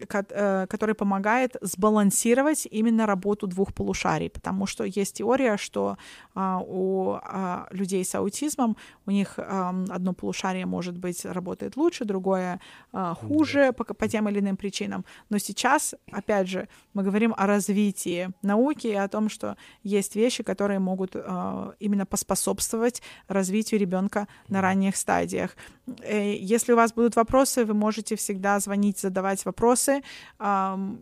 который 0.08 0.94
помогает 0.94 1.56
сбалансировать 1.60 2.66
именно 2.70 3.06
работу 3.06 3.46
двух 3.46 3.72
полушарий, 3.72 4.30
потому 4.30 4.66
что 4.66 4.84
есть 4.84 5.16
теория, 5.16 5.56
что 5.56 5.96
а, 6.34 6.60
у 6.60 7.18
а, 7.22 7.66
людей 7.70 8.04
с 8.04 8.14
аутизмом 8.14 8.76
у 9.06 9.10
них 9.10 9.38
одно 9.38 10.12
полушарие 10.12 10.66
может 10.66 10.98
быть 10.98 11.24
работает 11.24 11.76
лучше, 11.76 12.04
другое 12.04 12.60
а, 12.92 13.14
хуже 13.14 13.72
по, 13.72 13.84
по 13.84 14.08
тем 14.08 14.28
или 14.28 14.40
иным 14.40 14.56
причинам. 14.56 15.04
Но 15.30 15.38
сейчас, 15.38 15.94
опять 16.10 16.48
же, 16.48 16.68
мы 16.94 17.02
говорим 17.02 17.34
о 17.36 17.46
развитии 17.46 18.30
науки 18.42 18.88
и 18.88 18.94
о 18.94 19.08
том, 19.08 19.28
что 19.28 19.56
есть 19.82 20.16
вещи, 20.16 20.42
которые 20.42 20.78
могут 20.78 21.14
именно 21.14 22.06
поспособствовать 22.06 23.02
развитию 23.28 23.80
ребенка 23.80 24.28
на 24.48 24.60
ранних 24.60 24.96
стадиях. 24.96 25.56
Э, 26.02 26.34
если 26.34 26.72
у 26.72 26.76
вас 26.76 26.92
будут 26.92 27.16
вопросы, 27.16 27.64
вы 27.64 27.74
можете 27.74 28.16
всегда 28.16 28.58
звонить, 28.60 28.98
задавать 28.98 29.44
вопросы. 29.44 29.75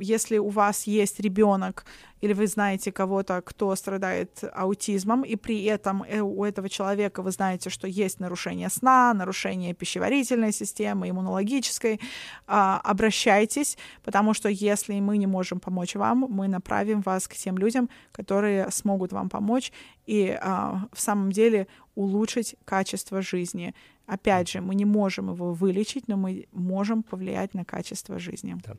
Если 0.01 0.39
у 0.39 0.49
вас 0.49 0.87
есть 0.87 1.21
ребенок 1.21 1.85
или 2.25 2.33
вы 2.33 2.47
знаете 2.47 2.91
кого-то, 2.91 3.43
кто 3.43 3.77
страдает 3.77 4.45
аутизмом, 4.55 5.25
и 5.25 5.37
при 5.37 5.63
этом 5.65 6.03
э, 6.03 6.21
у 6.21 6.43
этого 6.43 6.71
человека 6.71 7.21
вы 7.21 7.31
знаете, 7.31 7.69
что 7.69 7.87
есть 7.87 8.19
нарушение 8.19 8.71
сна, 8.71 9.13
нарушение 9.13 9.75
пищеварительной 9.75 10.53
системы, 10.53 11.11
иммунологической, 11.11 12.01
а, 12.47 12.81
обращайтесь, 12.83 13.77
потому 14.05 14.33
что 14.33 14.49
если 14.49 15.01
мы 15.01 15.19
не 15.19 15.27
можем 15.27 15.61
помочь 15.61 15.97
вам, 15.97 16.27
мы 16.31 16.49
направим 16.49 17.03
вас 17.03 17.29
к 17.29 17.35
тем 17.35 17.59
людям, 17.59 17.91
которые 18.11 18.71
смогут 18.71 19.13
вам 19.13 19.29
помочь 19.29 19.71
и 20.07 20.39
а, 20.41 20.89
в 20.93 21.01
самом 21.01 21.31
деле 21.31 21.67
улучшить 21.95 22.57
качество 22.65 23.21
жизни. 23.21 23.75
Опять 24.07 24.51
же, 24.51 24.61
мы 24.61 24.75
не 24.75 24.85
можем 24.85 25.33
его 25.33 25.55
вылечить, 25.55 26.09
но 26.09 26.17
мы 26.17 26.47
можем 26.53 27.03
повлиять 27.03 27.55
на 27.55 27.65
качество 27.65 28.19
жизни. 28.19 28.57
Да. 28.67 28.77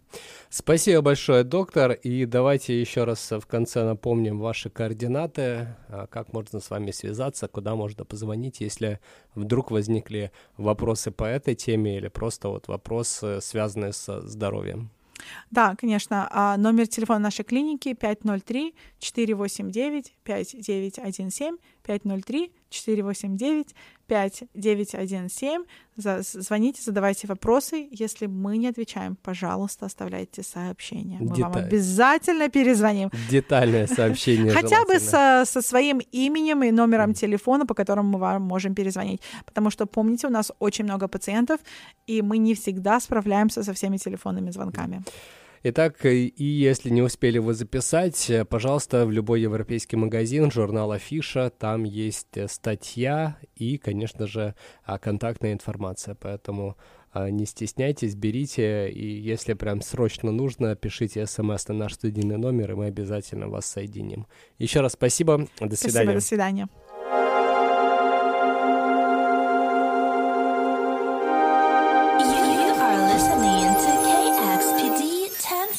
Спасибо 0.50 1.02
большое, 1.02 1.44
доктор. 1.44 1.94
И 1.94 2.26
давайте 2.26 2.80
еще 2.80 3.06
раз 3.06 3.32
в 3.40 3.48
конце 3.48 3.84
напомним 3.84 4.40
ваши 4.40 4.70
координаты, 4.70 5.76
а, 5.90 6.08
как 6.08 6.34
можно 6.34 6.60
с 6.60 6.70
вами 6.70 6.92
связаться, 6.92 7.48
куда 7.48 7.76
можно 7.76 8.06
позвонить, 8.06 8.62
если 8.62 9.00
вдруг 9.34 9.72
возникли 9.72 10.32
вопросы 10.58 11.12
по 11.12 11.24
этой 11.26 11.56
теме 11.56 11.98
или 11.98 12.08
просто 12.08 12.50
вот 12.50 12.68
вопросы, 12.68 13.40
связанные 13.42 13.94
с 13.94 14.22
здоровьем. 14.22 14.90
Да, 15.52 15.76
конечно. 15.76 16.28
А 16.32 16.58
номер 16.58 16.88
телефона 16.88 17.20
нашей 17.20 17.46
клиники 17.46 17.94
503 17.94 18.76
489 21.86 22.52
5917 22.70 23.76
503 24.08 24.56
489 24.70 25.76
5917. 25.96 26.44
Звоните, 26.44 26.82
задавайте 26.82 27.28
вопросы. 27.28 27.88
Если 27.92 28.28
мы 28.28 28.58
не 28.58 28.68
отвечаем, 28.68 29.16
пожалуйста, 29.16 29.86
оставляйте 29.86 30.44
сообщение. 30.44 31.20
Мы 31.20 31.36
Деталь. 31.36 31.52
вам 31.52 31.56
обязательно 31.56 32.50
перезвоним. 32.50 33.10
Детальное 33.30 33.88
сообщение. 33.96 34.52
Хотя 34.52 34.86
бы 34.86 35.00
со, 35.00 35.44
со 35.46 35.62
своим 35.62 36.02
именем 36.12 36.64
и 36.64 36.72
номером 36.72 37.14
телефона, 37.14 37.66
по 37.66 37.74
которому 37.74 38.10
мы 38.10 38.20
вам 38.20 38.42
можем 38.42 38.76
перезвонить. 38.76 39.22
Потому 39.46 39.72
что, 39.72 39.86
помните, 39.86 40.28
у 40.28 40.32
нас 40.32 40.52
очень 40.60 40.86
много 40.86 41.08
пациентов, 41.08 41.60
и 42.08 42.22
мы 42.22 42.38
не 42.38 42.54
всегда 42.54 43.00
справляемся 43.00 43.64
со 43.64 43.74
всеми 43.74 43.98
телефонными 43.98 44.52
звонками. 44.52 45.04
Итак, 45.68 46.06
и 46.06 46.32
если 46.38 46.92
не 46.92 47.02
успели 47.02 47.40
вы 47.40 47.56
записать, 47.56 48.30
э, 48.30 48.46
пожалуйста, 48.46 49.08
в 49.08 49.12
любой 49.12 49.42
европейский 49.42 49.96
магазин 49.96 50.52
журнала 50.52 51.00
Фиша, 51.00 51.50
там 51.50 51.86
есть 51.86 52.38
э, 52.38 52.48
статья 52.48 53.38
и, 53.56 53.80
конечно 53.80 54.28
же, 54.28 54.54
а, 54.84 55.00
контактная 55.00 55.54
информация, 55.54 56.14
поэтому 56.14 56.78
а, 57.14 57.32
не 57.32 57.48
стесняйтесь, 57.48 58.14
берите, 58.14 58.92
и 58.92 59.08
если 59.20 59.54
прям 59.54 59.82
срочно 59.82 60.32
нужно, 60.32 60.76
пишите 60.76 61.26
смс 61.26 61.68
на 61.68 61.74
наш 61.74 61.96
студийный 61.96 62.38
номер, 62.38 62.74
и 62.74 62.76
мы 62.76 62.86
обязательно 62.86 63.48
вас 63.48 63.66
соединим. 63.66 64.28
Еще 64.60 64.82
раз 64.82 64.94
спасибо, 64.94 65.48
до 65.60 65.76
свидания. 65.76 65.78
Спасибо, 65.78 66.14
до 66.14 66.22
свидания. 66.22 66.70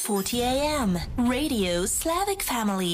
40 0.07 0.41
a.m. 0.41 0.97
Radio 1.17 1.85
Slavic 1.85 2.41
Family. 2.41 2.85